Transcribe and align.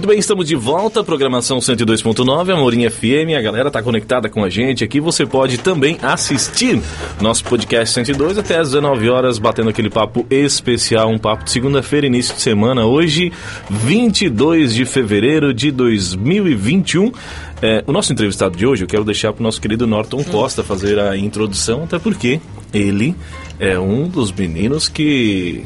Muito 0.00 0.08
bem, 0.08 0.18
estamos 0.18 0.48
de 0.48 0.56
volta, 0.56 1.04
programação 1.04 1.58
102.9, 1.58 2.54
Amorim 2.54 2.88
FM, 2.88 3.36
a 3.36 3.42
galera 3.42 3.70
tá 3.70 3.82
conectada 3.82 4.30
com 4.30 4.42
a 4.42 4.48
gente 4.48 4.82
aqui, 4.82 4.98
você 4.98 5.26
pode 5.26 5.58
também 5.58 5.98
assistir 6.00 6.80
nosso 7.20 7.44
podcast 7.44 7.96
102 7.96 8.38
até 8.38 8.56
às 8.56 8.68
19 8.68 9.10
horas, 9.10 9.38
batendo 9.38 9.68
aquele 9.68 9.90
papo 9.90 10.26
especial, 10.30 11.10
um 11.10 11.18
papo 11.18 11.44
de 11.44 11.50
segunda-feira, 11.50 12.06
início 12.06 12.34
de 12.34 12.40
semana, 12.40 12.86
hoje, 12.86 13.30
22 13.68 14.74
de 14.74 14.86
fevereiro 14.86 15.52
de 15.52 15.70
2021. 15.70 17.12
É, 17.60 17.84
o 17.86 17.92
nosso 17.92 18.10
entrevistado 18.10 18.56
de 18.56 18.66
hoje, 18.66 18.84
eu 18.84 18.88
quero 18.88 19.04
deixar 19.04 19.34
para 19.34 19.40
o 19.40 19.44
nosso 19.44 19.60
querido 19.60 19.86
Norton 19.86 20.24
Costa 20.24 20.64
fazer 20.64 20.98
a 20.98 21.14
introdução, 21.14 21.84
até 21.84 21.98
porque 21.98 22.40
ele 22.72 23.14
é 23.58 23.78
um 23.78 24.08
dos 24.08 24.32
meninos 24.32 24.88
que 24.88 25.62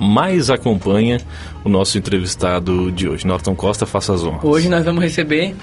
mais 0.00 0.48
acompanha 0.48 1.20
o 1.64 1.68
nosso 1.68 1.98
entrevistado 1.98 2.90
de 2.90 3.08
hoje. 3.08 3.26
Norton 3.26 3.54
Costa, 3.54 3.86
faça 3.86 4.14
as 4.14 4.24
honras. 4.24 4.44
Hoje 4.44 4.68
nós 4.68 4.84
vamos 4.84 5.02
receber 5.02 5.54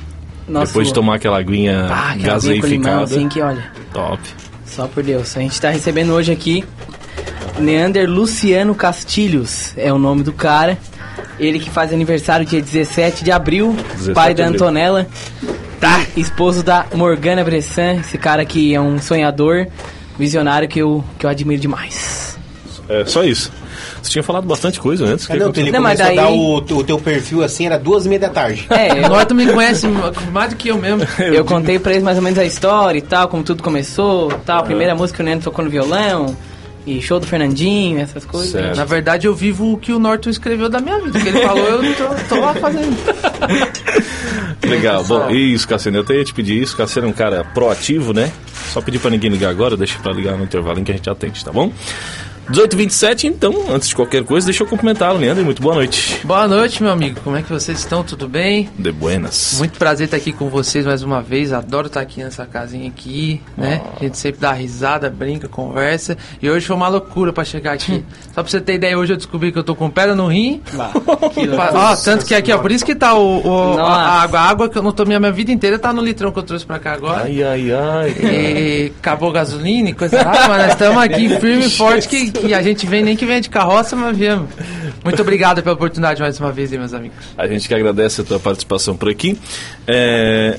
nosso... 0.47 0.67
Depois 0.67 0.87
de 0.87 0.93
tomar 0.93 1.15
aquela 1.15 1.39
aguinha 1.39 1.87
ah, 1.89 2.11
aquela 2.11 2.33
gaseificada. 2.33 3.03
Assim 3.03 3.27
que 3.27 3.41
olha. 3.41 3.71
Top. 3.93 4.21
Só 4.65 4.87
por 4.87 5.03
Deus. 5.03 5.35
A 5.35 5.41
gente 5.41 5.53
está 5.53 5.69
recebendo 5.69 6.13
hoje 6.13 6.31
aqui 6.31 6.63
Leander 7.59 8.09
Luciano 8.09 8.75
Castilhos, 8.75 9.73
é 9.75 9.91
o 9.91 9.97
nome 9.97 10.23
do 10.23 10.31
cara. 10.31 10.77
Ele 11.39 11.59
que 11.59 11.69
faz 11.69 11.93
aniversário 11.93 12.45
dia 12.45 12.61
17 12.61 13.23
de 13.23 13.31
abril, 13.31 13.73
17 13.73 14.13
pai 14.13 14.33
de 14.33 14.41
da 14.41 14.47
abril. 14.47 14.61
Antonella, 14.61 15.07
tá? 15.79 16.05
Esposo 16.15 16.63
da 16.63 16.85
Morgana 16.93 17.43
Bressan, 17.43 17.95
esse 17.95 18.17
cara 18.17 18.43
que 18.45 18.73
é 18.73 18.81
um 18.81 18.99
sonhador, 18.99 19.67
visionário 20.17 20.67
que 20.67 20.79
eu, 20.79 21.03
que 21.17 21.25
eu 21.25 21.29
admiro 21.29 21.61
demais. 21.61 22.37
É 22.89 23.05
só 23.05 23.23
isso. 23.23 23.51
Você 24.01 24.11
tinha 24.11 24.23
falado 24.23 24.45
bastante 24.45 24.79
coisa 24.79 25.05
antes. 25.05 25.25
Que 25.27 25.37
não, 25.37 25.51
ele 25.55 25.71
Não, 25.71 25.81
mas 25.81 25.99
a 25.99 26.05
dar 26.05 26.15
daí- 26.15 26.37
o, 26.37 26.55
o 26.57 26.83
teu 26.83 26.99
perfil 26.99 27.43
assim, 27.43 27.65
era 27.65 27.77
duas 27.77 28.05
e 28.05 28.09
meia 28.09 28.19
da 28.19 28.29
tarde. 28.29 28.65
É, 28.69 28.99
eu, 28.99 29.05
Agora 29.07 29.25
tu 29.25 29.35
me 29.35 29.45
conhece 29.51 29.87
mais 30.31 30.49
do 30.51 30.55
que 30.55 30.69
eu 30.69 30.77
mesmo. 30.77 31.01
eu 31.19 31.43
contei 31.45 31.79
pra 31.79 31.91
eles 31.91 32.03
mais 32.03 32.17
ou 32.17 32.23
menos 32.23 32.39
a 32.39 32.45
história 32.45 32.97
e 32.97 33.01
tal, 33.01 33.27
como 33.27 33.43
tudo 33.43 33.63
começou, 33.63 34.29
tal. 34.45 34.59
A 34.59 34.63
primeira 34.63 34.95
música 34.95 35.17
que 35.17 35.23
o 35.23 35.25
Neno 35.25 35.41
tocou 35.41 35.63
no 35.65 35.71
violão, 35.71 36.35
e 36.87 37.01
show 37.01 37.19
do 37.19 37.27
Fernandinho, 37.27 37.99
essas 37.99 38.23
coisas. 38.23 38.51
Certo. 38.51 38.77
Na 38.77 38.85
verdade, 38.85 39.27
eu 39.27 39.35
vivo 39.35 39.73
o 39.73 39.77
que 39.77 39.91
o 39.91 39.99
Norton 39.99 40.29
escreveu 40.29 40.69
da 40.69 40.79
minha 40.79 40.97
vida. 41.01 41.19
O 41.19 41.21
que 41.21 41.27
ele 41.27 41.41
falou, 41.41 41.83
eu 41.83 41.95
tô, 41.95 42.35
tô 42.35 42.39
lá 42.41 42.53
fazendo. 42.53 42.95
Legal. 44.65 45.03
Bom, 45.03 45.29
isso, 45.29 45.67
Cassiano. 45.67 45.97
Eu 45.97 46.03
até 46.03 46.15
ia 46.15 46.23
te 46.23 46.33
pedir 46.33 46.61
isso. 46.61 46.77
Cassiano 46.77 47.09
é 47.09 47.11
um 47.11 47.13
cara 47.13 47.43
proativo, 47.43 48.13
né? 48.13 48.31
Só 48.71 48.79
pedir 48.79 48.99
pra 48.99 49.11
ninguém 49.11 49.29
ligar 49.29 49.49
agora, 49.49 49.75
deixa 49.75 49.99
pra 49.99 50.13
ligar 50.13 50.37
no 50.37 50.45
intervalo 50.45 50.79
em 50.79 50.83
que 50.85 50.91
a 50.91 50.95
gente 50.95 51.09
atende, 51.09 51.43
tá 51.43 51.51
bom? 51.51 51.71
18h27, 52.51 53.25
então, 53.25 53.53
antes 53.69 53.89
de 53.89 53.95
qualquer 53.95 54.23
coisa, 54.23 54.45
deixa 54.47 54.63
eu 54.63 54.67
cumprimentá-lo, 54.67 55.19
Leandro. 55.19 55.43
Muito 55.43 55.61
boa 55.61 55.75
noite. 55.75 56.19
Boa 56.23 56.47
noite, 56.47 56.81
meu 56.81 56.91
amigo. 56.91 57.19
Como 57.23 57.35
é 57.35 57.41
que 57.41 57.49
vocês 57.49 57.79
estão? 57.79 58.03
Tudo 58.03 58.27
bem? 58.27 58.69
De 58.77 58.91
buenas. 58.91 59.55
Muito 59.57 59.77
prazer 59.77 60.05
estar 60.05 60.17
aqui 60.17 60.31
com 60.31 60.47
vocês 60.49 60.85
mais 60.85 61.03
uma 61.03 61.21
vez. 61.21 61.51
Adoro 61.51 61.87
estar 61.87 61.99
aqui 61.99 62.23
nessa 62.23 62.45
casinha 62.45 62.87
aqui, 62.87 63.41
né? 63.57 63.81
A 63.99 64.03
gente 64.03 64.17
sempre 64.17 64.39
dá 64.41 64.51
risada, 64.53 65.09
brinca, 65.09 65.47
conversa. 65.49 66.17
E 66.41 66.49
hoje 66.49 66.65
foi 66.65 66.75
uma 66.75 66.87
loucura 66.87 67.33
pra 67.33 67.43
chegar 67.43 67.73
aqui. 67.73 68.03
Só 68.33 68.41
pra 68.41 68.43
você 68.49 68.61
ter 68.61 68.75
ideia, 68.75 68.97
hoje 68.97 69.13
eu 69.13 69.17
descobri 69.17 69.51
que 69.51 69.59
eu 69.59 69.63
tô 69.63 69.75
com 69.75 69.89
pedra 69.89 70.15
no 70.15 70.27
rim. 70.27 70.61
Ó, 71.73 71.95
tanto 71.97 72.25
que 72.25 72.33
aqui, 72.35 72.51
ó, 72.51 72.57
por 72.59 72.71
isso 72.71 72.85
que 72.85 72.95
tá 72.95 73.13
o, 73.15 73.41
o- 73.75 73.79
a, 73.79 74.21
água, 74.21 74.39
a 74.39 74.43
água 74.49 74.69
que 74.69 74.77
eu 74.77 74.83
não 74.83 74.91
tomei 74.91 75.15
a 75.17 75.19
minha 75.19 75.31
vida 75.31 75.51
inteira 75.51 75.77
tá 75.79 75.91
no 75.91 76.01
litrão 76.01 76.31
que 76.31 76.39
eu 76.39 76.43
trouxe 76.43 76.65
pra 76.65 76.79
cá 76.79 76.93
agora. 76.93 77.23
Ai, 77.23 77.43
ai, 77.43 77.71
ai. 77.71 78.15
E 78.21 78.91
acabou 78.99 79.29
a 79.29 79.33
gasolina 79.33 79.89
e 79.89 79.93
coisa 79.93 80.17
lá, 80.17 80.47
mas 80.47 80.61
nós 80.63 80.71
estamos 80.71 80.97
aqui 81.03 81.29
firme 81.39 81.65
e 81.65 81.69
forte 81.69 82.07
que, 82.07 82.31
que 82.39 82.53
a 82.53 82.61
gente 82.61 82.85
vem 82.85 83.03
nem 83.03 83.15
que 83.15 83.25
venha 83.25 83.41
de 83.41 83.49
carroça, 83.49 83.95
mas 83.95 84.17
viemos. 84.17 84.49
Muito 85.03 85.21
obrigado 85.21 85.61
pela 85.61 85.75
oportunidade 85.75 86.21
mais 86.21 86.39
uma 86.39 86.51
vez 86.51 86.71
meus 86.71 86.93
amigos. 86.93 87.17
A 87.37 87.47
gente 87.47 87.67
que 87.67 87.73
agradece 87.73 88.21
a 88.21 88.23
tua 88.23 88.39
participação 88.39 88.95
por 88.95 89.09
aqui. 89.09 89.37
É... 89.85 90.57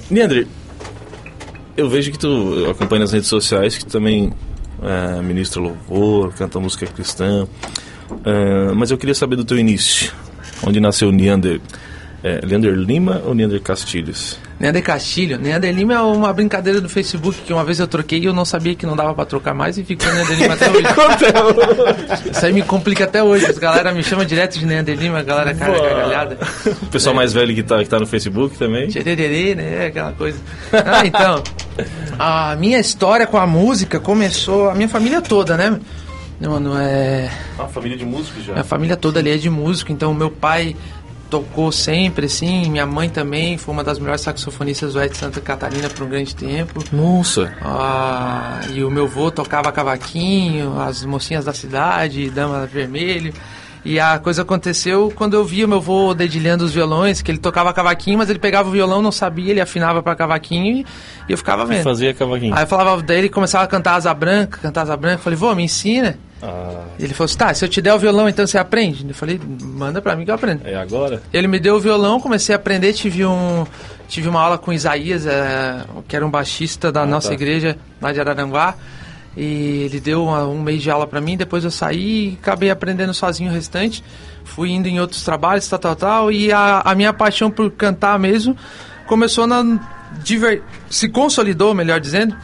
Eu 1.77 1.89
vejo 1.89 2.11
que 2.11 2.19
tu 2.19 2.67
acompanha 2.71 3.01
nas 3.01 3.13
redes 3.13 3.29
sociais 3.29 3.79
que 3.79 3.85
tu 3.85 3.93
também 3.93 4.33
é, 4.83 5.23
ministra 5.23 5.61
louvor, 5.61 6.33
canta 6.35 6.59
música 6.59 6.87
cristã. 6.87 7.47
É, 8.25 8.73
mas 8.75 8.91
eu 8.91 8.99
queria 8.99 9.15
saber 9.15 9.37
do 9.37 9.45
teu 9.45 9.59
início. 9.59 10.13
Onde 10.67 10.81
nasceu 10.81 11.09
o 11.09 11.13
Neander? 11.13 11.61
É, 12.23 12.41
Leander 12.45 12.75
Lima 12.75 13.23
ou 13.25 13.33
Neander 13.33 13.61
Castilhos? 13.61 14.39
Neander 14.59 14.83
Castilho. 14.83 15.39
Neander 15.39 15.73
Lima 15.73 15.95
é 15.95 16.01
uma 16.01 16.33
brincadeira 16.33 16.81
do 16.81 16.89
Facebook 16.89 17.39
que 17.43 17.53
uma 17.53 17.65
vez 17.65 17.79
eu 17.79 17.87
troquei 17.87 18.19
e 18.19 18.25
eu 18.25 18.33
não 18.33 18.45
sabia 18.45 18.75
que 18.75 18.85
não 18.85 18.97
dava 18.97 19.15
pra 19.15 19.25
trocar 19.25 19.55
mais 19.55 19.79
e 19.79 19.85
ficou 19.85 20.13
Neander 20.13 20.37
Lima 20.37 20.55
até 20.55 20.69
hoje. 20.71 22.31
Isso 22.33 22.45
aí 22.45 22.53
me 22.53 22.63
complica 22.63 23.05
até 23.05 23.23
hoje. 23.23 23.47
As 23.47 23.57
galera 23.57 23.93
me 23.93 24.03
chama 24.03 24.27
direto 24.27 24.59
de 24.59 24.67
Neander 24.67 24.99
Lima, 24.99 25.21
a 25.21 25.23
galera 25.23 25.55
cara 25.55 25.81
gargalhada. 25.81 26.39
O 26.83 26.87
pessoal 26.87 27.15
mais 27.15 27.33
velho 27.33 27.55
que 27.55 27.63
tá, 27.63 27.79
que 27.79 27.89
tá 27.89 28.01
no 28.01 28.07
Facebook 28.07 28.59
também. 28.59 28.89
Tchererê, 28.89 29.55
né? 29.55 29.87
Aquela 29.87 30.13
coisa. 30.13 30.39
Ah, 30.73 31.07
então. 31.07 31.43
A 32.19 32.57
minha 32.57 32.81
história 32.81 33.29
com 33.29 33.37
a 33.37 33.47
música 33.47 34.01
começou. 34.01 34.69
A 34.71 34.75
minha 34.75 34.89
família 34.89 35.23
toda, 35.23 35.57
né? 35.57 35.79
Mano, 36.41 36.79
é. 36.79 37.31
Uma 37.57 37.69
família 37.69 37.97
de 37.97 38.05
músicos 38.05 38.45
já. 38.45 38.53
Minha 38.53 38.65
família 38.65 38.97
toda 38.97 39.19
ali 39.19 39.31
é 39.31 39.37
de 39.37 39.51
músico, 39.51 39.91
então 39.91 40.15
meu 40.15 40.31
pai 40.31 40.77
tocou 41.31 41.71
sempre, 41.71 42.27
assim, 42.27 42.71
minha 42.71 42.87
mãe 42.87 43.09
também 43.09 43.59
foi 43.59 43.73
uma 43.75 43.85
das 43.85 43.99
melhores 43.99 44.23
saxofonistas 44.23 44.93
do 44.93 44.99
Oeste 44.99 45.13
de 45.13 45.19
Santa 45.19 45.41
Catarina 45.41 45.89
por 45.89 46.05
um 46.05 46.09
grande 46.09 46.35
tempo. 46.35 46.83
Nossa. 46.93 47.55
Ah, 47.63 48.61
e 48.73 48.83
o 48.83 48.91
meu 48.91 49.05
avô 49.05 49.31
tocava 49.31 49.71
cavaquinho, 49.71 50.81
as 50.81 51.05
mocinhas 51.05 51.45
da 51.45 51.53
cidade, 51.53 52.31
dama 52.31 52.67
vermelho. 52.67 53.33
E 53.89 53.99
a 53.99 54.19
coisa 54.19 54.43
aconteceu 54.43 55.11
quando 55.17 55.33
eu 55.33 55.43
via 55.43 55.67
meu 55.67 55.79
avô 55.79 56.13
dedilhando 56.13 56.63
os 56.63 56.75
violões, 56.75 57.23
que 57.23 57.31
ele 57.31 57.39
tocava 57.39 57.73
cavaquinho, 57.73 58.19
mas 58.19 58.29
ele 58.29 58.39
pegava 58.39 58.69
o 58.69 58.73
violão, 58.73 59.01
não 59.01 59.11
sabia, 59.11 59.51
ele 59.51 59.63
afinava 59.63 60.03
para 60.03 60.15
cavaquinho 60.15 60.85
e, 61.27 61.33
eu 61.33 61.39
ficava 61.39 61.65
vendo. 61.65 61.85
Fazia 61.85 62.13
cavaquinho. 62.13 62.55
Aí 62.55 62.65
eu 62.65 62.67
falava, 62.67 63.01
daí 63.01 63.17
ele 63.17 63.31
começava 63.31 63.65
a 63.65 63.67
cantar 63.67 63.95
Asa 63.95 64.13
Branca, 64.13 64.59
cantar 64.61 64.83
Asa 64.83 64.95
Branca, 64.95 65.15
eu 65.15 65.23
falei, 65.23 65.39
vô, 65.39 65.55
me 65.55 65.63
ensina. 65.63 66.19
Ah, 66.43 66.85
Ele 67.01 67.15
falou 67.15 67.25
assim, 67.25 67.39
tá, 67.39 67.55
se 67.55 67.65
eu 67.65 67.69
te 67.69 67.81
der 67.81 67.95
o 67.95 67.99
violão, 67.99 68.29
então 68.29 68.47
você 68.47 68.59
aprende? 68.59 69.09
Eu 69.09 69.15
falei, 69.15 69.41
manda 69.59 70.03
pra 70.03 70.15
mim 70.15 70.27
que 70.27 70.31
eu 70.31 70.35
aprendo. 70.35 70.67
é 70.67 70.75
agora? 70.75 71.23
Ele 71.33 71.49
me 71.49 71.59
deu 71.59 71.77
o 71.77 71.81
violão, 71.81 72.21
comecei 72.21 72.55
a 72.55 72.57
aprender, 72.57 72.93
tive 72.93 73.25
um 73.25 73.67
tive 74.07 74.29
uma 74.29 74.41
aula 74.41 74.59
com 74.59 74.71
Isaías, 74.71 75.27
é, 75.27 75.83
que 76.07 76.15
era 76.15 76.27
um 76.27 76.31
baixista 76.31 76.93
da 76.93 77.07
nossa 77.07 77.29
tá. 77.29 77.35
igreja 77.35 77.79
lá 78.03 78.13
de 78.13 78.21
Araranguá. 78.21 78.75
E 79.41 79.83
ele 79.85 80.01
deu 80.01 80.25
uma- 80.25 80.45
um 80.49 80.61
mês 80.61 80.83
de 80.83 80.91
aula 80.91 81.07
pra 81.07 81.21
mim, 81.21 81.37
depois 81.37 81.63
eu 81.63 81.71
saí 81.71 82.31
e 82.31 82.39
acabei 82.43 82.71
aprendendo 82.71 83.15
sozinho 83.15 83.51
o 83.51 83.55
restante. 83.55 84.03
Fui 84.43 84.71
indo 84.71 84.89
em 84.89 84.99
outros 84.99 85.23
trabalhos, 85.23 85.69
tal, 85.69 85.79
tal, 85.79 85.95
tal. 85.95 86.33
E 86.33 86.51
a, 86.51 86.81
a 86.85 86.95
minha 86.95 87.13
paixão 87.13 87.49
por 87.51 87.71
cantar 87.71 88.19
mesmo 88.19 88.57
começou 89.07 89.47
na. 89.47 89.63
diver- 90.25 90.63
se 90.91 91.09
consolidou, 91.09 91.73
melhor 91.75 92.01
dizendo, 92.01 92.35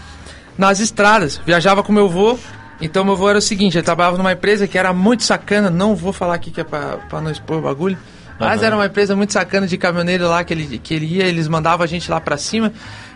nas 0.56 0.78
estradas. 0.80 1.40
Viajava 1.44 1.82
com 1.82 1.92
meu 1.92 2.04
avô. 2.06 2.38
Então 2.80 3.02
meu 3.04 3.14
avô 3.14 3.28
era 3.30 3.38
o 3.38 3.42
seguinte, 3.42 3.76
ele 3.78 3.84
trabalhava 3.84 4.16
numa 4.18 4.32
empresa 4.32 4.66
que 4.68 4.76
era 4.76 4.92
muito 4.92 5.22
sacana, 5.24 5.70
não 5.70 5.94
vou 5.96 6.12
falar 6.12 6.34
aqui 6.34 6.50
que 6.50 6.60
é 6.60 6.64
pra, 6.64 6.98
pra 7.08 7.20
não 7.20 7.30
expor 7.30 7.58
o 7.58 7.62
bagulho. 7.62 7.96
Mas 8.38 8.58
Aham. 8.58 8.66
era 8.66 8.76
uma 8.76 8.86
empresa 8.86 9.14
muito 9.16 9.32
sacana 9.32 9.66
de 9.66 9.78
caminhoneiro 9.78 10.28
lá 10.28 10.42
que 10.44 10.52
ele, 10.52 10.78
que 10.78 10.92
ele 10.92 11.06
ia, 11.06 11.24
eles 11.24 11.46
mandavam 11.48 11.84
a 11.84 11.86
gente 11.86 12.10
lá 12.10 12.20
pra 12.20 12.36
cima. 12.36 12.72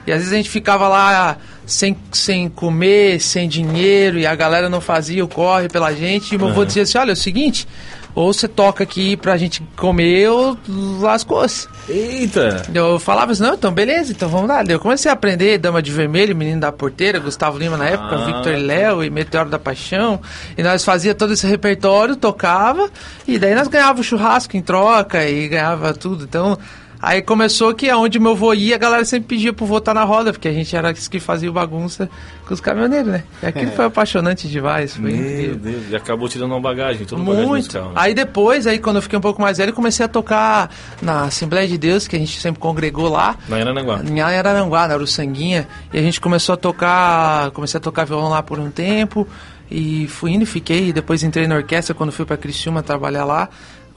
E 0.09 0.13
às 0.13 0.19
vezes 0.19 0.33
a 0.33 0.37
gente 0.37 0.51
ficava 0.51 0.89
lá 0.89 1.37
sem, 1.67 1.97
sem 2.13 2.49
comer, 2.49 3.21
sem 3.21 3.49
dinheiro, 3.49 4.19
e 4.19 4.27
a 4.27 4.35
galera 4.35 4.69
não 4.69 4.81
fazia 4.81 5.25
o 5.25 5.29
corre 5.29 5.69
pela 5.69 5.93
gente. 5.93 6.35
E 6.35 6.39
meu 6.39 6.49
avô 6.49 6.65
dizia 6.65 6.83
assim: 6.83 6.97
olha, 6.97 7.11
é 7.11 7.13
o 7.13 7.17
seguinte, 7.17 7.69
ou 8.15 8.33
você 8.33 8.49
toca 8.49 8.83
aqui 8.83 9.17
pra 9.19 9.37
gente 9.37 9.63
comer, 9.77 10.29
ou 10.31 10.57
lascou-se. 11.01 11.69
Eita! 11.89 12.65
Eu 12.75 12.99
falava 12.99 13.33
assim, 13.33 13.43
não, 13.43 13.55
então 13.55 13.71
beleza, 13.71 14.13
então 14.13 14.29
vamos 14.29 14.49
lá. 14.49 14.65
Eu 14.67 14.81
comecei 14.81 15.11
a 15.11 15.15
aprender 15.15 15.59
Dama 15.59 15.83
de 15.83 15.93
Vermelho, 15.93 16.35
Menino 16.35 16.61
da 16.61 16.73
Porteira, 16.73 17.19
Gustavo 17.19 17.59
Lima 17.59 17.77
na 17.77 17.87
época, 17.87 18.17
Ah. 18.17 18.25
Victor 18.25 18.55
e 18.55 18.61
Léo 18.61 19.05
e 19.05 19.11
Meteoro 19.11 19.51
da 19.51 19.59
Paixão. 19.59 20.21
E 20.57 20.63
nós 20.63 20.85
fazia 20.85 21.15
todo 21.15 21.35
esse 21.35 21.47
repertório, 21.47 22.17
tocava, 22.17 22.91
e 23.27 23.39
daí 23.39 23.55
nós 23.55 23.69
ganhava 23.69 24.01
o 24.01 24.05
churrasco 24.05 24.57
em 24.57 24.63
troca 24.63 25.29
e 25.29 25.47
ganhava 25.49 25.93
tudo. 25.93 26.25
Então, 26.25 26.59
aí 27.01 27.23
começou 27.23 27.75
que 27.75 27.89
aonde 27.89 28.19
meu 28.19 28.35
vô 28.35 28.53
ia, 28.55 28.75
a 28.75 28.79
galera 28.79 29.05
sempre 29.05 29.29
pedia 29.37 29.53
pro 29.53 29.67
vô 29.67 29.79
estar 29.79 29.95
na 29.95 30.05
roda, 30.05 30.33
porque 30.33 30.49
a 30.49 30.53
gente 30.53 30.75
era 30.75 30.93
os 30.93 31.09
que 31.09 31.21
fazia 31.21 31.51
bagunça 31.51 32.09
com 32.47 32.55
os 32.55 32.61
caminhoneiros, 32.61 33.13
né? 33.13 33.25
E 33.43 33.47
aquilo 33.47 33.71
foi 33.73 33.85
apaixonante 33.85 34.49
demais, 34.49 34.97
foi 34.97 35.13
Meu 35.13 35.15
incrível. 35.17 35.57
Deus, 35.57 35.83
e 35.91 35.97
acabou 35.97 36.29
te 36.29 36.39
dando 36.39 36.53
uma 36.53 36.61
bagagem, 36.61 37.05
toda 37.07 37.21
uma 37.21 37.31
bagagem 37.31 37.49
Muito. 37.49 37.63
musical. 37.65 37.89
né? 37.89 37.95
Aí 37.97 38.15
depois, 38.15 38.67
aí 38.67 38.79
quando 38.79 38.97
eu 38.97 39.03
fiquei 39.03 39.19
um 39.19 39.23
pouco 39.23 39.41
mais 39.41 39.59
velho, 39.59 39.73
comecei 39.73 40.05
a 40.05 40.09
tocar 40.09 40.71
na 41.03 41.25
Assembleia 41.25 41.69
de 41.69 41.79
Deus, 41.79 42.09
que 42.09 42.17
a 42.17 42.19
gente 42.19 42.41
sempre 42.41 42.61
congregou 42.61 43.09
lá. 43.09 43.37
Na 43.49 43.57
Aranaguá. 43.57 44.01
Em 44.05 44.21
Araranguá, 44.21 44.89
na 44.89 44.95
Uruçanguinha. 44.95 45.69
E 45.93 45.99
a 45.99 46.03
gente 46.03 46.21
começou 46.21 46.55
a 46.55 46.57
tocar. 46.57 47.51
Comecei 47.53 47.79
a 47.79 47.81
tocar 47.81 48.05
violão 48.05 48.29
lá 48.29 48.43
por 48.43 48.59
um 48.59 48.71
tempo. 48.71 49.27
E 49.71 50.07
fui 50.09 50.33
indo 50.33 50.43
e 50.45 50.47
fiquei. 50.47 50.93
Depois 50.93 51.23
entrei 51.23 51.47
na 51.47 51.57
orquestra 51.57 51.95
quando 51.95 52.11
fui 52.11 52.25
pra 52.25 52.37
Criciúma 52.37 52.83
trabalhar 52.83 53.25
lá. 53.25 53.49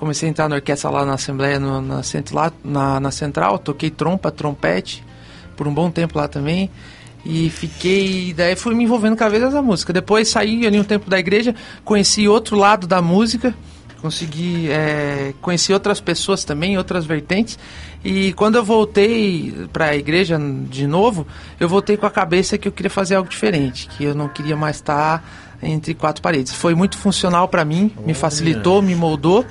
Comecei 0.02 0.28
a 0.28 0.32
entrar 0.32 0.50
na 0.50 0.56
orquestra 0.56 0.90
lá 0.90 1.06
na 1.06 1.14
Assembleia, 1.14 1.60
no- 1.60 1.80
na, 1.82 2.02
cent- 2.02 2.32
lá, 2.32 2.52
na, 2.66 3.00
na 3.00 3.12
Central. 3.12 3.60
Toquei 3.60 3.92
trompa, 3.92 4.32
trompete. 4.32 5.04
Por 5.56 5.68
um 5.68 5.74
bom 5.74 5.92
tempo 5.92 6.18
lá 6.18 6.28
também. 6.28 6.72
E 7.24 7.52
fiquei. 7.52 8.34
Daí 8.34 8.56
fui 8.56 8.74
me 8.74 8.84
envolvendo 8.84 9.16
cada 9.16 9.30
vez 9.30 9.54
na 9.54 9.62
música. 9.62 9.94
Depois 9.94 10.28
saí 10.28 10.66
ali 10.66 10.80
um 10.80 10.84
tempo 10.84 11.08
da 11.08 11.20
igreja, 11.20 11.54
conheci 11.86 12.28
outro 12.28 12.58
lado 12.58 12.88
da 12.88 13.00
música. 13.00 13.54
consegui 14.02 14.68
é, 14.72 15.32
conhecer 15.40 15.74
outras 15.74 16.02
pessoas 16.02 16.44
também, 16.44 16.76
outras 16.80 17.06
vertentes. 17.06 17.60
E 18.04 18.34
quando 18.34 18.56
eu 18.56 18.64
voltei 18.66 19.54
para 19.72 19.86
a 19.90 19.96
igreja 19.96 20.40
de 20.68 20.88
novo, 20.88 21.28
eu 21.60 21.70
voltei 21.70 21.96
com 21.96 22.08
a 22.08 22.10
cabeça 22.10 22.58
que 22.58 22.68
eu 22.68 22.72
queria 22.72 22.90
fazer 22.90 23.14
algo 23.14 23.30
diferente, 23.30 23.88
que 23.90 24.04
eu 24.04 24.16
não 24.16 24.28
queria 24.28 24.56
mais 24.58 24.78
estar 24.78 25.24
entre 25.62 25.94
quatro 25.94 26.24
paredes. 26.24 26.52
Foi 26.52 26.74
muito 26.74 26.98
funcional 26.98 27.48
para 27.48 27.64
mim, 27.64 27.92
me 28.04 28.16
facilitou, 28.16 28.82
me 28.82 28.96
moldou, 28.96 29.46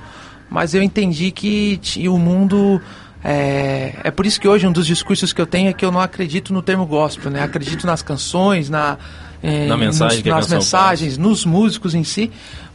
mas 0.51 0.75
eu 0.75 0.83
entendi 0.83 1.31
que 1.31 1.81
o 2.09 2.19
mundo 2.19 2.81
é, 3.23 3.95
é 4.05 4.11
por 4.11 4.27
isso 4.27 4.41
que 4.41 4.49
hoje 4.49 4.67
um 4.67 4.73
dos 4.73 4.87
discursos 4.87 5.33
que 5.33 5.41
eu 5.41 5.47
tenho 5.47 5.69
é 5.69 5.73
que 5.73 5.85
eu 5.85 5.93
não 5.93 6.01
acredito 6.01 6.53
no 6.53 6.61
termo 6.61 6.85
gospel, 6.87 7.31
né? 7.31 7.43
Acredito 7.43 7.87
nas 7.87 8.03
canções, 8.03 8.69
na 8.69 8.99
na 9.43 9.77
mensagem 9.77 10.19
nos, 10.19 10.27
nas 10.27 10.49
mensagens, 10.49 11.15
faz. 11.15 11.19
nos 11.19 11.45
músicos 11.45 11.95
em 11.95 12.05
si. 12.05 12.31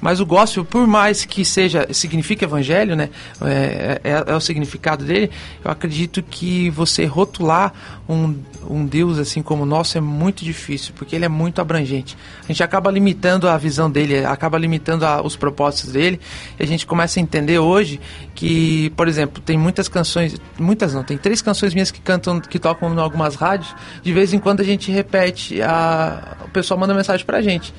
Mas 0.06 0.20
o 0.20 0.26
gospel, 0.26 0.64
por 0.64 0.86
mais 0.86 1.26
que 1.26 1.44
seja 1.44 1.88
signifique 1.92 2.46
evangelho, 2.46 2.96
né, 2.96 3.10
é, 3.42 4.02
é, 4.04 4.24
é, 4.28 4.36
o 4.36 4.40
significado 4.40 5.04
dele. 5.04 5.32
Eu 5.64 5.72
acredito 5.72 6.22
que 6.22 6.70
você 6.70 7.06
rotular 7.06 7.74
um, 8.08 8.36
um 8.70 8.86
Deus 8.86 9.18
assim 9.18 9.42
como 9.42 9.64
o 9.64 9.66
nosso 9.66 9.98
é 9.98 10.02
muito 10.02 10.46
difícil, 10.46 10.94
porque 10.96 11.16
ele 11.16 11.26
é 11.26 11.28
muito 11.28 11.60
abrangente. 11.60 12.16
A 12.44 12.48
gente 12.50 12.62
acaba 12.62 12.92
limitando 12.92 13.50
a 13.50 13.58
visão 13.58 13.90
dele, 13.90 14.24
acaba 14.24 14.60
limitando 14.60 15.08
a, 15.08 15.24
os 15.24 15.36
propósitos 15.36 15.94
dele. 15.94 16.20
E 16.60 16.62
a 16.62 16.68
gente 16.68 16.86
começa 16.86 17.20
a 17.20 17.24
entender 17.24 17.58
hoje 17.58 18.00
que, 18.36 18.92
por 18.92 19.08
exemplo, 19.08 19.42
tem 19.42 19.58
muitas 19.58 19.88
canções, 19.88 20.36
muitas 20.60 20.94
não, 20.94 21.04
tem 21.04 21.18
três 21.18 21.42
canções 21.42 21.74
minhas 21.74 21.90
que 21.90 22.00
cantam, 22.00 22.40
que 22.40 22.60
tocam 22.60 22.94
em 22.94 23.00
algumas 23.00 23.34
rádios. 23.34 23.74
De 24.04 24.14
vez 24.14 24.36
em 24.36 24.38
quando 24.38 24.62
a 24.62 24.64
gente 24.64 24.92
repete 24.92 25.64
a 25.64 26.46
pessoal 26.56 26.80
manda 26.80 26.94
mensagem 26.94 27.26
pra 27.26 27.42
gente. 27.42 27.74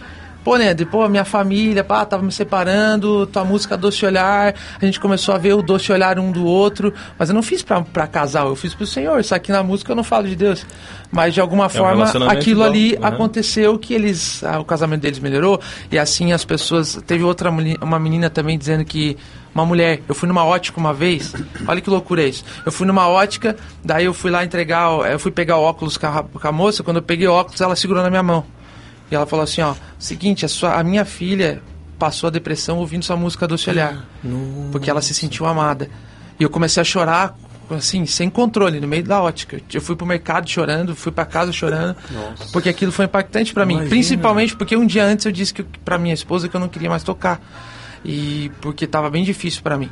Pô, 0.47 0.57
né, 0.57 0.73
pô, 0.77 1.09
minha 1.09 1.25
família, 1.25 1.83
pá, 1.83 2.07
tava 2.07 2.23
me 2.23 2.31
separando, 2.31 3.27
tua 3.27 3.45
música 3.45 3.77
Doce 3.77 4.07
Olhar, 4.07 4.55
a 4.81 4.85
gente 4.85 5.01
começou 5.01 5.35
a 5.35 5.39
ver 5.39 5.55
o 5.55 5.61
Doce 5.61 5.91
Olhar 5.91 6.21
um 6.21 6.31
do 6.31 6.45
outro, 6.47 6.95
mas 7.19 7.29
eu 7.29 7.35
não 7.35 7.43
fiz 7.43 7.63
pra, 7.63 7.81
pra 7.81 8.07
casal, 8.07 8.51
eu 8.51 8.55
fiz 8.55 8.73
pro 8.73 8.87
Senhor, 8.87 9.19
isso 9.19 9.35
aqui 9.35 9.51
na 9.51 9.65
música 9.65 9.91
eu 9.91 9.97
não 9.97 10.05
falo 10.05 10.29
de 10.29 10.37
Deus. 10.37 10.65
Mas 11.11 11.35
de 11.35 11.41
alguma 11.41 11.67
é 11.67 11.69
forma, 11.69 12.05
um 12.17 12.31
aquilo 12.31 12.61
bom, 12.61 12.67
ali 12.67 12.93
né? 12.93 13.09
aconteceu 13.09 13.77
que 13.77 13.93
eles, 13.93 14.45
ah, 14.45 14.61
o 14.61 14.65
casamento 14.65 15.01
deles 15.01 15.19
melhorou, 15.19 15.61
e 15.91 15.99
assim 15.99 16.33
as 16.33 16.45
pessoas, 16.45 16.95
teve 17.05 17.25
outra, 17.25 17.51
uma 17.51 17.99
menina 17.99 18.31
também 18.31 18.57
dizendo 18.57 18.85
que 18.85 19.17
uma 19.53 19.67
mulher. 19.67 20.01
Eu 20.09 20.15
fui 20.15 20.29
numa 20.29 20.45
ótica 20.45 20.79
uma 20.79 20.95
vez, 20.95 21.35
olha 21.67 21.81
que 21.81 21.91
loucura 21.91 22.23
é 22.23 22.29
isso. 22.29 22.45
Eu 22.65 22.71
fui 22.71 22.87
numa 22.87 23.09
ótica, 23.09 23.57
daí 23.85 24.05
eu 24.05 24.15
fui 24.15 24.31
lá 24.31 24.45
entregar, 24.45 24.93
eu 25.11 25.19
fui 25.19 25.33
pegar 25.33 25.57
o 25.57 25.63
óculos 25.63 25.97
com 25.97 26.07
a, 26.07 26.23
com 26.23 26.47
a 26.47 26.53
moça, 26.53 26.85
quando 26.85 26.99
eu 26.99 27.03
peguei 27.03 27.27
o 27.27 27.33
óculos, 27.33 27.61
ela 27.61 27.75
segurou 27.75 28.01
na 28.01 28.11
minha 28.11 28.23
mão. 28.23 28.45
E 29.11 29.15
ela 29.15 29.27
falou 29.27 29.45
assim, 29.45 29.61
ó, 29.61 29.75
seguinte, 29.99 30.45
a, 30.45 30.49
sua, 30.49 30.75
a 30.75 30.85
minha 30.85 31.05
filha 31.05 31.63
passou 31.99 32.29
a 32.29 32.31
depressão 32.31 32.79
ouvindo 32.79 33.05
sua 33.05 33.17
música 33.17 33.47
Doce 33.47 33.71
Olhar. 33.71 34.05
Porque 34.73 34.91
ela 34.91 35.01
se 35.01 35.15
sentiu 35.15 35.47
amada. 35.47 35.89
E 36.39 36.43
eu 36.43 36.51
comecei 36.51 36.81
a 36.81 36.85
chorar, 36.85 37.37
assim, 37.71 38.05
sem 38.05 38.29
controle, 38.29 38.81
no 38.81 38.87
meio 38.87 39.05
da 39.05 39.23
ótica. 39.23 39.61
Eu 39.73 39.81
fui 39.81 39.97
pro 39.97 40.07
mercado 40.07 40.49
chorando, 40.49 40.95
fui 40.95 41.13
para 41.13 41.25
casa 41.25 41.53
chorando, 41.53 41.97
Nossa. 42.11 42.53
porque 42.53 42.69
aquilo 42.69 42.93
foi 42.93 43.07
impactante 43.07 43.55
para 43.55 43.65
mim. 43.65 43.89
Principalmente 43.89 44.57
porque 44.57 44.77
um 44.77 44.87
dia 44.87 45.05
antes 45.05 45.25
eu 45.25 45.33
disse 45.33 45.55
que 45.55 45.63
para 45.63 45.99
minha 45.99 46.15
esposa 46.15 46.49
que 46.49 46.55
eu 46.57 46.61
não 46.61 46.69
queria 46.69 46.91
mais 46.91 47.03
tocar. 47.03 47.41
E 48.05 48.51
porque 48.61 48.87
tava 48.87 49.09
bem 49.09 49.25
difícil 49.25 49.63
para 49.63 49.77
mim. 49.77 49.91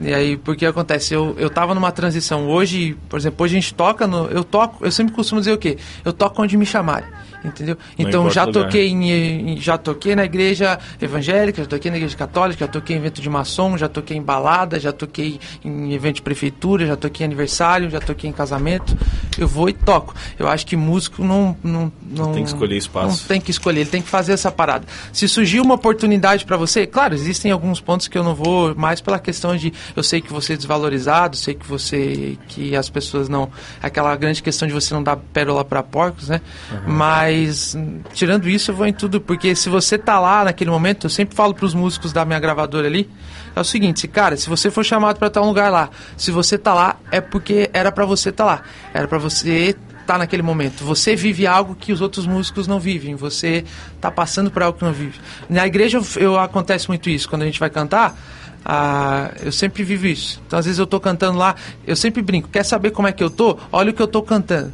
E 0.00 0.14
aí, 0.14 0.36
porque 0.36 0.64
acontece? 0.64 1.12
Eu, 1.12 1.34
eu 1.38 1.50
tava 1.50 1.74
numa 1.74 1.90
transição. 1.92 2.48
Hoje, 2.48 2.96
por 3.08 3.18
exemplo, 3.18 3.44
hoje 3.44 3.56
a 3.56 3.60
gente 3.60 3.74
toca 3.74 4.06
no. 4.06 4.26
Eu 4.28 4.44
toco, 4.44 4.84
eu 4.84 4.90
sempre 4.90 5.12
costumo 5.12 5.40
dizer 5.40 5.52
o 5.52 5.58
quê? 5.58 5.76
Eu 6.04 6.12
toco 6.12 6.40
onde 6.42 6.56
me 6.56 6.64
chamarem 6.64 7.08
entendeu? 7.44 7.76
Não 7.98 8.08
então 8.08 8.30
já 8.30 8.46
toquei 8.46 8.88
em, 8.88 9.56
já 9.60 9.78
toquei 9.78 10.14
na 10.14 10.24
igreja 10.24 10.78
evangélica, 11.00 11.62
já 11.62 11.68
toquei 11.68 11.90
na 11.90 11.96
igreja 11.96 12.16
católica, 12.16 12.64
já 12.66 12.70
toquei 12.70 12.96
em 12.96 12.98
evento 12.98 13.20
de 13.20 13.30
maçom, 13.30 13.76
já 13.76 13.88
toquei 13.88 14.16
em 14.16 14.22
balada, 14.22 14.78
já 14.78 14.92
toquei 14.92 15.40
em 15.64 15.92
evento 15.92 16.16
de 16.16 16.22
prefeitura, 16.22 16.86
já 16.86 16.96
toquei 16.96 17.24
em 17.24 17.28
aniversário, 17.28 17.90
já 17.90 18.00
toquei 18.00 18.28
em 18.28 18.32
casamento. 18.32 18.96
Eu 19.38 19.48
vou 19.48 19.68
e 19.68 19.72
toco. 19.72 20.14
Eu 20.38 20.48
acho 20.48 20.66
que 20.66 20.76
músico 20.76 21.24
não 21.24 21.56
não, 21.62 21.92
não 22.02 22.32
tem 22.32 22.42
que 22.42 22.50
escolher 22.50 22.76
espaço. 22.76 23.22
Não 23.22 23.28
tem 23.28 23.40
que 23.40 23.50
escolher, 23.50 23.80
ele 23.80 23.90
tem 23.90 24.02
que 24.02 24.08
fazer 24.08 24.32
essa 24.32 24.50
parada. 24.50 24.86
Se 25.12 25.28
surgir 25.28 25.60
uma 25.60 25.74
oportunidade 25.74 26.44
para 26.44 26.56
você, 26.56 26.86
claro, 26.86 27.14
existem 27.14 27.50
alguns 27.50 27.80
pontos 27.80 28.08
que 28.08 28.16
eu 28.16 28.24
não 28.24 28.34
vou 28.34 28.74
mais 28.74 29.00
pela 29.00 29.18
questão 29.18 29.56
de 29.56 29.72
eu 29.96 30.02
sei 30.02 30.20
que 30.20 30.32
você 30.32 30.54
é 30.54 30.56
desvalorizado, 30.56 31.36
sei 31.36 31.54
que 31.54 31.66
você 31.66 32.36
que 32.48 32.76
as 32.76 32.88
pessoas 32.90 33.28
não 33.28 33.48
aquela 33.82 34.14
grande 34.16 34.42
questão 34.42 34.66
de 34.66 34.74
você 34.74 34.92
não 34.92 35.02
dar 35.02 35.16
pérola 35.16 35.64
para 35.64 35.82
porcos, 35.82 36.28
né? 36.28 36.40
Uhum. 36.70 36.92
Mas 36.94 37.29
mas, 37.30 37.76
tirando 38.12 38.48
isso, 38.48 38.72
eu 38.72 38.74
vou 38.74 38.86
em 38.86 38.92
tudo, 38.92 39.20
porque 39.20 39.54
se 39.54 39.68
você 39.68 39.96
tá 39.96 40.18
lá 40.18 40.44
naquele 40.44 40.68
momento, 40.68 41.06
eu 41.06 41.10
sempre 41.10 41.36
falo 41.36 41.54
para 41.54 41.64
os 41.64 41.74
músicos 41.74 42.12
da 42.12 42.24
minha 42.24 42.40
gravadora 42.40 42.88
ali, 42.88 43.08
é 43.54 43.60
o 43.60 43.64
seguinte, 43.64 44.08
cara, 44.08 44.36
se 44.36 44.48
você 44.48 44.68
for 44.68 44.84
chamado 44.84 45.16
para 45.16 45.28
estar 45.28 45.40
um 45.40 45.46
lugar 45.46 45.70
lá, 45.70 45.90
se 46.16 46.32
você 46.32 46.58
tá 46.58 46.74
lá, 46.74 46.96
é 47.10 47.20
porque 47.20 47.70
era 47.72 47.92
para 47.92 48.04
você 48.04 48.32
tá 48.32 48.44
lá. 48.44 48.62
Era 48.92 49.06
para 49.06 49.18
você 49.18 49.76
tá 50.04 50.18
naquele 50.18 50.42
momento. 50.42 50.84
Você 50.84 51.14
vive 51.14 51.46
algo 51.46 51.76
que 51.76 51.92
os 51.92 52.00
outros 52.00 52.26
músicos 52.26 52.66
não 52.66 52.80
vivem. 52.80 53.14
Você 53.14 53.64
tá 54.00 54.10
passando 54.10 54.50
por 54.50 54.62
algo 54.62 54.76
que 54.76 54.84
não 54.84 54.92
vive. 54.92 55.20
Na 55.48 55.64
igreja 55.64 55.98
eu, 55.98 56.04
eu 56.16 56.38
acontece 56.38 56.88
muito 56.88 57.08
isso. 57.08 57.28
Quando 57.28 57.42
a 57.42 57.44
gente 57.44 57.60
vai 57.60 57.70
cantar, 57.70 58.16
ah, 58.64 59.30
eu 59.40 59.52
sempre 59.52 59.84
vivo 59.84 60.06
isso. 60.08 60.42
Então, 60.46 60.58
às 60.58 60.64
vezes 60.64 60.80
eu 60.80 60.86
tô 60.86 60.98
cantando 60.98 61.38
lá, 61.38 61.54
eu 61.86 61.94
sempre 61.94 62.22
brinco. 62.22 62.48
Quer 62.48 62.64
saber 62.64 62.90
como 62.90 63.06
é 63.06 63.12
que 63.12 63.22
eu 63.22 63.30
tô? 63.30 63.56
Olha 63.70 63.90
o 63.90 63.94
que 63.94 64.02
eu 64.02 64.08
tô 64.08 64.20
cantando. 64.20 64.72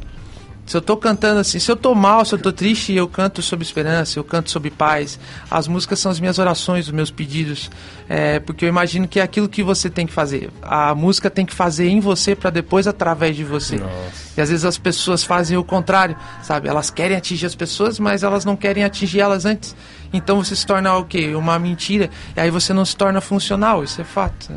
Se 0.67 0.75
eu 0.75 0.79
estou 0.79 0.97
cantando 0.97 1.39
assim, 1.39 1.59
se 1.59 1.71
eu 1.71 1.75
estou 1.75 1.95
mal, 1.95 2.25
se 2.25 2.33
eu 2.33 2.37
estou 2.37 2.51
triste, 2.51 2.93
eu 2.93 3.07
canto 3.07 3.41
sobre 3.41 3.65
esperança, 3.65 4.19
eu 4.19 4.23
canto 4.23 4.51
sobre 4.51 4.69
paz. 4.69 5.17
As 5.49 5.65
músicas 5.65 5.97
são 5.97 6.11
as 6.11 6.19
minhas 6.19 6.39
orações, 6.39 6.87
os 6.87 6.91
meus 6.91 7.09
pedidos, 7.09 7.71
é, 8.09 8.41
porque 8.41 8.65
eu 8.65 8.69
imagino 8.69 9.07
que 9.07 9.17
é 9.21 9.23
aquilo 9.23 9.47
que 9.47 9.63
você 9.63 9.89
tem 9.89 10.05
que 10.05 10.11
fazer. 10.11 10.49
A 10.61 10.93
música 10.93 11.29
tem 11.29 11.45
que 11.45 11.55
fazer 11.55 11.87
em 11.87 12.01
você 12.01 12.35
para 12.35 12.49
depois 12.49 12.85
através 12.85 13.33
de 13.33 13.45
você. 13.45 13.77
Nossa. 13.77 14.33
E 14.35 14.41
às 14.41 14.49
vezes 14.49 14.65
as 14.65 14.77
pessoas 14.77 15.23
fazem 15.23 15.57
o 15.57 15.63
contrário, 15.63 16.17
sabe? 16.43 16.67
Elas 16.67 16.89
querem 16.89 17.15
atingir 17.15 17.45
as 17.45 17.55
pessoas, 17.55 17.97
mas 17.97 18.21
elas 18.21 18.43
não 18.43 18.57
querem 18.57 18.83
atingir 18.83 19.21
elas 19.21 19.45
antes. 19.45 19.73
Então 20.11 20.43
você 20.43 20.53
se 20.53 20.65
torna 20.65 20.93
o 20.97 21.05
quê? 21.05 21.33
Uma 21.33 21.57
mentira. 21.57 22.09
E 22.35 22.41
aí 22.41 22.51
você 22.51 22.73
não 22.73 22.83
se 22.83 22.95
torna 22.95 23.21
funcional, 23.21 23.85
isso 23.85 24.01
é 24.01 24.03
fato. 24.03 24.51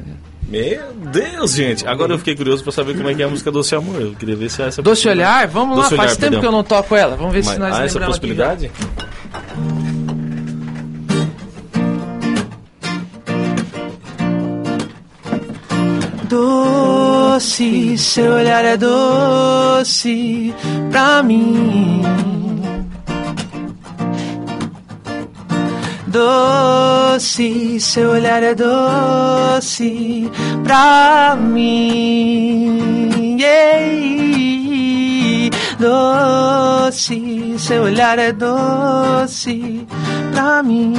Meu 0.50 0.92
Deus, 1.12 1.52
gente. 1.54 1.86
Agora 1.86 2.12
eu 2.12 2.18
fiquei 2.18 2.34
curioso 2.34 2.62
pra 2.64 2.72
saber 2.72 2.96
como 2.96 3.08
é 3.08 3.14
que 3.14 3.22
é 3.22 3.24
a 3.24 3.28
música 3.28 3.52
Doce 3.52 3.74
Amor. 3.76 4.00
Eu 4.00 4.14
queria 4.14 4.34
ver 4.34 4.50
se 4.50 4.60
é 4.60 4.66
essa. 4.66 4.82
Doce 4.82 5.08
Olhar? 5.08 5.46
Vamos 5.46 5.76
Doce 5.76 5.94
lá, 5.94 6.02
olhar, 6.02 6.06
faz 6.08 6.16
tempo 6.16 6.20
perdão. 6.22 6.40
que 6.40 6.46
eu 6.46 6.52
não 6.52 6.64
toco 6.64 6.96
ela. 6.96 7.14
Vamos 7.16 7.32
ver 7.32 7.44
Mas, 7.44 7.54
se 7.54 7.58
nós 7.60 7.74
Ah, 7.76 7.84
essa 7.84 8.00
possibilidade? 8.00 8.70
Doce, 16.70 17.96
seu 17.98 18.32
olhar 18.34 18.64
é 18.64 18.76
doce 18.76 20.54
pra 20.90 21.22
mim. 21.22 22.02
Doce, 26.10 27.80
seu 27.80 28.10
olhar 28.10 28.42
é 28.42 28.54
doce 28.54 30.30
pra 30.64 31.36
mim. 31.36 32.80
Yeah. 33.40 33.90
Doce, 35.80 37.54
seu 37.58 37.84
olhar 37.84 38.18
é 38.18 38.32
doce 38.32 39.86
pra 40.32 40.62
mim. 40.62 40.92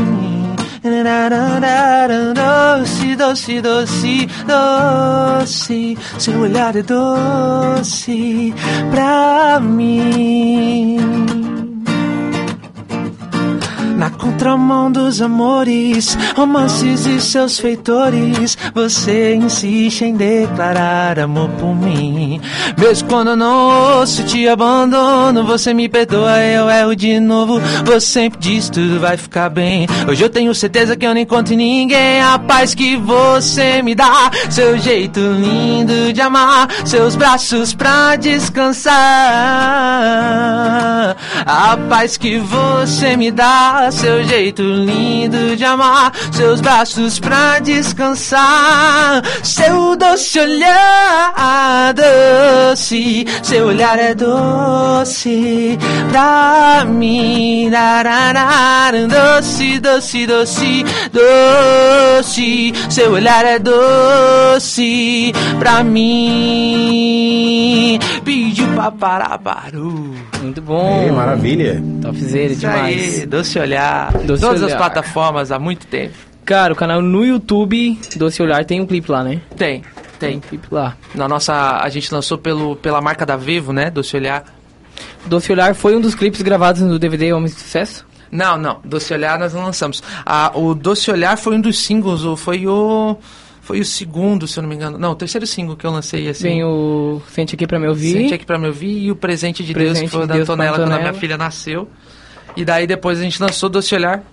Doce, 2.34 3.16
doce, 3.16 3.62
doce, 3.62 4.28
doce, 4.48 5.98
seu 6.18 6.40
olhar 6.40 6.76
é 6.76 6.82
doce 6.82 8.52
pra 8.90 9.60
mim. 9.60 11.41
Na 14.02 14.10
contramão 14.10 14.92
dos 14.92 15.22
amores, 15.22 16.18
romances 16.36 17.06
e 17.06 17.22
seus 17.22 17.60
feitores, 17.60 18.58
você 18.74 19.36
insiste 19.36 20.06
em 20.06 20.16
declarar 20.16 21.20
amor 21.20 21.48
por 21.60 21.76
mim. 21.76 22.42
Mesmo 22.80 23.08
quando 23.08 23.36
não 23.36 24.00
ouço, 24.00 24.24
te 24.24 24.48
abandono, 24.48 25.46
você 25.46 25.72
me 25.72 25.88
perdoa, 25.88 26.40
eu 26.40 26.68
erro 26.68 26.96
de 26.96 27.20
novo. 27.20 27.62
Você 27.86 28.08
sempre 28.08 28.40
diz 28.40 28.72
tudo 28.72 29.00
vai 29.00 29.18
ficar 29.18 29.52
bem. 29.52 29.86
Hoje 30.10 30.24
eu 30.24 30.30
tenho 30.30 30.56
certeza 30.56 30.96
que 30.96 31.06
eu 31.06 31.14
não 31.14 31.22
encontro 31.22 31.56
ninguém. 31.56 32.24
A 32.24 32.40
paz 32.40 32.74
que 32.74 32.98
você 32.98 33.84
me 33.84 33.94
dá, 33.94 34.32
seu 34.50 34.80
jeito 34.80 35.20
lindo 35.20 36.12
de 36.12 36.22
amar, 36.22 36.68
seus 36.86 37.16
braços 37.16 37.76
pra 37.76 38.16
descansar. 38.16 38.96
A 41.46 41.78
paz 41.88 42.18
que 42.18 42.40
você 42.40 43.16
me 43.16 43.30
dá 43.30 43.91
seu 43.92 44.24
jeito 44.24 44.62
lindo 44.62 45.56
de 45.56 45.66
amar, 45.66 46.14
seus 46.32 46.62
braços 46.62 47.20
pra 47.20 47.60
descansar, 47.60 49.22
seu 49.44 49.96
doce 49.96 50.40
olhar 50.40 51.94
doce, 51.94 53.26
seu 53.44 53.68
olhar 53.68 54.00
é 54.00 54.16
doce 54.16 55.78
pra 56.10 56.86
mim, 56.88 57.70
doce, 59.10 59.80
doce, 59.80 60.26
doce, 60.26 60.86
doce, 61.12 62.74
seu 62.90 63.12
olhar 63.12 63.46
é 63.46 63.60
doce 63.60 65.34
pra 65.60 65.84
mim, 65.84 67.20
pediu 68.24 68.68
pra 68.74 68.90
parar, 68.92 69.38
parou. 69.40 70.21
Muito 70.42 70.62
bom. 70.62 71.04
É, 71.08 71.12
maravilha. 71.12 71.82
Topzera 72.02 72.50
aí, 72.50 72.56
demais. 72.56 73.26
Doce 73.28 73.60
Olhar. 73.60 74.12
Doce 74.20 74.42
Todas 74.42 74.62
as 74.62 74.68
Olhar. 74.70 74.78
plataformas 74.78 75.52
há 75.52 75.60
muito 75.60 75.86
tempo. 75.88 76.16
Cara, 76.44 76.74
o 76.74 76.76
canal 76.76 77.02
no 77.02 77.24
YouTube, 77.24 78.00
Doce 78.16 78.42
Olhar, 78.42 78.66
tem 78.66 78.82
um 78.82 78.86
clipe 78.86 79.12
lá, 79.12 79.24
né? 79.24 79.40
Tem, 79.56 79.84
Tem 80.20 80.38
um 80.38 80.40
tem. 80.40 80.40
clipe 80.40 80.68
lá. 80.72 80.98
Na 81.14 81.28
nossa, 81.28 81.78
a 81.82 81.88
gente 81.90 82.12
lançou 82.14 82.38
pelo, 82.38 82.76
pela 82.76 83.00
marca 83.00 83.26
da 83.26 83.38
Vivo, 83.38 83.72
né? 83.72 83.90
Doce 83.92 84.16
Olhar. 84.18 84.44
Doce 85.26 85.52
Olhar 85.52 85.76
foi 85.76 85.96
um 85.96 86.02
dos 86.02 86.16
clipes 86.16 86.42
gravados 86.42 86.82
no 86.82 86.98
DVD 86.98 87.32
Homens 87.32 87.56
de 87.56 87.62
Sucesso? 87.62 88.06
Não, 88.32 88.58
não. 88.58 88.80
Doce 88.84 89.14
Olhar 89.14 89.38
nós 89.38 89.54
não 89.54 89.64
lançamos. 89.64 90.02
Ah, 90.26 90.52
o 90.56 90.74
Doce 90.74 91.12
Olhar 91.12 91.38
foi 91.38 91.56
um 91.56 91.62
dos 91.62 91.78
singles, 91.78 92.24
ou 92.24 92.36
foi 92.36 92.66
o. 92.66 93.18
Foi 93.62 93.80
o 93.80 93.86
segundo, 93.86 94.48
se 94.48 94.58
eu 94.58 94.64
não 94.64 94.70
me 94.70 94.76
engano. 94.76 94.98
Não, 94.98 95.12
o 95.12 95.16
terceiro 95.16 95.46
single 95.46 95.76
que 95.76 95.86
eu 95.86 95.92
lancei 95.92 96.28
assim. 96.28 96.44
Tem 96.44 96.64
o 96.64 97.22
Sente 97.30 97.56
Aqui 97.56 97.68
Pra 97.68 97.80
Me 97.80 97.88
Ouvir. 97.88 98.14
Sente 98.14 98.34
aqui 98.34 98.46
pra 98.46 98.58
me 98.58 98.68
ouvir 98.68 99.04
e 99.04 99.12
o 99.12 99.16
presente 99.16 99.64
de 99.64 99.74
Deus 99.74 99.92
Presente 99.92 100.06
que 100.06 100.12
foi 100.12 100.22
de 100.22 100.28
da 100.28 100.34
Deus 100.34 100.50
Antonella 100.50 100.78
quando 100.78 100.92
a 100.92 101.00
minha 101.00 101.14
filha 101.14 101.38
nasceu. 101.38 101.88
E 102.56 102.66
daí 102.66 102.86
depois 102.88 103.20
a 103.20 103.24
gente 103.24 103.42
lançou 103.42 103.70
Doce 103.70 103.94
Olhar, 103.96 104.24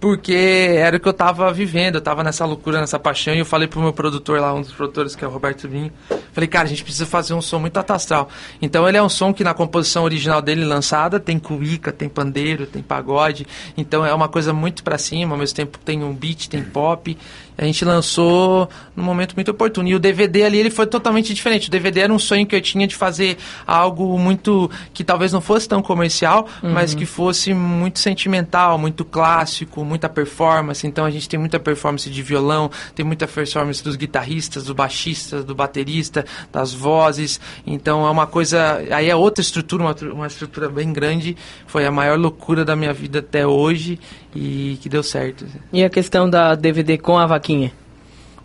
porque 0.00 0.32
era 0.76 0.96
o 0.96 1.00
que 1.00 1.08
eu 1.08 1.12
tava 1.12 1.52
vivendo, 1.52 1.96
eu 1.96 2.00
tava 2.00 2.22
nessa 2.22 2.44
loucura, 2.44 2.80
nessa 2.80 2.98
paixão, 2.98 3.34
e 3.34 3.38
eu 3.38 3.44
falei 3.44 3.66
pro 3.66 3.80
meu 3.80 3.92
produtor 3.92 4.40
lá, 4.40 4.54
um 4.54 4.60
dos 4.60 4.72
produtores, 4.72 5.16
que 5.16 5.24
é 5.24 5.28
o 5.28 5.30
Roberto 5.30 5.68
Vinho, 5.68 5.90
falei, 6.32 6.46
cara, 6.46 6.64
a 6.64 6.68
gente 6.68 6.82
precisa 6.82 7.06
fazer 7.06 7.34
um 7.34 7.42
som 7.42 7.58
muito 7.58 7.76
atastral. 7.78 8.28
Então 8.60 8.88
ele 8.88 8.96
é 8.96 9.02
um 9.02 9.08
som 9.08 9.32
que 9.32 9.42
na 9.42 9.52
composição 9.52 10.04
original 10.04 10.40
dele 10.40 10.64
lançada 10.64 11.18
tem 11.18 11.38
cuíca, 11.38 11.92
tem 11.92 12.08
pandeiro, 12.08 12.66
tem 12.66 12.82
pagode, 12.82 13.46
então 13.76 14.06
é 14.06 14.14
uma 14.14 14.28
coisa 14.28 14.52
muito 14.52 14.82
pra 14.82 14.96
cima, 14.96 15.34
ao 15.34 15.38
mesmo 15.38 15.56
tempo 15.56 15.78
tem 15.78 16.02
um 16.02 16.14
beat, 16.14 16.48
tem 16.48 16.62
pop. 16.62 17.16
A 17.58 17.64
gente 17.64 17.84
lançou 17.84 18.68
num 18.94 19.02
momento 19.02 19.34
muito 19.34 19.50
oportuno. 19.50 19.88
E 19.88 19.94
o 19.94 19.98
DVD 19.98 20.44
ali 20.44 20.58
ele 20.58 20.70
foi 20.70 20.86
totalmente 20.86 21.32
diferente. 21.32 21.68
O 21.68 21.70
DVD 21.70 22.00
era 22.00 22.12
um 22.12 22.18
sonho 22.18 22.46
que 22.46 22.54
eu 22.54 22.60
tinha 22.60 22.86
de 22.86 22.94
fazer 22.94 23.38
algo 23.66 24.18
muito 24.18 24.70
que 24.92 25.02
talvez 25.02 25.32
não 25.32 25.40
fosse 25.40 25.68
tão 25.68 25.82
comercial, 25.82 26.48
mas 26.62 26.94
que 26.94 27.06
fosse 27.06 27.54
muito 27.54 27.98
sentimental, 27.98 28.78
muito 28.78 29.04
clássico, 29.04 29.84
muita 29.84 30.08
performance. 30.08 30.86
Então 30.86 31.04
a 31.04 31.10
gente 31.10 31.28
tem 31.28 31.38
muita 31.38 31.58
performance 31.58 32.08
de 32.10 32.22
violão, 32.22 32.70
tem 32.94 33.04
muita 33.04 33.26
performance 33.26 33.82
dos 33.82 33.96
guitarristas, 33.96 34.64
do 34.64 34.74
baixista, 34.74 35.42
do 35.42 35.54
baterista, 35.54 36.24
das 36.52 36.74
vozes. 36.74 37.40
Então 37.66 38.06
é 38.06 38.10
uma 38.10 38.26
coisa, 38.26 38.82
aí 38.90 39.08
é 39.08 39.16
outra 39.16 39.40
estrutura, 39.40 39.82
uma, 39.82 39.96
uma 40.12 40.26
estrutura 40.26 40.68
bem 40.68 40.92
grande. 40.92 41.36
Foi 41.66 41.86
a 41.86 41.90
maior 41.90 42.18
loucura 42.18 42.64
da 42.64 42.76
minha 42.76 42.92
vida 42.92 43.20
até 43.20 43.46
hoje 43.46 43.98
e 44.36 44.76
que 44.76 44.88
deu 44.88 45.02
certo. 45.02 45.46
E 45.72 45.82
a 45.82 45.90
questão 45.90 46.28
da 46.28 46.54
DVD 46.54 46.98
com 46.98 47.18
a 47.18 47.26
vaquinha? 47.26 47.72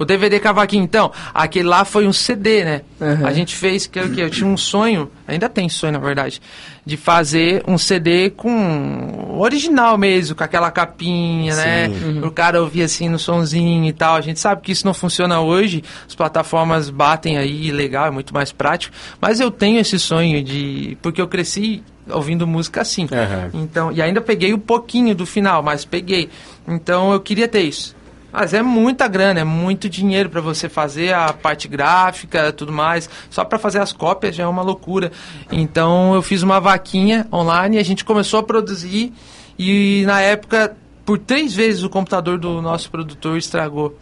O 0.01 0.05
DVD 0.05 0.39
Cavaquinho, 0.39 0.83
então, 0.83 1.11
aquele 1.31 1.67
lá 1.67 1.85
foi 1.85 2.07
um 2.07 2.11
CD, 2.11 2.65
né? 2.65 2.81
Uhum. 2.99 3.23
A 3.23 3.31
gente 3.33 3.55
fez, 3.55 3.85
que, 3.85 4.09
que 4.09 4.19
eu 4.19 4.31
tinha 4.31 4.47
um 4.47 4.57
sonho, 4.57 5.11
ainda 5.27 5.47
tem 5.47 5.69
sonho, 5.69 5.93
na 5.93 5.99
verdade, 5.99 6.41
de 6.83 6.97
fazer 6.97 7.63
um 7.67 7.77
CD 7.77 8.31
com 8.31 9.37
original 9.37 9.99
mesmo, 9.99 10.35
com 10.35 10.43
aquela 10.43 10.71
capinha, 10.71 11.55
né? 11.55 11.87
O 12.23 12.31
cara 12.31 12.59
ouvir 12.59 12.81
assim 12.81 13.09
no 13.09 13.19
sonzinho 13.19 13.85
e 13.85 13.93
tal. 13.93 14.15
A 14.15 14.21
gente 14.21 14.39
sabe 14.39 14.63
que 14.63 14.71
isso 14.71 14.87
não 14.87 14.93
funciona 14.95 15.39
hoje, 15.39 15.83
as 16.07 16.15
plataformas 16.15 16.89
batem 16.89 17.37
aí, 17.37 17.69
legal, 17.69 18.07
é 18.07 18.11
muito 18.11 18.33
mais 18.33 18.51
prático. 18.51 18.95
Mas 19.21 19.39
eu 19.39 19.51
tenho 19.51 19.79
esse 19.79 19.99
sonho 19.99 20.43
de. 20.43 20.97
Porque 21.03 21.21
eu 21.21 21.27
cresci 21.27 21.83
ouvindo 22.09 22.47
música 22.47 22.81
assim. 22.81 23.07
Aham. 23.11 23.51
Então, 23.53 23.91
e 23.91 24.01
ainda 24.01 24.19
peguei 24.19 24.51
um 24.51 24.59
pouquinho 24.59 25.13
do 25.13 25.27
final, 25.27 25.61
mas 25.61 25.85
peguei. 25.85 26.27
Então 26.67 27.13
eu 27.13 27.19
queria 27.19 27.47
ter 27.47 27.61
isso. 27.61 28.00
Mas 28.31 28.53
é 28.53 28.61
muita 28.61 29.07
grana, 29.07 29.41
é 29.41 29.43
muito 29.43 29.89
dinheiro 29.89 30.29
para 30.29 30.41
você 30.41 30.69
fazer 30.69 31.13
a 31.13 31.33
parte 31.33 31.67
gráfica, 31.67 32.51
tudo 32.53 32.71
mais. 32.71 33.09
Só 33.29 33.43
para 33.43 33.59
fazer 33.59 33.79
as 33.79 33.91
cópias 33.91 34.35
já 34.35 34.43
é 34.43 34.47
uma 34.47 34.61
loucura. 34.61 35.11
Então 35.51 36.15
eu 36.15 36.21
fiz 36.21 36.41
uma 36.41 36.59
vaquinha 36.59 37.27
online, 37.31 37.77
a 37.77 37.83
gente 37.83 38.05
começou 38.05 38.39
a 38.39 38.43
produzir 38.43 39.13
e 39.59 40.03
na 40.05 40.21
época 40.21 40.75
por 41.05 41.17
três 41.17 41.53
vezes 41.53 41.83
o 41.83 41.89
computador 41.89 42.37
do 42.37 42.61
nosso 42.61 42.89
produtor 42.89 43.37
estragou. 43.37 43.97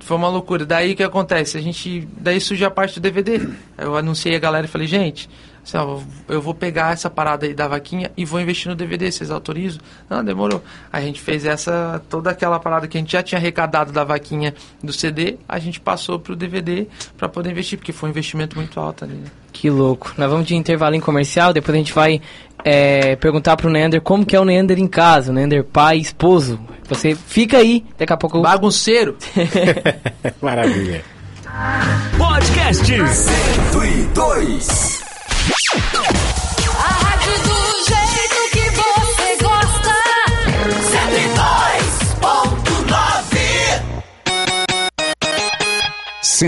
Foi 0.00 0.16
uma 0.16 0.28
loucura. 0.28 0.66
Daí 0.66 0.92
o 0.92 0.96
que 0.96 1.02
acontece? 1.02 1.56
A 1.56 1.60
gente. 1.60 2.06
Daí 2.18 2.40
surgiu 2.40 2.66
a 2.66 2.70
parte 2.70 3.00
do 3.00 3.02
DVD. 3.02 3.40
Eu 3.78 3.96
anunciei 3.96 4.34
a 4.34 4.38
galera 4.38 4.66
e 4.66 4.68
falei, 4.68 4.86
gente, 4.86 5.30
assim, 5.66 5.76
ó, 5.76 5.98
eu 6.28 6.40
vou 6.40 6.54
pegar 6.54 6.92
essa 6.92 7.10
parada 7.10 7.44
aí 7.46 7.52
da 7.52 7.66
vaquinha 7.68 8.10
e 8.16 8.24
vou 8.24 8.40
investir 8.40 8.68
no 8.68 8.74
DVD, 8.76 9.10
vocês 9.10 9.30
autorizam? 9.30 9.80
Não, 10.08 10.24
demorou. 10.24 10.62
A 10.92 11.00
gente 11.00 11.20
fez 11.20 11.44
essa. 11.44 12.00
toda 12.08 12.30
aquela 12.30 12.58
parada 12.60 12.86
que 12.88 12.96
a 12.96 13.00
gente 13.00 13.12
já 13.12 13.22
tinha 13.22 13.38
arrecadado 13.38 13.92
da 13.92 14.04
vaquinha 14.04 14.54
do 14.82 14.92
CD, 14.92 15.36
a 15.48 15.58
gente 15.58 15.80
passou 15.80 16.18
pro 16.18 16.36
DVD 16.36 16.86
para 17.18 17.28
poder 17.28 17.50
investir, 17.50 17.78
porque 17.78 17.92
foi 17.92 18.08
um 18.08 18.12
investimento 18.12 18.56
muito 18.56 18.78
alto 18.80 19.04
ali. 19.04 19.14
né? 19.14 19.26
Que 19.52 19.68
louco. 19.70 20.12
Nós 20.18 20.30
vamos 20.30 20.46
de 20.46 20.54
intervalo 20.54 20.94
em 20.94 21.00
comercial, 21.00 21.52
depois 21.52 21.74
a 21.74 21.78
gente 21.78 21.92
vai 21.92 22.20
é, 22.64 23.16
perguntar 23.16 23.56
pro 23.56 23.70
Neander 23.70 24.00
como 24.02 24.24
que 24.24 24.36
é 24.36 24.40
o 24.40 24.44
Neander 24.44 24.78
em 24.78 24.86
casa, 24.86 25.30
o 25.32 25.34
Neander 25.34 25.64
pai 25.64 25.96
esposo. 25.98 26.60
Você 26.88 27.14
fica 27.14 27.56
aí, 27.58 27.84
daqui 27.98 28.12
a 28.12 28.16
pouco... 28.16 28.36
eu- 28.38 28.42
Bagunceiro! 28.42 29.16
Maravilha. 30.42 31.02
Podcasts. 32.18 33.26
102. 33.72 35.15
Go! 35.76 36.25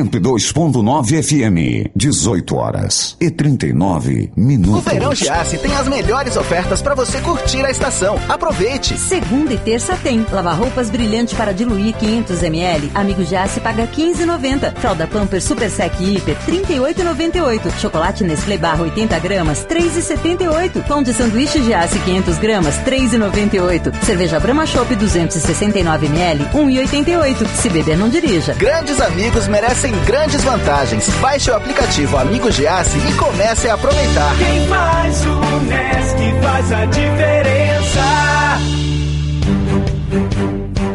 102.9 0.05 1.23
FM, 1.23 1.90
18 1.95 2.57
horas 2.57 3.17
e 3.21 3.31
39 3.31 4.31
O 4.37 4.40
minutos. 4.40 4.85
Verão 4.85 5.14
Giasse 5.14 5.59
tem 5.59 5.75
as 5.75 5.88
melhores 5.88 6.37
ofertas 6.37 6.81
para 6.81 6.95
você 6.95 7.21
curtir 7.21 7.64
a 7.64 7.71
estação. 7.71 8.19
Aproveite! 8.28 8.97
Segunda 8.99 9.55
e 9.55 9.59
terça 9.59 9.97
tem. 9.97 10.25
Lava-roupas 10.31 10.88
brilhante 10.88 11.35
para 11.35 11.52
diluir 11.52 11.97
500 11.97 12.43
ml. 12.45 12.90
Amigo 12.95 13.25
Jace 13.25 13.61
paga 13.61 13.88
15,90. 13.88 14.75
Fralda 14.76 15.07
Pamper 15.07 15.43
Super 15.43 15.71
Sec 15.71 16.00
Hiper 16.00 16.37
38,98. 16.47 17.81
Chocolate 17.81 18.23
Nestlé 18.23 18.57
Barra 18.57 18.83
80 18.83 19.19
gramas 19.19 19.67
3,78. 19.67 20.85
Pão 20.87 21.02
de 21.02 21.12
sanduíche 21.12 21.61
Jace 21.62 21.99
500 21.99 22.38
gramas 22.38 22.76
3,98. 22.85 24.05
Cerveja 24.05 24.38
Brahma 24.38 24.67
Chopp 24.67 24.95
269 24.95 26.07
ml 26.07 26.45
1,88. 26.55 27.47
Se 27.57 27.69
beber 27.69 27.97
não 27.97 28.09
dirija. 28.09 28.55
Grandes 28.55 29.00
amigos 29.00 29.49
merecem 29.49 29.88
grandes 30.04 30.42
vantagens. 30.45 31.09
Baixe 31.21 31.50
o 31.50 31.57
aplicativo 31.57 32.16
Amigo 32.16 32.50
Giasse 32.50 32.99
e 32.99 33.12
comece 33.14 33.68
a 33.68 33.75
aproveitar. 33.75 34.37
Quem 34.37 34.66
faz 34.66 35.26
o 35.26 35.61
Nesc 35.64 36.42
faz 36.42 36.73
a 36.73 36.85
diferença. 36.87 37.68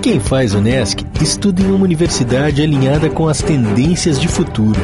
Quem 0.04 0.20
faz 0.20 0.54
o 0.54 0.60
NESC 0.60 1.06
estuda 1.22 1.62
em 1.62 1.68
uma 1.68 1.86
universidade 1.86 2.62
alinhada 2.62 3.10
com 3.10 3.30
as 3.30 3.42
tendências 3.42 4.20
de 4.20 4.28
futuro. 4.28 4.78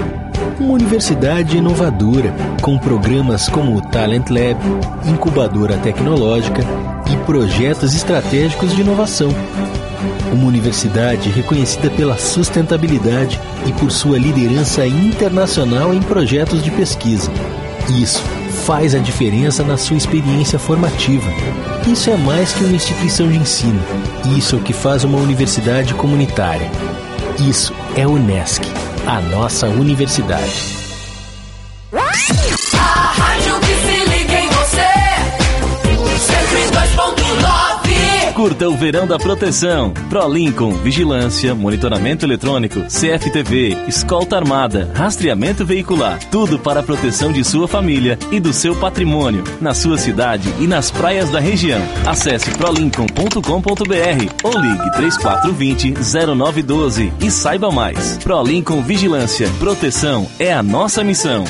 Uma 0.57 0.73
universidade 0.73 1.57
inovadora, 1.57 2.33
com 2.61 2.77
programas 2.77 3.49
como 3.49 3.75
o 3.75 3.81
Talent 3.81 4.29
Lab, 4.29 4.57
incubadora 5.05 5.77
tecnológica 5.77 6.61
e 7.11 7.17
projetos 7.25 7.93
estratégicos 7.93 8.73
de 8.73 8.79
inovação. 8.79 9.29
Uma 10.31 10.47
universidade 10.47 11.29
reconhecida 11.29 11.89
pela 11.89 12.17
sustentabilidade 12.17 13.39
e 13.65 13.71
por 13.73 13.91
sua 13.91 14.17
liderança 14.17 14.85
internacional 14.85 15.93
em 15.93 16.01
projetos 16.01 16.63
de 16.63 16.71
pesquisa. 16.71 17.31
Isso 17.89 18.23
faz 18.65 18.93
a 18.93 18.99
diferença 18.99 19.63
na 19.63 19.77
sua 19.77 19.97
experiência 19.97 20.59
formativa. 20.59 21.29
Isso 21.87 22.09
é 22.09 22.17
mais 22.17 22.53
que 22.53 22.63
uma 22.63 22.75
instituição 22.75 23.27
de 23.27 23.37
ensino. 23.37 23.81
Isso 24.37 24.55
é 24.55 24.59
o 24.59 24.61
que 24.61 24.73
faz 24.73 25.03
uma 25.03 25.17
universidade 25.17 25.93
comunitária. 25.95 26.69
Isso 27.39 27.73
é 27.95 28.05
o 28.05 28.17
NESC, 28.17 28.61
a 29.07 29.19
nossa 29.21 29.67
universidade. 29.67 30.79
Curta 38.39 38.69
o 38.69 38.77
verão 38.77 39.05
da 39.05 39.19
proteção. 39.19 39.91
Pro 40.09 40.25
Lincoln, 40.25 40.71
vigilância, 40.71 41.53
monitoramento 41.53 42.25
eletrônico, 42.25 42.83
CFTV, 42.83 43.75
escolta 43.85 44.37
armada, 44.37 44.89
rastreamento 44.95 45.65
veicular. 45.65 46.17
Tudo 46.31 46.57
para 46.57 46.79
a 46.79 46.83
proteção 46.83 47.33
de 47.33 47.43
sua 47.43 47.67
família 47.67 48.17
e 48.31 48.39
do 48.39 48.53
seu 48.53 48.73
patrimônio, 48.77 49.43
na 49.59 49.73
sua 49.73 49.97
cidade 49.97 50.53
e 50.57 50.67
nas 50.67 50.89
praias 50.89 51.29
da 51.29 51.41
região. 51.41 51.81
Acesse 52.07 52.49
prolincoln.com.br 52.51 54.33
ou 54.41 54.57
ligue 54.57 54.91
3420 54.93 55.95
0912 56.25 57.11
e 57.19 57.29
saiba 57.29 57.69
mais. 57.69 58.19
Pro 58.19 58.41
Lincoln 58.41 58.81
Vigilância, 58.81 59.49
proteção 59.59 60.25
é 60.39 60.53
a 60.53 60.63
nossa 60.63 61.03
missão. 61.03 61.43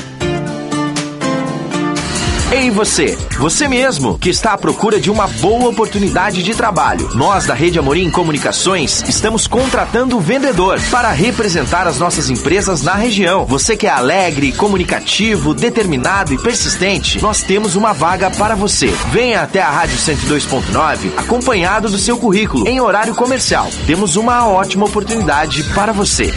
Ei 2.52 2.68
você, 2.68 3.16
você 3.40 3.66
mesmo, 3.66 4.18
que 4.18 4.28
está 4.28 4.52
à 4.52 4.58
procura 4.58 5.00
de 5.00 5.10
uma 5.10 5.26
boa 5.26 5.70
oportunidade 5.70 6.42
de 6.42 6.54
trabalho. 6.54 7.08
Nós 7.14 7.46
da 7.46 7.54
Rede 7.54 7.78
Amorim 7.78 8.10
Comunicações 8.10 9.02
estamos 9.08 9.46
contratando 9.46 10.14
um 10.18 10.20
vendedor 10.20 10.78
para 10.90 11.10
representar 11.10 11.86
as 11.86 11.98
nossas 11.98 12.28
empresas 12.28 12.82
na 12.82 12.92
região. 12.94 13.46
Você 13.46 13.78
que 13.78 13.86
é 13.86 13.90
alegre, 13.90 14.52
comunicativo, 14.52 15.54
determinado 15.54 16.34
e 16.34 16.38
persistente, 16.38 17.18
nós 17.22 17.42
temos 17.42 17.76
uma 17.76 17.94
vaga 17.94 18.30
para 18.30 18.54
você. 18.54 18.88
Venha 19.10 19.40
até 19.40 19.62
a 19.62 19.70
Rádio 19.70 19.96
102.9 19.96 21.12
acompanhado 21.16 21.88
do 21.88 21.96
seu 21.96 22.18
currículo 22.18 22.68
em 22.68 22.78
horário 22.78 23.14
comercial. 23.14 23.70
Temos 23.86 24.16
uma 24.16 24.46
ótima 24.46 24.84
oportunidade 24.84 25.62
para 25.72 25.94
você. 25.94 26.30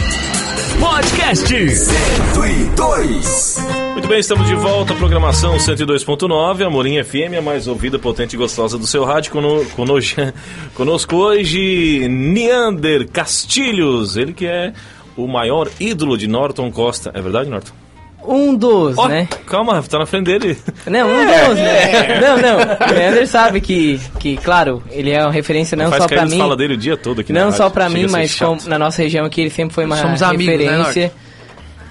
Podcast 0.80 1.48
102. 1.48 3.58
Muito 3.92 4.08
bem, 4.08 4.18
estamos 4.18 4.46
de 4.46 4.54
volta. 4.54 4.94
Programação 4.94 5.56
102.9, 5.56 6.66
Amorim 6.66 7.02
FM, 7.02 7.38
a 7.38 7.42
mais 7.42 7.66
ouvida, 7.66 7.98
potente 7.98 8.34
e 8.34 8.36
gostosa 8.36 8.78
do 8.78 8.86
seu 8.86 9.04
rádio. 9.04 9.32
Cono, 9.32 9.64
conosco, 9.70 10.20
conosco 10.74 11.16
hoje, 11.16 12.06
Neander 12.08 13.08
Castilhos. 13.08 14.16
Ele 14.16 14.32
que 14.32 14.46
é 14.46 14.72
o 15.16 15.26
maior 15.26 15.68
ídolo 15.80 16.16
de 16.16 16.26
Norton 16.26 16.70
Costa. 16.70 17.10
É 17.14 17.20
verdade, 17.20 17.50
Norton? 17.50 17.72
Um 18.26 18.54
dos, 18.54 18.96
Ó, 18.96 19.06
né? 19.06 19.28
Calma, 19.46 19.82
tá 19.82 19.98
na 19.98 20.06
frente 20.06 20.24
dele. 20.24 20.56
Não, 20.86 21.08
um 21.08 21.26
dos, 21.26 21.58
né? 21.58 22.20
Não, 22.20 22.36
não. 22.38 22.88
O 22.90 22.92
Leander 22.94 23.26
sabe 23.28 23.60
que, 23.60 24.00
que, 24.18 24.36
claro, 24.38 24.82
ele 24.90 25.10
é 25.10 25.22
uma 25.22 25.32
referência 25.32 25.76
não 25.76 25.90
Faz 25.90 26.02
só 26.04 26.08
pra 26.08 26.24
mim. 26.24 26.38
fala 26.38 26.56
dele 26.56 26.74
o 26.74 26.76
dia 26.76 26.96
todo 26.96 27.20
aqui 27.20 27.32
Não 27.32 27.52
só 27.52 27.68
pra 27.68 27.88
mim, 27.88 28.06
mas 28.08 28.34
como 28.38 28.60
na 28.66 28.78
nossa 28.78 29.02
região 29.02 29.26
aqui, 29.26 29.42
ele 29.42 29.50
sempre 29.50 29.74
foi 29.74 29.84
uma 29.84 29.96
Somos 29.96 30.22
amigos, 30.22 30.46
né, 30.46 30.52
referência. 30.56 31.12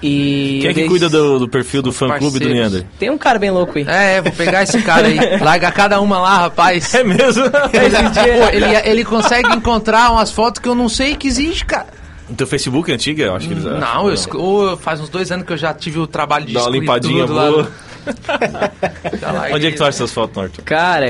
e 0.02 0.58
Quem 0.60 0.70
é 0.70 0.74
que 0.74 0.88
cuida 0.88 1.08
do, 1.08 1.38
do 1.38 1.48
perfil 1.48 1.80
do 1.82 1.92
fã-clube 1.92 2.38
do 2.38 2.44
parceiros. 2.46 2.72
Neander? 2.72 2.86
Tem 2.98 3.10
um 3.10 3.16
cara 3.18 3.38
bem 3.38 3.50
louco 3.50 3.78
aí. 3.78 3.86
É, 3.88 4.20
vou 4.20 4.32
pegar 4.32 4.62
esse 4.64 4.82
cara 4.82 5.06
aí. 5.06 5.18
Larga 5.40 5.70
cada 5.70 6.00
uma 6.00 6.18
lá, 6.20 6.38
rapaz. 6.38 6.94
É 6.94 7.04
mesmo? 7.04 7.44
Dia, 8.12 8.54
ele, 8.54 8.90
ele 8.90 9.04
consegue 9.04 9.48
encontrar 9.54 10.10
umas 10.12 10.30
fotos 10.30 10.60
que 10.60 10.68
eu 10.68 10.74
não 10.74 10.88
sei 10.88 11.14
que 11.16 11.26
existe, 11.28 11.64
cara. 11.64 11.86
No 12.28 12.34
teu 12.36 12.46
Facebook 12.46 12.90
é 12.90 12.94
antiga? 12.94 13.24
Eu 13.24 13.36
acho 13.36 13.46
que 13.46 13.52
eles 13.54 13.64
Não, 13.64 14.08
eu, 14.08 14.14
esco- 14.14 14.38
ô, 14.38 14.76
faz 14.76 15.00
uns 15.00 15.08
dois 15.08 15.30
anos 15.30 15.44
que 15.46 15.52
eu 15.52 15.56
já 15.58 15.74
tive 15.74 15.98
o 15.98 16.06
trabalho 16.06 16.46
de 16.46 16.54
Dá 16.54 16.62
uma 16.62 16.70
limpadinha 16.70 17.26
boa. 17.26 17.42
Larguei. 17.42 17.66
Onde 19.54 19.66
é 19.66 19.70
que 19.70 19.76
tu 19.76 19.82
acha 19.82 19.90
essas 19.90 20.12
fotos, 20.12 20.36
Norton? 20.36 20.62
Cara, 20.64 21.06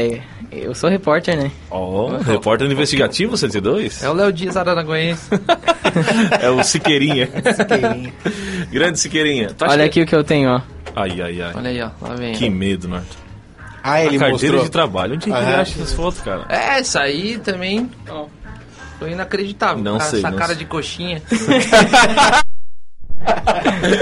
eu 0.53 0.75
sou 0.75 0.89
repórter, 0.91 1.37
né? 1.37 1.51
Ó, 1.71 2.17
repórter 2.19 2.71
investigativo 2.71 3.37
102? 3.37 4.03
É 4.03 4.11
o 4.11 4.13
Léo 4.13 4.33
Dias 4.33 4.57
Aranaguense. 4.57 5.29
É 6.41 6.51
o 6.51 6.61
Siqueirinha. 6.65 7.29
Grande 8.71 8.99
Siqueirinha. 8.99 9.51
Tu 9.57 9.65
acha 9.65 9.73
Olha 9.75 9.85
que- 9.89 10.01
aqui 10.01 10.03
o 10.03 10.07
que 10.07 10.15
eu 10.17 10.25
tenho, 10.25 10.51
ó. 10.51 10.61
Ai, 10.97 11.21
ai, 11.21 11.41
ai. 11.41 11.53
Olha 11.55 11.71
aí, 11.71 11.81
ó. 11.83 11.91
Lá 12.01 12.15
vem. 12.17 12.33
Que 12.35 12.51
medo, 12.51 12.89
Norton. 12.89 13.07
Ah, 13.83 14.03
ele 14.03 14.17
a 14.17 14.19
carteira 14.21 14.33
mostrou. 14.57 14.65
de 14.65 14.71
trabalho. 14.71 15.15
Onde 15.15 15.31
é 15.31 15.33
que 15.33 15.39
ele 15.39 15.47
Aham. 15.53 15.61
acha 15.61 15.73
essas 15.75 15.93
fotos, 15.93 16.21
cara? 16.21 16.47
É, 16.49 16.79
essa 16.81 17.01
aí 17.01 17.39
também. 17.39 17.89
Ó, 18.09 18.27
foi 18.99 19.13
inacreditável. 19.13 19.83
Não 19.83 19.99
Cara, 19.99 20.11
sei, 20.11 20.19
Essa 20.21 20.31
não 20.31 20.39
cara 20.39 20.49
sei. 20.55 20.59
de 20.59 20.65
coxinha. 20.67 21.23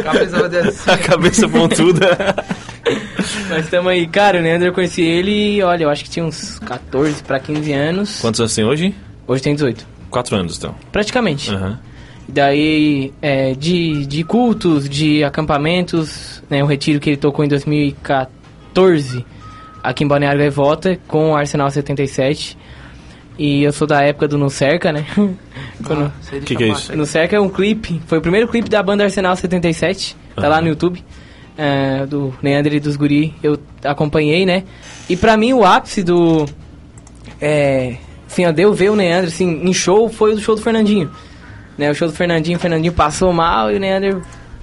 Cabeça 0.03 0.41
vai 0.41 0.49
descer. 0.49 0.91
A 0.91 0.99
cabeça 0.99 1.49
pontuda. 1.49 2.35
Nós 3.49 3.65
estamos 3.65 3.93
aí. 3.93 4.07
Cara, 4.07 4.39
o 4.39 4.43
Leandro 4.43 4.69
eu 4.69 4.73
conheci 4.73 5.03
ele, 5.03 5.63
olha, 5.63 5.85
eu 5.85 5.91
acho 5.91 6.05
que 6.05 6.11
tinha 6.11 6.25
uns 6.25 6.59
14 6.61 7.23
pra 7.23 7.39
15 7.39 7.73
anos. 7.73 8.21
Quantos 8.21 8.41
anos 8.41 8.55
tem 8.55 8.65
hoje? 8.65 8.95
Hoje 9.27 9.43
tem 9.43 9.55
18. 9.55 9.87
Quatro 10.11 10.37
anos, 10.37 10.59
então. 10.59 10.75
Praticamente. 10.91 11.51
Aham. 11.55 11.79
Daí, 12.29 13.13
é, 13.21 13.53
de, 13.55 14.07
de 14.07 14.25
cultos, 14.25 14.89
de 14.89 15.23
acampamentos, 15.25 16.43
né, 16.49 16.63
o 16.63 16.67
retiro 16.67 16.99
que 17.01 17.11
ele 17.11 17.17
tocou 17.17 17.45
em 17.45 17.49
2014 17.49 19.25
aqui 19.83 20.05
em 20.05 20.09
Balneário 20.09 20.39
Gaivota 20.39 20.99
com 21.09 21.33
o 21.33 21.37
Arsenal 21.37 21.71
77. 21.71 22.57
E 23.39 23.63
eu 23.63 23.73
sou 23.73 23.87
da 23.87 24.03
época 24.03 24.29
do 24.29 24.37
No 24.39 24.51
Cerca, 24.51 24.93
né? 24.93 25.07
Quando- 25.85 26.13
de 26.33 26.41
Que 26.41 26.55
que 26.57 26.65
é 26.65 26.69
isso? 26.69 26.95
no 26.97 27.07
Cerca 27.07 27.37
é 27.37 27.41
um 27.41 27.49
clipe, 27.49 28.01
foi 28.07 28.19
o 28.19 28.21
primeiro 28.21 28.47
clipe 28.49 28.69
da 28.69 28.83
banda 28.83 29.05
Arsenal 29.05 29.35
77, 29.35 30.17
tá 30.37 30.49
lá 30.49 30.61
no 30.61 30.69
YouTube, 30.69 31.03
é, 31.57 32.05
do 32.07 32.33
Leandro 32.43 32.75
e 32.75 32.81
dos 32.81 32.97
Guri, 32.97 33.35
eu 33.43 33.59
acompanhei, 33.85 34.45
né? 34.47 34.65
E 35.09 35.17
pra 35.17 35.37
mim 35.37 35.53
o 35.53 35.65
ápice 35.65 36.03
do. 36.03 36.47
É, 37.41 37.97
assim, 38.27 38.47
ó, 38.47 38.53
deu 38.53 38.73
ver 38.73 38.91
o 38.91 38.97
Neandro 38.97 39.29
assim, 39.29 39.63
em 39.65 39.73
show 39.73 40.09
foi 40.09 40.35
o 40.35 40.39
show 40.39 40.55
do 40.55 40.63
Fernandinho. 40.63 41.11
Né, 41.77 41.91
o 41.91 41.95
show 41.95 42.07
do 42.07 42.15
Fernandinho, 42.15 42.59
o 42.59 42.61
Fernandinho 42.61 42.93
passou 42.93 43.33
mal 43.33 43.71
e 43.73 43.77
o 43.77 43.81
Neandro. 43.81 44.23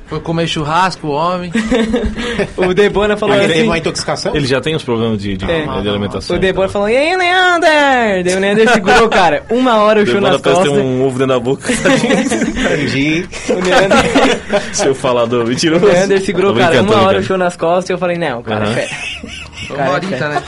Foi 0.09 0.19
comer 0.19 0.47
churrasco, 0.47 1.07
o 1.07 1.11
homem. 1.11 1.51
O 2.57 2.73
Debona 2.73 3.15
falou 3.15 3.35
Ele 3.35 3.53
assim. 3.53 3.63
uma 3.63 3.77
intoxicação? 3.77 4.35
Ele 4.35 4.45
já 4.47 4.59
tem 4.59 4.75
os 4.75 4.83
problemas 4.83 5.19
de, 5.21 5.37
de, 5.37 5.45
É. 5.49 5.65
de 5.81 5.87
alimentação. 5.89 6.35
O 6.35 6.39
Debona 6.39 6.67
falou, 6.67 6.89
e 6.89 6.97
aí, 6.97 7.15
Leander? 7.15 8.23
Daí 8.23 8.35
o 8.35 8.39
Neander 8.39 8.69
segurou, 8.73 9.07
cara, 9.09 9.43
uma 9.49 9.77
hora 9.77 10.01
o 10.01 10.05
show 10.05 10.19
nas 10.19 10.41
parece 10.41 10.61
ter 10.63 10.67
costas. 10.69 10.85
um 10.85 11.05
ovo 11.05 11.17
dentro 11.19 11.33
da 11.33 11.39
boca. 11.39 11.71
Entendi. 11.71 13.27
O 13.49 13.61
Neander, 13.61 14.73
Seu 14.73 14.93
falador 14.95 15.45
mentiroso. 15.47 15.85
o 15.85 15.89
Neander 15.91 16.21
segurou, 16.21 16.53
cara, 16.55 16.81
uma 16.81 17.01
hora 17.01 17.19
o 17.19 17.23
show 17.23 17.37
nas 17.37 17.55
costas 17.55 17.89
e 17.89 17.93
eu 17.93 17.97
falei, 17.97 18.17
não, 18.17 18.41
cara, 18.43 18.65
Aham. 18.65 18.71
é 18.71 18.75
fé. 18.87 18.89
Foi 19.21 19.38
Cara, 19.75 19.89
uma 19.89 19.93
horita, 19.95 20.15
é. 20.25 20.29
né? 20.29 20.43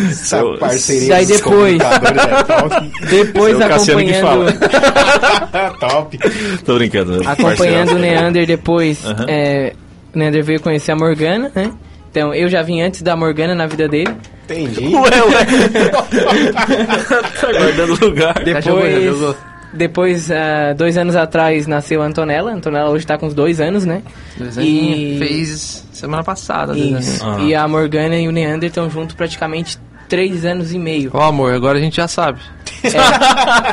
Essa 0.10 0.42
parceria 0.58 1.16
dos 1.18 1.26
depois- 1.28 1.80
é 1.80 2.44
top. 2.44 2.92
Depois 3.10 3.56
Seu 3.56 3.66
acompanhando, 3.66 4.58
top. 5.80 6.18
Tô 6.64 6.74
brincando. 6.76 7.18
né? 7.18 7.24
acompanhando 7.26 7.92
o 7.92 7.98
Neander 7.98 8.46
depois, 8.46 9.04
Aham. 9.04 9.26
é, 9.28 9.72
o 10.14 10.18
Neander 10.18 10.42
veio 10.44 10.60
conhecer 10.60 10.92
a 10.92 10.96
Morgana, 10.96 11.50
né? 11.54 11.70
Então, 12.10 12.34
eu 12.34 12.48
já 12.48 12.62
vim 12.62 12.80
antes 12.80 13.02
da 13.02 13.14
Morgana 13.14 13.54
na 13.54 13.66
vida 13.68 13.86
dele. 13.86 14.12
Entendi. 14.44 14.94
Ué, 14.96 15.00
ué. 15.22 15.44
tá 17.40 17.52
guardando 17.52 18.04
lugar. 18.04 18.34
Depois. 18.42 19.36
Depois 19.72 20.30
ah, 20.30 20.72
dois 20.76 20.96
anos 20.96 21.16
atrás, 21.16 21.66
nasceu 21.66 22.02
a 22.02 22.06
Antonella. 22.06 22.50
A 22.50 22.54
Antonella 22.54 22.90
hoje 22.90 23.06
tá 23.06 23.16
com 23.18 23.26
uns 23.26 23.34
dois 23.34 23.60
anos, 23.60 23.84
né? 23.84 24.02
Dois 24.36 24.56
E- 24.56 24.60
aninhos. 24.60 25.18
Fez 25.18 25.88
semana 25.92 26.24
passada. 26.24 26.76
Isso. 26.76 27.24
Ah. 27.24 27.38
E 27.40 27.54
a 27.54 27.66
Morgana 27.68 28.16
e 28.16 28.26
o 28.28 28.32
Neander 28.32 28.68
estão 28.68 28.88
juntos 28.90 29.14
praticamente 29.14 29.78
três 30.10 30.44
anos 30.44 30.74
e 30.74 30.78
meio. 30.78 31.10
Ó, 31.14 31.22
amor, 31.28 31.54
agora 31.54 31.78
a 31.78 31.80
gente 31.80 31.96
já 31.96 32.06
sabe. 32.08 32.38
É, 32.82 32.90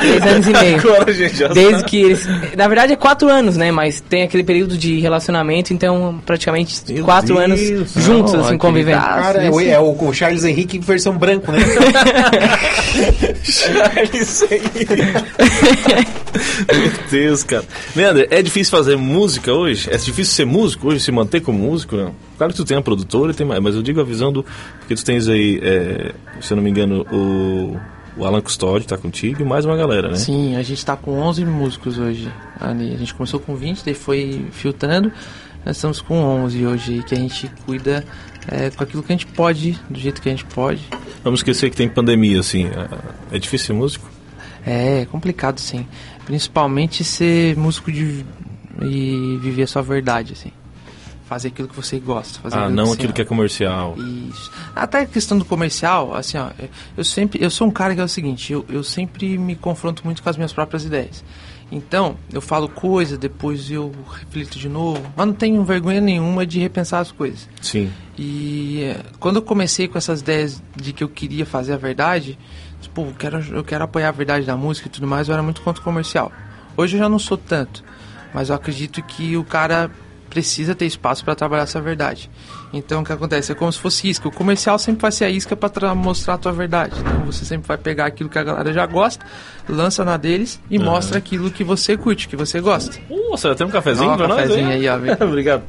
três 0.00 0.22
anos 0.26 0.46
e 0.46 0.50
meio. 0.52 0.78
Agora 0.78 1.10
a 1.10 1.12
gente 1.14 1.36
já 1.36 1.48
Desde 1.48 1.72
sabe. 1.80 1.84
que 1.90 1.96
eles. 2.00 2.26
Na 2.56 2.68
verdade 2.68 2.92
é 2.92 2.96
quatro 2.96 3.28
anos, 3.28 3.56
né? 3.56 3.70
Mas 3.72 4.00
tem 4.00 4.22
aquele 4.22 4.44
período 4.44 4.78
de 4.78 4.98
relacionamento, 5.00 5.74
então 5.74 6.20
praticamente 6.24 6.76
Meu 6.88 7.04
quatro 7.04 7.34
Deus. 7.34 7.44
anos 7.44 7.92
juntos, 8.04 8.32
Não, 8.34 8.44
assim, 8.44 8.56
convivendo. 8.58 9.00
Cara, 9.00 9.44
é, 9.44 9.50
o- 9.50 9.60
é 9.60 9.78
o, 9.80 9.96
o 10.08 10.12
Charles 10.14 10.44
Henrique 10.44 10.78
versão 10.78 11.16
branco, 11.18 11.50
né? 11.52 11.58
Isso 14.14 14.46
aí. 14.50 14.60
Meu 16.72 16.90
Deus, 17.10 17.44
cara. 17.44 17.64
Leandro, 17.94 18.26
é 18.30 18.42
difícil 18.42 18.70
fazer 18.76 18.96
música 18.96 19.52
hoje? 19.52 19.88
É 19.90 19.96
difícil 19.96 20.34
ser 20.34 20.44
músico 20.44 20.88
hoje, 20.88 21.00
se 21.00 21.12
manter 21.12 21.40
como 21.40 21.58
músico, 21.58 21.96
não? 21.96 22.14
Claro 22.36 22.52
que 22.52 22.56
tu 22.56 22.64
tem 22.64 22.76
a 22.76 22.82
produtora 22.82 23.32
e 23.32 23.34
tem 23.34 23.46
mais, 23.46 23.60
mas 23.62 23.74
eu 23.74 23.82
digo 23.82 24.00
a 24.00 24.04
visão 24.04 24.32
do. 24.32 24.44
Porque 24.78 24.94
tu 24.94 25.04
tens 25.04 25.28
aí, 25.28 25.60
é, 25.62 26.12
se 26.40 26.52
eu 26.52 26.56
não 26.56 26.62
me 26.64 26.70
engano, 26.70 27.06
o, 27.12 27.76
o 28.16 28.24
Alan 28.24 28.40
Custódio 28.40 28.86
tá 28.88 28.96
contigo 28.96 29.42
e 29.42 29.44
mais 29.44 29.64
uma 29.64 29.76
galera, 29.76 30.08
né? 30.08 30.16
Sim, 30.16 30.56
a 30.56 30.62
gente 30.62 30.84
tá 30.84 30.96
com 30.96 31.12
11 31.18 31.44
músicos 31.44 31.98
hoje. 31.98 32.28
Ali. 32.60 32.92
A 32.94 32.96
gente 32.96 33.14
começou 33.14 33.38
com 33.40 33.54
20, 33.54 33.84
daí 33.84 33.94
foi 33.94 34.46
filtrando. 34.52 35.12
Nós 35.66 35.76
estamos 35.76 36.00
com 36.00 36.14
11 36.20 36.64
hoje, 36.66 37.02
que 37.06 37.14
a 37.14 37.18
gente 37.18 37.50
cuida 37.66 38.04
é, 38.50 38.70
com 38.70 38.82
aquilo 38.82 39.02
que 39.02 39.12
a 39.12 39.16
gente 39.16 39.26
pode, 39.26 39.78
do 39.90 39.98
jeito 39.98 40.22
que 40.22 40.28
a 40.28 40.32
gente 40.32 40.44
pode. 40.44 40.80
Vamos 41.22 41.40
esquecer 41.40 41.68
que 41.68 41.76
tem 41.76 41.88
pandemia, 41.88 42.40
assim. 42.40 42.66
é- 42.66 43.36
É 43.36 43.38
difícil 43.38 43.66
ser 43.68 43.72
músico? 43.74 44.08
É 44.66 45.06
complicado, 45.10 45.58
sim. 45.58 45.86
Principalmente 46.28 47.02
ser 47.04 47.56
músico 47.56 47.90
de, 47.90 48.22
e 48.82 49.38
viver 49.40 49.62
a 49.62 49.66
sua 49.66 49.80
verdade, 49.80 50.34
assim. 50.34 50.52
Fazer 51.24 51.48
aquilo 51.48 51.68
que 51.68 51.74
você 51.74 51.98
gosta. 51.98 52.38
Fazer 52.40 52.58
Ah, 52.58 52.68
não 52.68 52.84
você 52.84 52.96
aquilo 52.96 53.14
que 53.14 53.22
é 53.22 53.24
comercial. 53.24 53.96
Isso. 53.96 54.52
Até 54.76 55.00
a 55.00 55.06
questão 55.06 55.38
do 55.38 55.44
comercial, 55.46 56.14
assim, 56.14 56.36
ó, 56.36 56.50
eu 56.98 57.02
sempre, 57.02 57.42
eu 57.42 57.48
sou 57.48 57.66
um 57.66 57.70
cara 57.70 57.94
que 57.94 58.00
é 58.02 58.04
o 58.04 58.08
seguinte, 58.08 58.52
eu, 58.52 58.62
eu 58.68 58.84
sempre 58.84 59.38
me 59.38 59.56
confronto 59.56 60.04
muito 60.04 60.22
com 60.22 60.28
as 60.28 60.36
minhas 60.36 60.52
próprias 60.52 60.84
ideias. 60.84 61.24
Então, 61.72 62.18
eu 62.30 62.42
falo 62.42 62.68
coisa, 62.68 63.16
depois 63.16 63.70
eu 63.70 63.90
reflito 64.10 64.58
de 64.58 64.68
novo, 64.68 65.02
mas 65.16 65.26
não 65.26 65.32
tenho 65.32 65.64
vergonha 65.64 66.00
nenhuma 66.00 66.44
de 66.44 66.60
repensar 66.60 67.00
as 67.00 67.10
coisas. 67.10 67.48
Sim. 67.62 67.90
E 68.18 68.82
eh, 68.82 69.00
quando 69.18 69.36
eu 69.36 69.42
comecei 69.42 69.88
com 69.88 69.96
essas 69.96 70.20
ideias 70.20 70.62
de 70.76 70.92
que 70.92 71.02
eu 71.02 71.08
queria 71.08 71.46
fazer 71.46 71.72
a 71.72 71.76
verdade, 71.78 72.38
tipo, 72.80 73.02
eu 73.02 73.14
quero, 73.18 73.38
eu 73.54 73.64
quero 73.64 73.84
apoiar 73.84 74.08
a 74.08 74.12
verdade 74.12 74.46
da 74.46 74.56
música 74.56 74.88
e 74.88 74.90
tudo 74.90 75.06
mais, 75.06 75.28
eu 75.28 75.34
era 75.34 75.42
muito 75.42 75.60
contra 75.62 75.80
o 75.80 75.84
comercial. 75.84 76.32
Hoje 76.76 76.96
eu 76.96 77.00
já 77.00 77.08
não 77.08 77.18
sou 77.18 77.36
tanto, 77.36 77.82
mas 78.32 78.48
eu 78.50 78.54
acredito 78.54 79.02
que 79.02 79.36
o 79.36 79.44
cara 79.44 79.90
precisa 80.30 80.74
ter 80.74 80.84
espaço 80.84 81.24
para 81.24 81.34
trabalhar 81.34 81.62
essa 81.62 81.80
verdade. 81.80 82.30
Então 82.72 83.00
o 83.00 83.04
que 83.04 83.10
acontece? 83.12 83.50
É 83.50 83.54
como 83.54 83.72
se 83.72 83.78
fosse 83.78 84.08
isca. 84.10 84.28
O 84.28 84.30
comercial 84.30 84.78
sempre 84.78 85.00
vai 85.00 85.10
ser 85.10 85.24
a 85.24 85.30
isca 85.30 85.56
para 85.56 85.94
mostrar 85.94 86.34
a 86.34 86.38
tua 86.38 86.52
verdade. 86.52 86.94
Então 87.00 87.24
você 87.24 87.44
sempre 87.46 87.66
vai 87.66 87.78
pegar 87.78 88.04
aquilo 88.06 88.28
que 88.28 88.38
a 88.38 88.44
galera 88.44 88.70
já 88.72 88.84
gosta, 88.84 89.24
lança 89.66 90.04
na 90.04 90.18
deles 90.18 90.60
e 90.70 90.76
Aham. 90.76 90.84
mostra 90.84 91.16
aquilo 91.16 91.50
que 91.50 91.64
você 91.64 91.96
curte, 91.96 92.28
que 92.28 92.36
você 92.36 92.60
gosta. 92.60 92.98
Nossa, 93.08 93.54
tem 93.54 93.66
um 93.66 93.70
cafezinho 93.70 94.16
pra 94.16 94.28
nós? 94.28 94.42
cafezinho 94.42 94.70
hein? 94.70 94.86
aí, 94.86 94.88
ó. 94.88 94.98
Obrigado. 95.24 95.62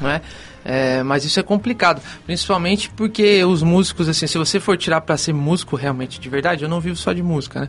não 0.00 0.08
é? 0.08 0.22
É, 0.68 1.00
mas 1.04 1.24
isso 1.24 1.38
é 1.38 1.44
complicado, 1.44 2.02
principalmente 2.26 2.90
porque 2.90 3.44
os 3.44 3.62
músicos, 3.62 4.08
assim, 4.08 4.26
se 4.26 4.36
você 4.36 4.58
for 4.58 4.76
tirar 4.76 5.00
pra 5.00 5.16
ser 5.16 5.32
músico 5.32 5.76
realmente 5.76 6.18
de 6.18 6.28
verdade, 6.28 6.64
eu 6.64 6.68
não 6.68 6.80
vivo 6.80 6.96
só 6.96 7.12
de 7.12 7.22
música, 7.22 7.60
né? 7.60 7.68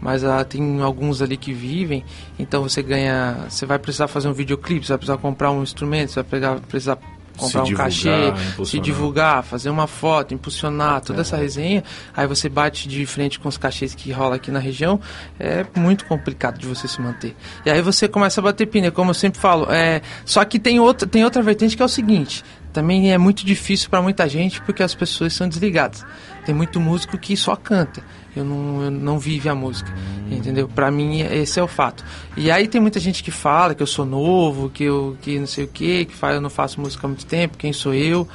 Mas 0.00 0.24
ah, 0.24 0.42
tem 0.44 0.80
alguns 0.80 1.20
ali 1.20 1.36
que 1.36 1.52
vivem, 1.52 2.02
então 2.38 2.62
você 2.62 2.82
ganha, 2.82 3.44
você 3.50 3.66
vai 3.66 3.78
precisar 3.78 4.08
fazer 4.08 4.28
um 4.28 4.32
videoclipe, 4.32 4.86
você 4.86 4.92
vai 4.92 4.98
precisar 4.98 5.18
comprar 5.18 5.50
um 5.50 5.62
instrumento, 5.62 6.10
você 6.10 6.22
vai 6.22 6.24
pegar, 6.24 6.60
precisar 6.60 6.96
comprar 7.38 7.62
um 7.62 7.64
divulgar, 7.64 7.86
cachê, 7.86 8.64
se 8.64 8.80
divulgar, 8.80 9.42
fazer 9.42 9.70
uma 9.70 9.86
foto, 9.86 10.34
impulsionar, 10.34 11.00
toda 11.00 11.20
essa 11.20 11.36
resenha, 11.36 11.82
aí 12.16 12.26
você 12.26 12.48
bate 12.48 12.88
de 12.88 13.06
frente 13.06 13.38
com 13.38 13.48
os 13.48 13.56
cachês 13.56 13.94
que 13.94 14.10
rola 14.12 14.36
aqui 14.36 14.50
na 14.50 14.58
região, 14.58 15.00
é 15.38 15.64
muito 15.76 16.04
complicado 16.04 16.58
de 16.58 16.66
você 16.66 16.86
se 16.86 17.00
manter. 17.00 17.34
E 17.64 17.70
aí 17.70 17.80
você 17.80 18.08
começa 18.08 18.40
a 18.40 18.44
bater 18.44 18.66
pilha, 18.66 18.90
como 18.90 19.10
eu 19.10 19.14
sempre 19.14 19.40
falo, 19.40 19.70
é, 19.70 20.02
só 20.24 20.44
que 20.44 20.58
tem 20.58 20.80
outra, 20.80 21.08
tem 21.08 21.24
outra 21.24 21.42
vertente 21.42 21.76
que 21.76 21.82
é 21.82 21.86
o 21.86 21.88
seguinte, 21.88 22.44
também 22.72 23.12
é 23.12 23.18
muito 23.18 23.44
difícil 23.44 23.88
para 23.88 24.02
muita 24.02 24.28
gente 24.28 24.60
porque 24.62 24.82
as 24.82 24.94
pessoas 24.94 25.32
são 25.32 25.48
desligadas. 25.48 26.04
Tem 26.44 26.54
muito 26.54 26.80
músico 26.80 27.18
que 27.18 27.36
só 27.36 27.56
canta. 27.56 28.02
Eu 28.36 28.44
não, 28.44 28.82
eu 28.82 28.90
não 28.90 29.18
vive 29.18 29.48
a 29.48 29.54
música, 29.54 29.92
entendeu? 30.30 30.68
Para 30.68 30.90
mim 30.90 31.20
esse 31.20 31.58
é 31.58 31.62
o 31.62 31.66
fato. 31.66 32.04
E 32.36 32.50
aí 32.50 32.68
tem 32.68 32.80
muita 32.80 33.00
gente 33.00 33.22
que 33.22 33.30
fala 33.30 33.74
que 33.74 33.82
eu 33.82 33.86
sou 33.86 34.04
novo, 34.04 34.70
que 34.70 34.84
eu 34.84 35.16
que 35.20 35.38
não 35.38 35.46
sei 35.46 35.64
o 35.64 35.68
que, 35.68 36.04
que 36.04 36.14
fala 36.14 36.34
eu 36.34 36.40
não 36.40 36.50
faço 36.50 36.80
música 36.80 37.06
há 37.06 37.08
muito 37.08 37.26
tempo, 37.26 37.56
quem 37.56 37.72
sou 37.72 37.94
eu? 37.94 38.28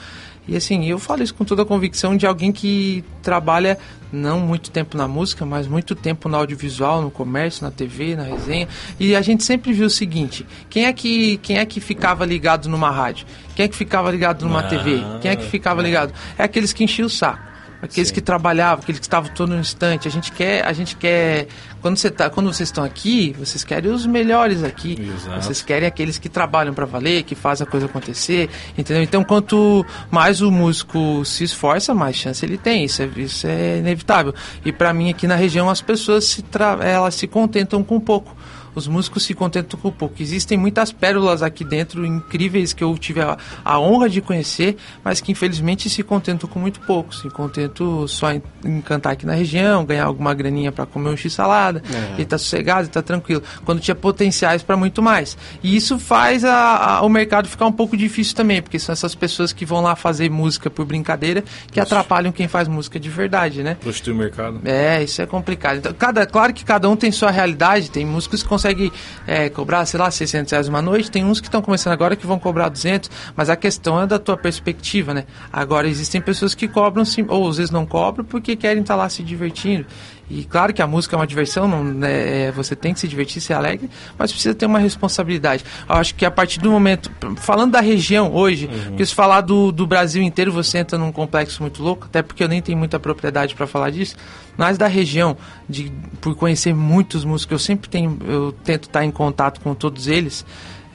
E 0.47 0.57
assim, 0.57 0.85
eu 0.85 0.99
falo 0.99 1.23
isso 1.23 1.33
com 1.33 1.45
toda 1.45 1.61
a 1.61 1.65
convicção 1.65 2.17
de 2.17 2.27
alguém 2.27 2.51
que 2.51 3.03
trabalha 3.21 3.77
não 4.11 4.41
muito 4.41 4.69
tempo 4.71 4.97
na 4.97 5.07
música, 5.07 5.45
mas 5.45 5.67
muito 5.67 5.95
tempo 5.95 6.27
no 6.27 6.35
audiovisual, 6.35 7.01
no 7.01 7.09
comércio, 7.09 7.63
na 7.63 7.71
TV, 7.71 8.15
na 8.15 8.23
resenha. 8.23 8.67
E 8.99 9.15
a 9.15 9.21
gente 9.21 9.43
sempre 9.43 9.71
viu 9.71 9.87
o 9.87 9.89
seguinte: 9.89 10.45
quem 10.69 10.85
é 10.85 10.91
que, 10.91 11.37
quem 11.37 11.59
é 11.59 11.65
que 11.65 11.79
ficava 11.79 12.25
ligado 12.25 12.67
numa 12.67 12.91
rádio? 12.91 13.25
Quem 13.55 13.63
é 13.65 13.67
que 13.69 13.75
ficava 13.75 14.11
ligado 14.11 14.45
numa 14.45 14.59
Ah, 14.59 14.63
TV? 14.63 15.01
Quem 15.21 15.31
é 15.31 15.35
que 15.35 15.45
ficava 15.45 15.81
ligado? 15.81 16.13
É 16.37 16.43
aqueles 16.43 16.73
que 16.73 16.83
enchiam 16.83 17.05
o 17.05 17.09
saco. 17.09 17.52
Aqueles 17.83 18.11
que 18.11 18.21
trabalhavam, 18.21 18.81
aqueles 18.81 18.99
que 18.99 19.05
estavam 19.05 19.29
todo 19.33 19.53
instante. 19.55 20.07
A 20.07 20.11
gente 20.11 20.31
quer, 20.31 20.65
a 20.65 20.71
gente 20.73 20.95
quer. 20.95 21.47
Quando, 21.81 21.97
você 21.97 22.09
tá, 22.09 22.29
quando 22.29 22.51
vocês 22.51 22.69
estão 22.69 22.83
aqui, 22.83 23.35
vocês 23.37 23.63
querem 23.63 23.91
os 23.91 24.05
melhores 24.05 24.63
aqui. 24.63 24.97
Exato. 24.99 25.41
Vocês 25.43 25.61
querem 25.61 25.85
aqueles 25.87 26.17
que 26.17 26.29
trabalham 26.29 26.73
para 26.73 26.85
valer, 26.85 27.23
que 27.23 27.35
fazem 27.35 27.67
a 27.67 27.69
coisa 27.69 27.87
acontecer, 27.87 28.49
entendeu? 28.77 29.03
Então, 29.03 29.21
quanto 29.23 29.85
mais 30.09 30.41
o 30.41 30.49
músico 30.49 31.25
se 31.25 31.43
esforça, 31.43 31.93
mais 31.93 32.15
chance 32.15 32.45
ele 32.45 32.57
tem. 32.57 32.85
Isso 32.85 33.01
é, 33.01 33.09
isso 33.17 33.45
é 33.47 33.79
inevitável. 33.79 34.33
E 34.63 34.71
para 34.71 34.93
mim 34.93 35.09
aqui 35.09 35.27
na 35.27 35.35
região 35.35 35.69
as 35.69 35.81
pessoas 35.81 36.23
se 36.23 36.41
tra- 36.41 36.79
elas 36.81 37.15
se 37.15 37.27
contentam 37.27 37.83
com 37.83 37.99
pouco. 37.99 38.33
Os 38.75 38.87
músicos 38.87 39.23
se 39.23 39.33
contentam 39.33 39.79
com 39.79 39.91
pouco. 39.91 40.15
Existem 40.21 40.57
muitas 40.57 40.91
pérolas 40.91 41.41
aqui 41.43 41.63
dentro 41.63 42.05
incríveis 42.05 42.73
que 42.73 42.83
eu 42.83 42.97
tive 42.97 43.21
a, 43.21 43.37
a 43.63 43.79
honra 43.79 44.09
de 44.09 44.21
conhecer, 44.21 44.77
mas 45.03 45.21
que 45.21 45.31
infelizmente 45.31 45.89
se 45.89 46.01
contentam 46.03 46.49
com 46.49 46.59
muito 46.59 46.79
pouco. 46.81 47.13
Se 47.13 47.29
contentam 47.29 48.07
só 48.07 48.31
em, 48.31 48.41
em 48.65 48.81
cantar 48.81 49.11
aqui 49.11 49.25
na 49.25 49.33
região, 49.33 49.85
ganhar 49.85 50.05
alguma 50.05 50.33
graninha 50.33 50.71
para 50.71 50.85
comer 50.85 51.09
um 51.09 51.17
x-salada, 51.17 51.81
e 52.17 52.25
tá 52.25 52.37
sossegado, 52.37 52.87
e 52.87 52.89
tá 52.89 53.01
tranquilo. 53.01 53.43
Quando 53.65 53.79
tinha 53.79 53.95
potenciais 53.95 54.63
para 54.63 54.75
muito 54.77 55.01
mais. 55.01 55.37
E 55.61 55.75
isso 55.75 55.99
faz 55.99 56.43
a- 56.43 56.97
a- 56.97 57.01
o 57.01 57.09
mercado 57.09 57.47
ficar 57.47 57.65
um 57.65 57.71
pouco 57.71 57.95
difícil 57.95 58.35
também, 58.35 58.61
porque 58.61 58.79
são 58.79 58.93
essas 58.93 59.13
pessoas 59.15 59.53
que 59.53 59.65
vão 59.65 59.81
lá 59.81 59.95
fazer 59.95 60.29
música 60.29 60.69
por 60.69 60.85
brincadeira 60.85 61.43
que 61.71 61.79
atrapalham 61.79 62.31
quem 62.31 62.47
faz 62.47 62.67
música 62.67 62.99
de 62.99 63.09
verdade, 63.09 63.61
né? 63.63 63.75
Prostituir 63.79 64.15
o 64.15 64.17
mercado. 64.19 64.61
É, 64.65 65.03
isso 65.03 65.21
é 65.21 65.25
complicado. 65.25 65.77
Então, 65.77 65.93
cada, 65.93 66.25
claro 66.25 66.53
que 66.53 66.63
cada 66.63 66.89
um 66.89 66.95
tem 66.95 67.11
sua 67.11 67.31
realidade. 67.31 67.89
Tem 67.91 68.05
músicos 68.05 68.41
que 68.43 68.49
conseguem 68.63 68.91
é, 69.27 69.49
cobrar, 69.49 69.85
sei 69.85 69.99
lá, 69.99 70.09
600 70.09 70.51
reais 70.51 70.67
uma 70.69 70.81
noite. 70.81 71.11
Tem 71.11 71.25
uns 71.25 71.41
que 71.41 71.47
estão 71.47 71.61
começando 71.61 71.93
agora 71.93 72.15
que 72.15 72.25
vão 72.25 72.39
cobrar 72.39 72.69
200. 72.69 73.11
Mas 73.35 73.49
a 73.49 73.55
questão 73.55 74.01
é 74.01 74.07
da 74.07 74.17
tua 74.17 74.37
perspectiva, 74.37 75.13
né? 75.13 75.25
Agora, 75.51 75.87
existem 75.87 76.21
pessoas 76.21 76.55
que 76.55 76.67
cobram, 76.67 77.03
ou 77.27 77.49
às 77.49 77.57
vezes 77.57 77.71
não 77.71 77.85
cobram 77.85 78.23
porque 78.23 78.55
querem 78.55 78.81
estar 78.81 78.95
lá 78.95 79.09
se 79.09 79.21
divertindo. 79.21 79.85
E 80.29 80.45
claro 80.45 80.73
que 80.73 80.81
a 80.81 80.87
música 80.87 81.15
é 81.15 81.19
uma 81.19 81.27
diversão, 81.27 81.67
não, 81.67 81.83
né, 81.83 82.47
é, 82.47 82.51
você 82.51 82.75
tem 82.75 82.93
que 82.93 82.99
se 82.99 83.07
divertir, 83.07 83.41
ser 83.41 83.53
alegre, 83.53 83.89
mas 84.17 84.31
precisa 84.31 84.55
ter 84.55 84.65
uma 84.65 84.79
responsabilidade. 84.79 85.65
Eu 85.87 85.95
acho 85.95 86.15
que 86.15 86.25
a 86.25 86.31
partir 86.31 86.59
do 86.59 86.71
momento, 86.71 87.11
falando 87.37 87.73
da 87.73 87.81
região 87.81 88.33
hoje, 88.33 88.69
porque 88.87 89.05
se 89.05 89.13
falar 89.13 89.41
do, 89.41 89.71
do 89.71 89.85
Brasil 89.85 90.23
inteiro, 90.23 90.51
você 90.51 90.77
entra 90.79 90.97
num 90.97 91.11
complexo 91.11 91.61
muito 91.61 91.83
louco, 91.83 92.05
até 92.05 92.21
porque 92.21 92.43
eu 92.43 92.47
nem 92.47 92.61
tenho 92.61 92.77
muita 92.77 92.99
propriedade 92.99 93.53
para 93.53 93.67
falar 93.67 93.89
disso, 93.89 94.15
mas 94.57 94.77
da 94.77 94.87
região, 94.87 95.35
de, 95.69 95.91
por 96.21 96.35
conhecer 96.35 96.73
muitos 96.73 97.25
músicos, 97.25 97.51
eu 97.51 97.59
sempre 97.59 97.89
tenho, 97.89 98.17
eu 98.25 98.55
tento 98.63 98.85
estar 98.85 99.03
em 99.03 99.11
contato 99.11 99.59
com 99.59 99.75
todos 99.75 100.07
eles. 100.07 100.45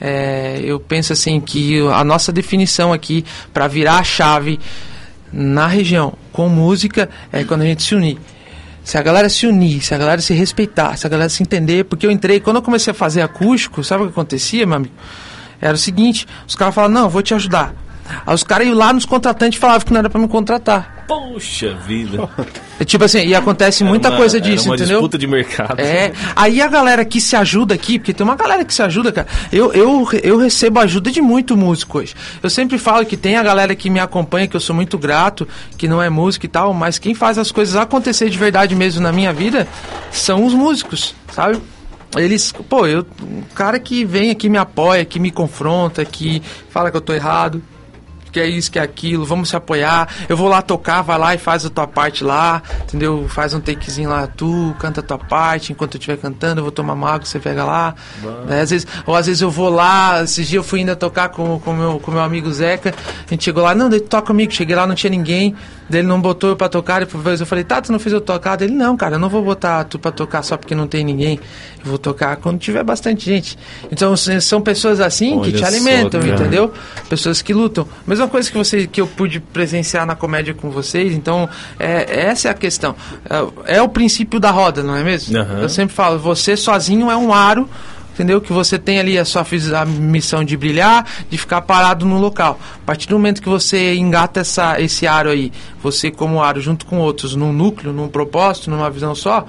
é, 0.00 0.60
eu 0.62 0.78
penso 0.78 1.12
assim 1.12 1.40
que 1.40 1.80
a 1.88 2.04
nossa 2.04 2.32
definição 2.32 2.92
aqui 2.92 3.24
para 3.52 3.66
virar 3.66 3.98
a 3.98 4.04
chave 4.04 4.58
na 5.32 5.66
região 5.66 6.14
com 6.32 6.48
música 6.48 7.10
é 7.32 7.44
quando 7.44 7.62
a 7.62 7.66
gente 7.66 7.82
se 7.82 7.94
unir. 7.94 8.18
Se 8.88 8.96
a 8.96 9.02
galera 9.02 9.28
se 9.28 9.46
unir, 9.46 9.82
se 9.82 9.94
a 9.94 9.98
galera 9.98 10.18
se 10.22 10.32
respeitar, 10.32 10.96
se 10.96 11.06
a 11.06 11.10
galera 11.10 11.28
se 11.28 11.42
entender, 11.42 11.84
porque 11.84 12.06
eu 12.06 12.10
entrei, 12.10 12.40
quando 12.40 12.56
eu 12.56 12.62
comecei 12.62 12.90
a 12.90 12.94
fazer 12.94 13.20
acústico, 13.20 13.84
sabe 13.84 14.04
o 14.04 14.06
que 14.06 14.12
acontecia, 14.12 14.66
meu 14.66 14.76
amigo? 14.76 14.94
Era 15.60 15.74
o 15.74 15.76
seguinte, 15.76 16.26
os 16.46 16.56
caras 16.56 16.74
falavam, 16.74 17.02
não, 17.02 17.06
vou 17.06 17.20
te 17.20 17.34
ajudar. 17.34 17.74
Aí 18.26 18.34
os 18.34 18.42
caras 18.42 18.66
iam 18.66 18.76
lá 18.76 18.92
nos 18.92 19.04
contratantes 19.04 19.56
e 19.56 19.60
falavam 19.60 19.86
que 19.86 19.92
não 19.92 19.98
era 20.00 20.10
pra 20.10 20.20
me 20.20 20.28
contratar. 20.28 21.04
Poxa 21.08 21.74
vida. 21.86 22.28
É 22.78 22.84
tipo 22.84 23.02
assim, 23.02 23.20
e 23.26 23.34
acontece 23.34 23.82
muita 23.82 24.08
Era 24.08 24.14
uma- 24.14 24.20
coisa 24.20 24.38
disso, 24.40 24.66
uma 24.68 24.74
entendeu? 24.74 24.98
disputa 24.98 25.16
de 25.16 25.26
mercado. 25.26 25.80
É, 25.80 26.12
aí 26.36 26.60
a 26.60 26.68
galera 26.68 27.02
que 27.04 27.18
se 27.20 27.34
ajuda 27.34 27.74
aqui, 27.74 27.98
porque 27.98 28.12
tem 28.12 28.24
uma 28.24 28.36
galera 28.36 28.62
que 28.64 28.74
se 28.74 28.82
ajuda, 28.82 29.10
cara. 29.10 29.26
Eu, 29.50 29.72
eu, 29.72 30.06
eu 30.22 30.36
recebo 30.38 30.78
ajuda 30.80 31.10
de 31.10 31.22
muito 31.22 31.56
músico 31.56 31.98
hoje. 31.98 32.14
Eu 32.42 32.50
sempre 32.50 32.76
falo 32.78 33.06
que 33.06 33.16
tem 33.16 33.36
a 33.36 33.42
galera 33.42 33.74
que 33.74 33.88
me 33.88 33.98
acompanha, 33.98 34.46
que 34.46 34.54
eu 34.54 34.60
sou 34.60 34.76
muito 34.76 34.98
grato, 34.98 35.48
que 35.78 35.88
não 35.88 36.02
é 36.02 36.10
músico 36.10 36.44
e 36.44 36.48
tal, 36.48 36.74
mas 36.74 36.98
quem 36.98 37.14
faz 37.14 37.38
as 37.38 37.50
coisas 37.50 37.74
acontecer 37.74 38.28
de 38.28 38.36
verdade 38.36 38.74
mesmo 38.74 39.00
na 39.00 39.10
minha 39.12 39.32
vida 39.32 39.66
são 40.12 40.44
os 40.44 40.52
músicos, 40.52 41.14
sabe? 41.32 41.58
Eles, 42.16 42.52
pô, 42.68 42.86
eu, 42.86 43.06
um 43.22 43.42
cara 43.54 43.78
que 43.78 44.04
vem 44.04 44.30
aqui 44.30 44.48
me 44.48 44.56
apoia, 44.58 45.04
que 45.04 45.18
me 45.18 45.30
confronta, 45.30 46.04
que 46.04 46.42
fala 46.70 46.90
que 46.90 46.96
eu 46.96 47.00
tô 47.02 47.12
errado, 47.12 47.62
que 48.30 48.40
é 48.40 48.46
isso, 48.46 48.70
que 48.70 48.78
é 48.78 48.82
aquilo, 48.82 49.24
vamos 49.24 49.48
se 49.48 49.56
apoiar. 49.56 50.08
Eu 50.28 50.36
vou 50.36 50.48
lá 50.48 50.62
tocar, 50.62 51.02
vai 51.02 51.18
lá 51.18 51.34
e 51.34 51.38
faz 51.38 51.64
a 51.64 51.70
tua 51.70 51.86
parte 51.86 52.24
lá, 52.24 52.62
entendeu? 52.82 53.26
Faz 53.28 53.54
um 53.54 53.60
takezinho 53.60 54.10
lá, 54.10 54.26
tu 54.26 54.74
canta 54.78 55.00
a 55.00 55.02
tua 55.02 55.18
parte, 55.18 55.72
enquanto 55.72 55.94
eu 55.94 55.98
estiver 55.98 56.16
cantando, 56.16 56.60
eu 56.60 56.64
vou 56.64 56.72
tomar 56.72 56.94
água, 56.94 57.24
você 57.24 57.38
pega 57.38 57.64
lá. 57.64 57.94
Né? 58.46 58.60
Às 58.60 58.70
vezes, 58.70 58.86
ou 59.06 59.14
às 59.14 59.26
vezes 59.26 59.42
eu 59.42 59.50
vou 59.50 59.68
lá, 59.68 60.22
esses 60.22 60.46
dias 60.48 60.58
eu 60.58 60.62
fui 60.62 60.80
ainda 60.80 60.96
tocar 60.96 61.28
com 61.28 61.56
o 61.56 61.72
meu, 61.72 62.00
com 62.00 62.10
meu 62.10 62.20
amigo 62.20 62.50
Zeca, 62.52 62.94
a 63.26 63.30
gente 63.30 63.44
chegou 63.44 63.62
lá, 63.62 63.74
não, 63.74 63.90
toca 64.00 64.28
comigo, 64.28 64.52
cheguei 64.52 64.74
lá, 64.74 64.86
não 64.86 64.94
tinha 64.94 65.10
ninguém, 65.10 65.54
daí 65.88 66.00
ele 66.00 66.08
não 66.08 66.20
botou 66.20 66.50
eu 66.50 66.56
pra 66.56 66.68
tocar, 66.68 67.00
depois 67.00 67.40
eu 67.40 67.46
falei, 67.46 67.64
tá, 67.64 67.80
tu 67.80 67.92
não 67.92 67.98
fez 67.98 68.12
eu 68.12 68.20
tocar? 68.20 68.60
Ele, 68.60 68.74
não, 68.74 68.96
cara, 68.96 69.16
eu 69.16 69.18
não 69.18 69.28
vou 69.28 69.42
botar 69.42 69.84
tu 69.84 69.98
pra 69.98 70.10
tocar 70.10 70.42
só 70.42 70.56
porque 70.56 70.74
não 70.74 70.86
tem 70.86 71.04
ninguém, 71.04 71.40
vou 71.88 71.98
tocar 71.98 72.36
quando 72.36 72.58
tiver 72.58 72.84
bastante 72.84 73.24
gente. 73.24 73.58
Então, 73.90 74.14
são 74.16 74.60
pessoas 74.60 75.00
assim 75.00 75.40
que 75.40 75.48
Olha 75.48 75.52
te 75.52 75.58
só, 75.58 75.66
alimentam, 75.66 76.20
cara. 76.20 76.34
entendeu? 76.34 76.72
Pessoas 77.08 77.42
que 77.42 77.52
lutam. 77.52 77.86
Mesma 78.06 78.28
coisa 78.28 78.50
que 78.50 78.56
você 78.56 78.86
que 78.86 79.00
eu 79.00 79.06
pude 79.06 79.40
presenciar 79.40 80.06
na 80.06 80.14
comédia 80.14 80.54
com 80.54 80.70
vocês, 80.70 81.12
então 81.12 81.48
é, 81.78 82.26
essa 82.26 82.48
é 82.48 82.50
a 82.50 82.54
questão. 82.54 82.94
É, 83.66 83.76
é 83.78 83.82
o 83.82 83.88
princípio 83.88 84.38
da 84.38 84.50
roda, 84.50 84.82
não 84.82 84.94
é 84.94 85.02
mesmo? 85.02 85.36
Aham. 85.36 85.60
Eu 85.60 85.68
sempre 85.68 85.94
falo, 85.94 86.18
você 86.18 86.56
sozinho 86.56 87.10
é 87.10 87.16
um 87.16 87.32
aro. 87.32 87.68
Entendeu? 88.18 88.40
Que 88.40 88.52
você 88.52 88.80
tem 88.80 88.98
ali 88.98 89.16
a 89.16 89.24
sua 89.24 89.46
a 89.80 89.84
missão 89.84 90.42
de 90.42 90.56
brilhar, 90.56 91.06
de 91.30 91.38
ficar 91.38 91.62
parado 91.62 92.04
no 92.04 92.18
local. 92.18 92.58
A 92.82 92.84
partir 92.84 93.06
do 93.06 93.14
momento 93.14 93.40
que 93.40 93.48
você 93.48 93.94
engata 93.94 94.40
essa, 94.40 94.80
esse 94.80 95.06
aro 95.06 95.30
aí, 95.30 95.52
você 95.80 96.10
como 96.10 96.42
aro 96.42 96.60
junto 96.60 96.84
com 96.84 96.98
outros, 96.98 97.36
num 97.36 97.52
núcleo, 97.52 97.92
num 97.92 98.08
propósito, 98.08 98.72
numa 98.72 98.90
visão 98.90 99.14
só, 99.14 99.46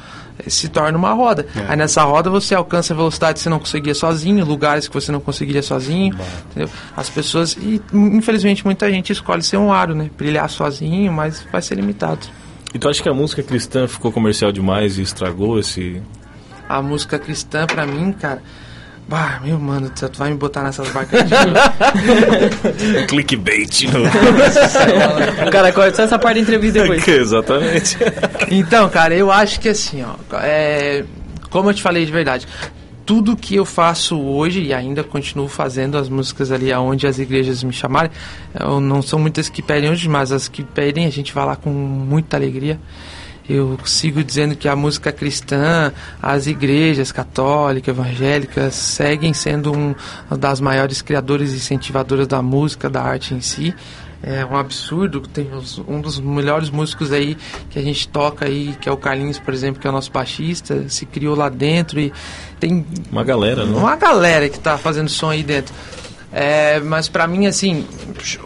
se 0.48 0.70
torna 0.70 0.98
uma 0.98 1.14
roda. 1.14 1.46
Aí 1.68 1.76
nessa 1.76 2.04
roda 2.04 2.30
você 2.30 2.56
alcança 2.56 2.94
velocidade 2.96 3.36
que 3.36 3.40
você 3.42 3.50
não 3.50 3.60
conseguia 3.60 3.94
sozinho, 3.94 4.46
lugares 4.46 4.88
que 4.88 4.94
você 4.94 5.12
não 5.12 5.20
conseguiria 5.20 5.62
sozinho. 5.62 6.16
Entendeu? 6.52 6.70
As 6.96 7.10
pessoas, 7.10 7.58
e 7.60 7.82
infelizmente 7.94 8.64
muita 8.66 8.90
gente 8.90 9.12
escolhe 9.12 9.44
ser 9.44 9.58
um 9.58 9.72
aro, 9.74 9.94
né? 9.96 10.10
Brilhar 10.18 10.50
sozinho, 10.50 11.12
mas 11.12 11.46
vai 11.52 11.62
ser 11.62 11.76
limitado. 11.76 12.28
E 12.74 12.78
tu 12.78 12.88
acha 12.88 13.02
que 13.02 13.10
a 13.10 13.14
música 13.14 13.42
cristã 13.42 13.88
ficou 13.88 14.12
comercial 14.12 14.52
demais 14.52 14.98
e 14.98 15.02
estragou 15.02 15.60
esse. 15.60 16.02
a 16.68 16.82
música 16.82 17.18
cristã 17.18 17.66
pra 17.66 17.86
mim, 17.86 18.12
cara. 18.12 18.42
Bah, 19.10 19.42
meu 19.44 19.60
mano, 19.60 19.90
tu 19.90 20.08
vai 20.20 20.30
me 20.30 20.38
botar 20.38 20.62
nessas 20.62 20.88
barcas 20.90 21.24
de. 21.28 21.34
Clickbait. 23.10 23.88
O 25.48 25.50
cara 25.50 25.72
corta 25.72 25.96
só 25.96 26.04
essa 26.04 26.20
parte 26.20 26.36
da 26.36 26.42
entrevista 26.42 26.82
depois. 26.82 27.06
Exatamente. 27.10 27.98
Então, 28.52 28.88
cara, 28.88 29.16
eu 29.16 29.32
acho 29.32 29.60
que 29.60 29.70
assim, 29.70 30.04
ó, 30.04 30.14
é, 30.44 31.04
como 31.50 31.72
eu 31.72 31.74
te 31.74 31.82
falei 31.82 32.06
de 32.06 32.12
verdade, 32.12 32.48
tudo 33.04 33.36
que 33.36 33.56
eu 33.56 33.66
faço 33.66 34.16
hoje 34.22 34.62
e 34.62 34.76
ainda 34.76 35.04
continuo 35.04 35.48
fazendo 35.48 35.98
as 35.98 36.08
músicas 36.08 36.52
ali 36.52 36.72
aonde 36.72 37.08
as 37.08 37.18
igrejas 37.18 37.64
me 37.64 37.74
chamarem, 37.74 38.12
não 38.80 39.02
são 39.02 39.18
muitas 39.18 39.50
que 39.50 39.64
pedem 39.64 39.90
hoje, 39.90 40.08
mas 40.08 40.32
as 40.32 40.48
que 40.48 40.62
pedem 40.62 41.08
a 41.08 41.10
gente 41.10 41.34
vai 41.34 41.48
lá 41.48 41.56
com 41.56 41.72
muita 41.72 42.38
alegria. 42.38 42.80
Eu 43.50 43.80
sigo 43.84 44.24
dizendo 44.24 44.56
que 44.56 44.68
a 44.68 44.76
música 44.76 45.12
cristã, 45.12 45.92
as 46.22 46.46
igrejas 46.46 47.12
católicas, 47.12 47.98
evangélicas, 47.98 48.76
seguem 48.76 49.34
sendo 49.34 49.76
um 49.76 49.96
das 50.38 50.62
maiores 50.62 51.02
criadores 51.02 51.54
e 51.54 51.56
incentivadoras 51.56 52.28
da 52.28 52.44
música, 52.44 52.88
da 52.88 53.02
arte 53.02 53.34
em 53.34 53.42
si. 53.42 53.74
É 54.22 54.46
um 54.46 54.56
absurdo, 54.56 55.22
tem 55.22 55.50
um 55.88 56.02
dos 56.02 56.20
melhores 56.20 56.70
músicos 56.70 57.12
aí 57.12 57.38
que 57.70 57.80
a 57.80 57.82
gente 57.82 58.08
toca 58.08 58.46
aí, 58.46 58.76
que 58.80 58.88
é 58.88 58.92
o 58.92 58.98
Carlinhos, 58.98 59.40
por 59.40 59.54
exemplo, 59.54 59.82
que 59.82 59.88
é 59.88 59.90
o 59.90 59.94
nosso 59.94 60.12
baixista, 60.12 60.88
se 60.90 61.06
criou 61.06 61.36
lá 61.36 61.48
dentro 61.48 62.00
e 62.00 62.12
tem 62.60 62.86
Uma 63.10 63.24
galera, 63.24 63.66
né? 63.66 63.78
uma 63.78 63.96
galera 63.96 64.50
que 64.50 64.60
tá 64.60 64.78
fazendo 64.78 65.10
som 65.10 65.30
aí 65.30 65.42
dentro. 65.42 65.74
É, 66.32 66.80
mas 66.80 67.10
pra 67.10 67.26
mim, 67.28 67.48
assim, 67.48 67.86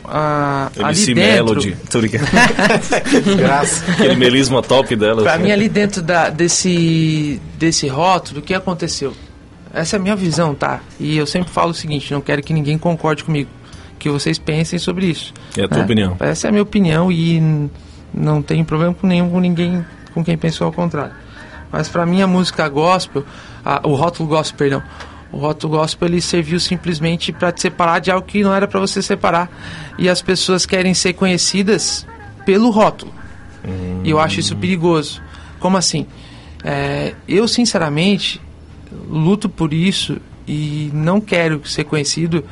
a, 0.05 0.71
ali 0.77 0.99
MC 0.99 1.13
dentro... 1.13 1.33
Melody. 1.33 1.77
Tô 1.89 1.99
brincando. 1.99 2.25
Graça. 3.37 3.91
Aquele 3.91 4.15
melisma 4.15 4.61
top 4.61 4.95
dela. 4.95 5.21
Pra 5.21 5.33
assim. 5.33 5.43
mim, 5.43 5.51
ali 5.51 5.67
dentro 5.67 6.01
da, 6.01 6.29
desse, 6.29 7.41
desse 7.57 7.87
rótulo, 7.87 8.39
o 8.39 8.41
que 8.41 8.53
aconteceu? 8.53 9.13
Essa 9.73 9.95
é 9.95 9.99
a 9.99 10.01
minha 10.01 10.15
visão, 10.15 10.53
tá? 10.53 10.79
E 10.99 11.17
eu 11.17 11.25
sempre 11.25 11.51
falo 11.51 11.71
o 11.71 11.73
seguinte: 11.73 12.13
não 12.13 12.21
quero 12.21 12.41
que 12.41 12.53
ninguém 12.53 12.77
concorde 12.77 13.23
comigo. 13.23 13.49
Que 13.99 14.09
vocês 14.09 14.37
pensem 14.37 14.77
sobre 14.77 15.07
isso. 15.07 15.33
É 15.57 15.63
a 15.63 15.67
tua 15.67 15.79
né? 15.79 15.83
opinião. 15.83 16.17
Essa 16.19 16.47
é 16.47 16.49
a 16.49 16.51
minha 16.51 16.63
opinião 16.63 17.11
e 17.11 17.69
não 18.13 18.41
tenho 18.41 18.63
problema 18.63 18.93
com 18.93 19.07
nenhum 19.07 19.29
com 19.29 19.39
ninguém 19.39 19.83
com 20.13 20.23
quem 20.23 20.37
pensou 20.37 20.65
ao 20.67 20.73
contrário. 20.73 21.13
Mas 21.71 21.89
pra 21.89 22.05
mim, 22.05 22.21
a 22.21 22.27
música 22.27 22.67
gospel, 22.69 23.25
a- 23.65 23.81
o 23.83 23.95
rótulo 23.95 24.29
gospel, 24.29 24.57
perdão. 24.57 24.83
O 25.33 25.37
rótulo 25.37 25.79
gospel 25.79 26.07
ele 26.07 26.21
serviu 26.21 26.59
simplesmente 26.59 27.33
para 27.33 27.51
te 27.51 27.59
separar 27.59 27.99
de 27.99 28.11
algo 28.11 28.25
que 28.25 28.43
não 28.43 28.53
era 28.53 28.67
para 28.67 28.79
você 28.79 29.01
separar. 29.01 29.49
E 29.97 30.07
as 30.07 30.21
pessoas 30.21 30.63
querem 30.63 30.93
ser 30.93 31.13
conhecidas 31.13 32.05
pelo 32.45 32.69
rótulo. 32.69 33.11
E 34.03 34.09
eu 34.11 34.19
acho 34.19 34.39
isso 34.39 34.55
perigoso. 34.55 35.19
Como 35.59 35.75
assim? 35.75 36.05
É, 36.63 37.15
eu, 37.27 37.47
sinceramente, 37.47 38.39
luto 39.09 39.49
por 39.49 39.73
isso 39.73 40.17
e 40.47 40.91
não 40.93 41.19
quero 41.19 41.65
ser 41.67 41.85
conhecido 41.85 42.43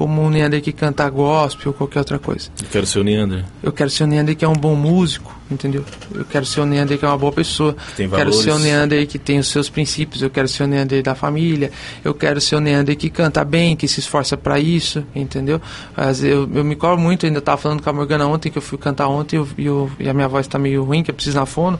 como 0.00 0.22
um 0.22 0.30
Neander 0.30 0.62
que 0.62 0.72
canta 0.72 1.06
gospel 1.10 1.68
ou 1.68 1.74
qualquer 1.74 1.98
outra 1.98 2.18
coisa. 2.18 2.48
Eu 2.58 2.68
quero 2.72 2.86
ser 2.86 3.00
o 3.00 3.04
Neander. 3.04 3.44
Eu 3.62 3.70
quero 3.70 3.90
ser 3.90 4.04
um 4.04 4.06
Neander 4.06 4.34
que 4.34 4.42
é 4.42 4.48
um 4.48 4.54
bom 4.54 4.74
músico, 4.74 5.30
entendeu? 5.50 5.84
Eu 6.14 6.24
quero 6.24 6.46
ser 6.46 6.62
um 6.62 6.64
Neander 6.64 6.96
que 6.98 7.04
é 7.04 7.08
uma 7.08 7.18
boa 7.18 7.30
pessoa. 7.30 7.76
tem 7.98 8.06
Eu 8.06 8.12
quero 8.12 8.30
valores. 8.30 8.36
ser 8.38 8.52
um 8.52 8.58
Neander 8.58 9.06
que 9.06 9.18
tem 9.18 9.38
os 9.38 9.48
seus 9.48 9.68
princípios. 9.68 10.22
Eu 10.22 10.30
quero 10.30 10.48
ser 10.48 10.62
um 10.62 10.68
Neander 10.68 11.02
da 11.02 11.14
família. 11.14 11.70
Eu 12.02 12.14
quero 12.14 12.40
ser 12.40 12.56
um 12.56 12.60
Neander 12.60 12.96
que 12.96 13.10
canta 13.10 13.44
bem, 13.44 13.76
que 13.76 13.86
se 13.86 14.00
esforça 14.00 14.38
pra 14.38 14.58
isso, 14.58 15.04
entendeu? 15.14 15.60
Mas 15.94 16.24
eu, 16.24 16.48
eu 16.54 16.64
me 16.64 16.76
cobro 16.76 16.98
muito. 16.98 17.26
Ainda 17.26 17.42
tava 17.42 17.58
falando 17.58 17.82
com 17.82 17.90
a 17.90 17.92
Morgana 17.92 18.26
ontem, 18.26 18.48
que 18.50 18.56
eu 18.56 18.62
fui 18.62 18.78
cantar 18.78 19.06
ontem 19.08 19.36
e, 19.36 19.38
eu- 19.38 19.48
eu- 19.58 19.90
e 20.00 20.08
a 20.08 20.14
minha 20.14 20.28
voz 20.28 20.46
tá 20.48 20.58
meio 20.58 20.82
ruim, 20.82 21.02
que 21.02 21.10
eu 21.10 21.14
preciso 21.14 21.36
na 21.38 21.44
fono. 21.44 21.78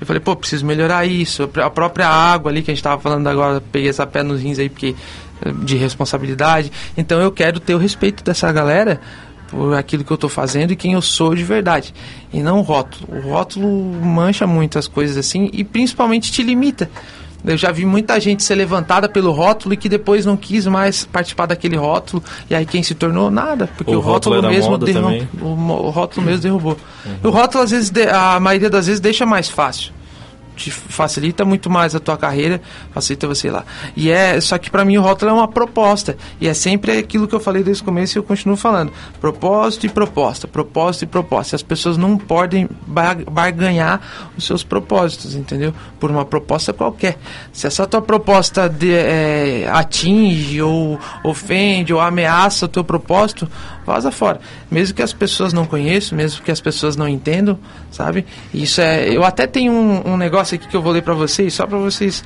Eu 0.00 0.06
falei, 0.06 0.18
pô, 0.18 0.34
preciso 0.34 0.66
melhorar 0.66 1.06
isso. 1.06 1.48
A 1.62 1.70
própria 1.70 2.08
água 2.08 2.50
ali 2.50 2.60
que 2.60 2.72
a 2.72 2.74
gente 2.74 2.82
tava 2.82 3.00
falando 3.00 3.24
agora, 3.28 3.62
peguei 3.70 3.88
essa 3.88 4.04
pé 4.04 4.24
nos 4.24 4.40
rins 4.42 4.58
aí 4.58 4.68
porque 4.68 4.96
de 5.64 5.76
responsabilidade. 5.76 6.70
Então 6.96 7.20
eu 7.20 7.30
quero 7.32 7.58
ter 7.60 7.74
o 7.74 7.78
respeito 7.78 8.22
dessa 8.24 8.50
galera 8.52 9.00
por 9.48 9.74
aquilo 9.74 10.02
que 10.04 10.10
eu 10.10 10.16
tô 10.16 10.28
fazendo 10.28 10.72
e 10.72 10.76
quem 10.76 10.92
eu 10.94 11.02
sou 11.02 11.34
de 11.34 11.44
verdade. 11.44 11.92
E 12.32 12.40
não 12.42 12.58
o 12.58 12.62
rótulo. 12.62 13.18
O 13.18 13.20
rótulo 13.32 13.68
mancha 14.02 14.46
muitas 14.46 14.88
coisas 14.88 15.16
assim 15.16 15.50
e 15.52 15.62
principalmente 15.62 16.32
te 16.32 16.42
limita. 16.42 16.90
Eu 17.44 17.56
já 17.56 17.72
vi 17.72 17.84
muita 17.84 18.20
gente 18.20 18.42
ser 18.44 18.54
levantada 18.54 19.08
pelo 19.08 19.32
rótulo 19.32 19.74
e 19.74 19.76
que 19.76 19.88
depois 19.88 20.24
não 20.24 20.36
quis 20.36 20.64
mais 20.66 21.04
participar 21.04 21.46
daquele 21.46 21.74
rótulo. 21.76 22.22
E 22.48 22.54
aí 22.54 22.64
quem 22.64 22.84
se 22.84 22.94
tornou? 22.94 23.32
Nada. 23.32 23.68
Porque 23.76 23.90
O 23.90 23.98
o, 23.98 24.00
rótulo 24.00 24.36
rótulo, 24.36 24.52
mesmo 24.54 24.78
derrubou. 24.78 25.86
O, 25.86 25.90
rótulo 25.90 26.24
mesmo 26.24 26.40
derrubou. 26.40 26.78
E 27.22 27.26
o 27.26 27.30
rótulo, 27.30 27.64
às 27.64 27.72
vezes, 27.72 27.90
de- 27.90 28.06
a 28.08 28.38
maioria 28.38 28.70
das 28.70 28.86
vezes, 28.86 29.00
deixa 29.00 29.26
mais 29.26 29.48
fácil. 29.48 29.92
Te 30.62 30.70
facilita 30.70 31.44
muito 31.44 31.68
mais 31.68 31.92
a 31.92 31.98
tua 31.98 32.16
carreira, 32.16 32.60
facilita 32.92 33.26
você 33.26 33.50
lá. 33.50 33.64
E 33.96 34.12
é, 34.12 34.40
só 34.40 34.56
que 34.58 34.70
pra 34.70 34.84
mim 34.84 34.96
o 34.96 35.02
rótulo 35.02 35.32
é 35.32 35.34
uma 35.34 35.48
proposta. 35.48 36.16
E 36.40 36.46
é 36.46 36.54
sempre 36.54 36.92
aquilo 36.96 37.26
que 37.26 37.34
eu 37.34 37.40
falei 37.40 37.64
desde 37.64 37.82
o 37.82 37.84
começo 37.84 38.16
e 38.16 38.18
eu 38.20 38.22
continuo 38.22 38.56
falando. 38.56 38.92
Propósito 39.20 39.86
e 39.86 39.88
proposta, 39.88 40.46
propósito 40.46 41.02
e 41.02 41.06
proposta. 41.06 41.56
As 41.56 41.62
pessoas 41.64 41.96
não 41.96 42.16
podem 42.16 42.68
bar- 42.86 43.24
barganhar 43.28 44.30
os 44.38 44.44
seus 44.44 44.62
propósitos, 44.62 45.34
entendeu? 45.34 45.74
Por 45.98 46.12
uma 46.12 46.24
proposta 46.24 46.72
qualquer. 46.72 47.18
Se 47.52 47.66
essa 47.66 47.84
tua 47.84 48.00
proposta 48.00 48.68
de, 48.68 48.92
é, 48.92 49.68
atinge 49.72 50.62
ou 50.62 50.96
ofende 51.24 51.92
ou 51.92 52.00
ameaça 52.00 52.66
o 52.66 52.68
teu 52.68 52.84
propósito, 52.84 53.50
vaza 53.84 54.12
fora. 54.12 54.40
Mesmo 54.70 54.94
que 54.94 55.02
as 55.02 55.12
pessoas 55.12 55.52
não 55.52 55.66
conheçam, 55.66 56.16
mesmo 56.16 56.40
que 56.42 56.50
as 56.52 56.60
pessoas 56.60 56.94
não 56.96 57.08
entendam, 57.08 57.58
sabe? 57.90 58.24
Isso 58.54 58.80
é. 58.80 59.08
Eu 59.08 59.24
até 59.24 59.46
tenho 59.46 59.72
um, 59.72 60.12
um 60.12 60.16
negócio 60.16 60.51
aqui 60.54 60.68
que 60.68 60.76
eu 60.76 60.82
vou 60.82 60.92
ler 60.92 61.02
pra 61.02 61.14
vocês, 61.14 61.52
só 61.54 61.66
pra 61.66 61.78
vocês. 61.78 62.24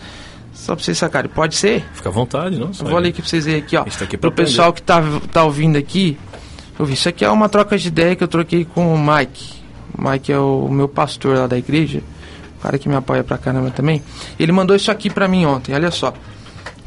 Só 0.53 0.75
pra 0.75 0.83
vocês 0.83 0.97
sacarem. 0.97 1.31
Pode 1.31 1.55
ser? 1.55 1.85
Fica 1.93 2.09
à 2.09 2.13
vontade, 2.13 2.59
não? 2.59 2.71
Eu 2.79 2.87
vou 2.87 2.99
ler 2.99 3.11
aqui 3.11 3.21
pra 3.21 3.29
vocês 3.29 3.45
verem 3.45 3.61
aqui, 3.61 3.77
ó. 3.77 3.85
tá 3.85 4.05
aqui 4.05 4.17
Pro 4.17 4.33
pessoal 4.33 4.73
que 4.73 4.81
tá, 4.81 5.03
tá 5.33 5.45
ouvindo 5.45 5.77
aqui. 5.77 6.19
Eu 6.79 6.87
vi, 6.87 6.95
isso 6.95 7.09
aqui 7.09 7.25
é 7.25 7.31
uma 7.31 7.49
troca 7.49 7.77
de 7.77 7.89
ideia 7.89 8.17
que 8.17 8.25
eu 8.25 8.29
troquei 8.29 8.65
com 8.65 8.95
o 8.95 8.99
Mike. 8.99 9.55
O 9.97 10.09
Mike 10.09 10.33
é 10.33 10.39
o 10.39 10.69
meu 10.69 10.89
pastor 10.89 11.37
lá 11.37 11.47
da 11.47 11.59
igreja. 11.59 12.03
O 12.59 12.63
cara 12.63 12.79
que 12.79 12.89
me 12.89 12.95
apoia 12.95 13.23
pra 13.23 13.37
caramba 13.39 13.71
também. 13.71 14.03
Ele 14.39 14.51
mandou 14.51 14.75
isso 14.75 14.91
aqui 14.91 15.11
pra 15.11 15.29
mim 15.29 15.45
ontem, 15.45 15.75
olha 15.75 15.91
só. 15.91 16.13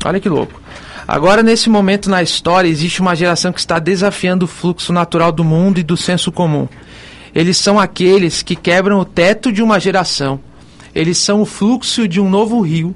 Olha 0.04 0.19
que 0.19 0.30
louco. 0.30 0.60
Agora, 1.08 1.41
nesse 1.41 1.69
momento 1.69 2.10
na 2.10 2.21
história, 2.21 2.67
existe 2.67 3.02
uma 3.02 3.15
geração 3.15 3.52
que 3.52 3.60
está 3.60 3.80
desafiando 3.80 4.45
o 4.45 4.47
fluxo 4.47 4.93
natural 4.93 5.32
do 5.32 5.43
mundo 5.43 5.80
e 5.80 5.84
do 5.84 5.97
senso 5.97 6.32
comum. 6.32 6.67
Eles 7.34 7.58
são 7.58 7.80
aqueles 7.80 8.41
que 8.43 8.56
quebram 8.56 8.99
o 8.99 9.06
teto 9.06 9.52
de 9.52 9.62
uma 9.62 9.80
geração. 9.80 10.39
Eles 10.93 11.17
são 11.17 11.41
o 11.41 11.45
fluxo 11.45 12.08
de 12.08 12.19
um 12.19 12.30
novo 12.30 12.62
rio. 12.62 12.95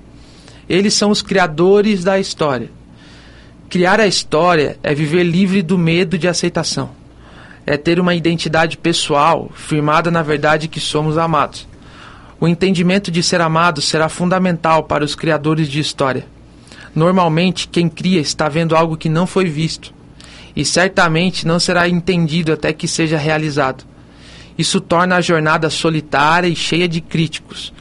Eles 0.67 0.93
são 0.93 1.11
os 1.11 1.21
criadores 1.21 2.03
da 2.03 2.19
história. 2.19 2.69
Criar 3.69 3.99
a 3.99 4.07
história 4.07 4.77
é 4.83 4.93
viver 4.93 5.23
livre 5.23 5.61
do 5.61 5.77
medo 5.77 6.17
de 6.17 6.27
aceitação. 6.27 6.91
É 7.65 7.77
ter 7.77 7.99
uma 7.99 8.13
identidade 8.13 8.77
pessoal 8.77 9.49
firmada 9.55 10.11
na 10.11 10.21
verdade 10.21 10.67
que 10.67 10.79
somos 10.79 11.17
amados. 11.17 11.67
O 12.39 12.47
entendimento 12.47 13.09
de 13.09 13.23
ser 13.23 13.41
amado 13.41 13.81
será 13.81 14.09
fundamental 14.09 14.83
para 14.83 15.03
os 15.03 15.15
criadores 15.15 15.69
de 15.69 15.79
história. 15.79 16.25
Normalmente, 16.93 17.67
quem 17.67 17.89
cria 17.89 18.19
está 18.19 18.47
vendo 18.47 18.75
algo 18.75 18.97
que 18.97 19.09
não 19.09 19.25
foi 19.25 19.45
visto, 19.45 19.93
e 20.55 20.63
certamente 20.63 21.47
não 21.47 21.59
será 21.59 21.87
entendido 21.87 22.53
até 22.53 22.71
que 22.71 22.87
seja 22.87 23.17
realizado. 23.17 23.83
Isso 24.57 24.79
torna 24.79 25.15
a 25.15 25.21
jornada 25.21 25.69
solitária 25.69 26.47
e 26.47 26.55
cheia 26.55 26.87
de 26.87 27.01
críticos. 27.01 27.73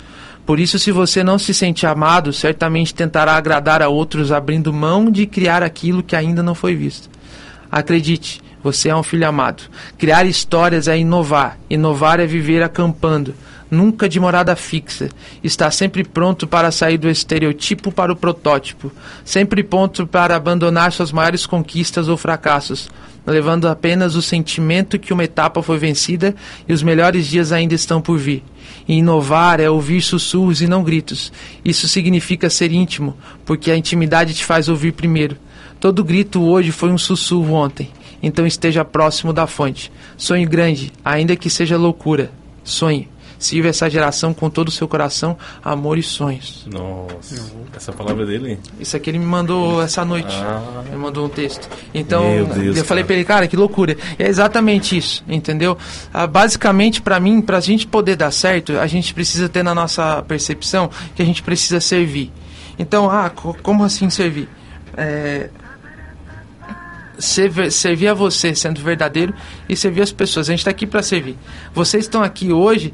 Por 0.53 0.61
isso, 0.61 0.79
se 0.79 0.93
você 0.93 1.25
não 1.25 1.39
se 1.39 1.55
sente 1.55 1.87
amado, 1.87 2.31
certamente 2.31 2.95
tentará 2.95 3.37
agradar 3.37 3.81
a 3.81 3.89
outros 3.89 4.31
abrindo 4.31 4.71
mão 4.71 5.11
de 5.11 5.25
criar 5.25 5.63
aquilo 5.63 6.03
que 6.03 6.15
ainda 6.15 6.43
não 6.43 6.55
foi 6.55 6.75
visto. 6.75 7.09
Acredite, 7.71 8.43
você 8.63 8.91
é 8.91 8.95
um 8.95 9.03
filho 9.03 9.27
amado. 9.27 9.63
Criar 9.97 10.27
histórias 10.27 10.89
é 10.89 10.99
inovar. 10.99 11.59
Inovar 11.71 12.21
é 12.21 12.27
viver 12.27 12.63
acampando. 12.63 13.35
Nunca 13.71 14.07
de 14.07 14.21
morada 14.21 14.55
fixa. 14.55 15.09
Está 15.43 15.71
sempre 15.71 16.05
pronto 16.05 16.47
para 16.47 16.71
sair 16.71 16.99
do 16.99 17.09
estereotipo 17.09 17.91
para 17.91 18.13
o 18.13 18.17
protótipo. 18.17 18.93
Sempre 19.25 19.63
pronto 19.63 20.07
para 20.07 20.37
abandonar 20.37 20.93
suas 20.93 21.13
maiores 21.13 21.47
conquistas 21.47 22.09
ou 22.09 22.19
fracassos. 22.19 22.91
Levando 23.27 23.69
apenas 23.69 24.17
o 24.17 24.21
sentimento 24.21 24.99
que 24.99 25.15
uma 25.15 25.25
etapa 25.25 25.63
foi 25.63 25.79
vencida 25.79 26.35
e 26.69 26.75
os 26.75 26.83
melhores 26.83 27.27
dias 27.27 27.53
ainda 27.53 27.75
estão 27.75 28.03
por 28.03 28.19
vir. 28.19 28.45
E 28.89 28.95
inovar 28.95 29.61
é 29.61 29.71
ouvir 29.71 30.03
sussurros 30.03 30.61
e 30.61 30.67
não 30.67 30.83
gritos. 30.83 31.33
Isso 31.65 31.87
significa 31.87 32.51
ser 32.51 32.73
íntimo, 32.73 33.17
porque 33.45 33.71
a 33.71 33.77
intimidade 33.77 34.35
te 34.35 34.45
faz 34.45 34.69
ouvir 34.69 34.93
primeiro. 34.93 35.37
Todo 35.79 36.05
grito 36.05 36.41
hoje 36.43 36.71
foi 36.71 36.91
um 36.91 36.99
sussurro 36.99 37.55
ontem, 37.55 37.89
então 38.23 38.47
esteja 38.47 38.85
próximo 38.85 39.33
da 39.33 39.47
fonte. 39.47 39.91
Sonhe 40.17 40.47
grande, 40.47 40.93
ainda 41.05 41.37
que 41.37 41.51
seja 41.51 41.77
loucura. 41.77 42.31
Sonhe. 42.63 43.12
Sirva 43.43 43.69
essa 43.71 43.91
geração 43.91 44.33
com 44.33 44.49
todo 44.49 44.69
o 44.69 44.71
seu 44.71 44.87
coração, 44.87 45.37
amor 45.65 45.99
e 45.99 46.03
sonhos. 46.03 46.65
Nossa, 46.73 47.43
essa 47.77 47.93
palavra 47.93 48.25
dele. 48.25 48.57
Isso 48.79 48.97
aqui 48.97 49.11
ele 49.11 49.19
me 49.19 49.27
mandou 49.27 49.83
essa 49.83 50.05
noite. 50.05 50.33
Ah. 50.33 50.85
Ele 50.87 50.97
mandou 50.97 51.27
um 51.27 51.29
texto. 51.29 51.69
Então, 51.93 52.23
Deus, 52.55 52.77
eu 52.77 52.85
falei 52.85 53.03
pra 53.03 53.17
ele, 53.17 53.25
cara, 53.25 53.49
que 53.49 53.57
loucura. 53.57 53.97
E 54.17 54.23
é 54.23 54.29
exatamente 54.29 54.97
isso, 54.97 55.25
entendeu? 55.29 55.77
Ah, 56.15 56.25
basicamente, 56.27 57.03
pra 57.03 57.19
mim, 57.19 57.41
pra 57.43 57.59
gente 57.59 57.85
poder 57.85 58.15
dar 58.15 58.31
certo, 58.31 58.79
a 58.79 58.87
gente 58.87 59.13
precisa 59.13 59.49
ter 59.49 59.65
na 59.65 59.75
nossa 59.75 60.23
percepção 60.23 60.89
que 61.17 61.21
a 61.21 61.25
gente 61.25 61.43
precisa 61.43 61.81
servir. 61.81 62.31
Então, 62.79 63.11
ah, 63.11 63.29
co- 63.29 63.57
como 63.61 63.83
assim 63.83 64.09
servir? 64.09 64.49
É, 64.97 65.51
ser- 67.23 67.71
servir 67.71 68.09
a 68.09 68.15
você 68.15 68.55
sendo 68.55 68.81
verdadeiro 68.81 69.33
e 69.69 69.77
servir 69.77 70.03
as 70.03 70.11
pessoas. 70.13 70.49
A 70.49 70.53
gente 70.53 70.61
está 70.61 70.71
aqui 70.71 70.87
para 70.87 71.03
servir. 71.03 71.37
Vocês 71.73 72.05
estão 72.05 72.23
aqui 72.23 72.53
hoje 72.53 72.93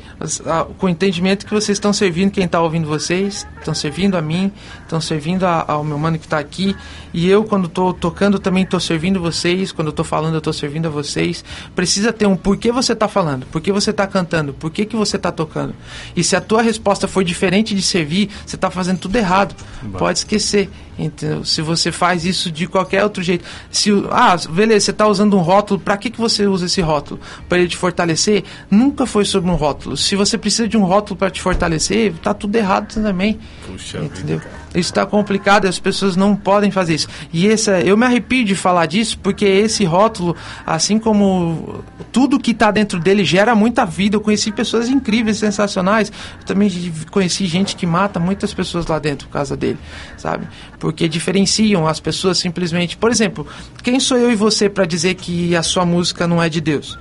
com 0.78 0.86
o 0.86 0.88
entendimento 0.88 1.46
que 1.46 1.52
vocês 1.52 1.76
estão 1.76 1.92
servindo 1.92 2.30
quem 2.30 2.44
está 2.44 2.60
ouvindo 2.60 2.86
vocês, 2.86 3.46
estão 3.58 3.74
servindo 3.74 4.16
a 4.16 4.22
mim, 4.22 4.52
estão 4.82 5.00
servindo 5.00 5.44
a- 5.44 5.64
ao 5.66 5.82
meu 5.82 5.98
mano 5.98 6.18
que 6.18 6.26
está 6.26 6.38
aqui. 6.38 6.76
E 7.12 7.28
eu, 7.28 7.42
quando 7.44 7.66
estou 7.66 7.92
tocando, 7.94 8.38
também 8.38 8.64
estou 8.64 8.78
servindo 8.78 9.20
vocês. 9.20 9.72
Quando 9.72 9.88
estou 9.88 10.04
falando, 10.04 10.34
eu 10.34 10.38
estou 10.38 10.52
servindo 10.52 10.86
a 10.86 10.90
vocês. 10.90 11.44
Precisa 11.74 12.12
ter 12.12 12.26
um 12.26 12.36
porquê 12.36 12.70
você 12.70 12.92
está 12.92 13.08
falando, 13.08 13.46
por 13.46 13.60
que 13.60 13.72
você 13.72 13.90
está 13.90 14.06
cantando, 14.06 14.52
por 14.52 14.70
que, 14.70 14.84
que 14.84 14.94
você 14.96 15.16
está 15.16 15.32
tocando. 15.32 15.74
E 16.14 16.22
se 16.22 16.36
a 16.36 16.40
tua 16.40 16.60
resposta 16.62 17.08
for 17.08 17.24
diferente 17.24 17.74
de 17.74 17.82
servir, 17.82 18.28
você 18.44 18.56
está 18.56 18.70
fazendo 18.70 18.98
tudo 18.98 19.16
errado. 19.16 19.54
Pode 19.98 20.18
esquecer. 20.18 20.68
Então, 20.98 21.44
se 21.44 21.62
você 21.62 21.92
faz 21.92 22.24
isso 22.24 22.50
de 22.50 22.66
qualquer 22.66 23.04
outro 23.04 23.22
jeito, 23.22 23.44
se 23.70 23.90
ah, 24.10 24.36
beleza, 24.50 24.86
você 24.86 24.90
está 24.90 25.06
usando 25.06 25.36
um 25.36 25.40
rótulo, 25.40 25.78
para 25.78 25.96
que 25.96 26.10
que 26.10 26.18
você 26.18 26.46
usa 26.46 26.66
esse 26.66 26.80
rótulo? 26.80 27.20
Para 27.48 27.58
ele 27.58 27.68
te 27.68 27.76
fortalecer? 27.76 28.44
Nunca 28.70 29.06
foi 29.06 29.24
sobre 29.24 29.50
um 29.50 29.54
rótulo. 29.54 29.96
Se 29.96 30.16
você 30.16 30.36
precisa 30.36 30.66
de 30.66 30.76
um 30.76 30.84
rótulo 30.84 31.16
para 31.16 31.30
te 31.30 31.40
fortalecer, 31.40 32.12
tá 32.22 32.34
tudo 32.34 32.56
errado 32.56 32.92
também. 32.94 33.38
Puxa 33.66 33.98
Entendeu? 33.98 34.38
Isso 34.38 34.57
está 34.78 35.04
complicado 35.06 35.64
e 35.64 35.68
as 35.68 35.78
pessoas 35.78 36.16
não 36.16 36.34
podem 36.34 36.70
fazer 36.70 36.94
isso. 36.94 37.08
E 37.32 37.48
essa, 37.48 37.80
eu 37.80 37.96
me 37.96 38.06
arrepio 38.06 38.44
de 38.44 38.54
falar 38.54 38.86
disso 38.86 39.18
porque 39.18 39.44
esse 39.44 39.84
rótulo, 39.84 40.36
assim 40.66 40.98
como 40.98 41.84
tudo 42.12 42.38
que 42.38 42.52
está 42.52 42.70
dentro 42.70 42.98
dele 42.98 43.24
gera 43.24 43.54
muita 43.54 43.84
vida. 43.84 44.16
Eu 44.16 44.20
conheci 44.20 44.52
pessoas 44.52 44.88
incríveis, 44.88 45.38
sensacionais. 45.38 46.12
Eu 46.40 46.46
também 46.46 46.70
conheci 47.10 47.46
gente 47.46 47.76
que 47.76 47.86
mata 47.86 48.18
muitas 48.20 48.52
pessoas 48.54 48.86
lá 48.86 48.98
dentro 48.98 49.28
por 49.28 49.34
causa 49.34 49.56
dele, 49.56 49.78
sabe? 50.16 50.46
Porque 50.78 51.08
diferenciam 51.08 51.86
as 51.86 52.00
pessoas 52.00 52.38
simplesmente. 52.38 52.96
Por 52.96 53.10
exemplo, 53.10 53.46
quem 53.82 54.00
sou 54.00 54.16
eu 54.16 54.30
e 54.30 54.34
você 54.34 54.68
para 54.68 54.84
dizer 54.84 55.14
que 55.14 55.54
a 55.56 55.62
sua 55.62 55.84
música 55.84 56.26
não 56.26 56.42
é 56.42 56.48
de 56.48 56.60
Deus? 56.60 56.98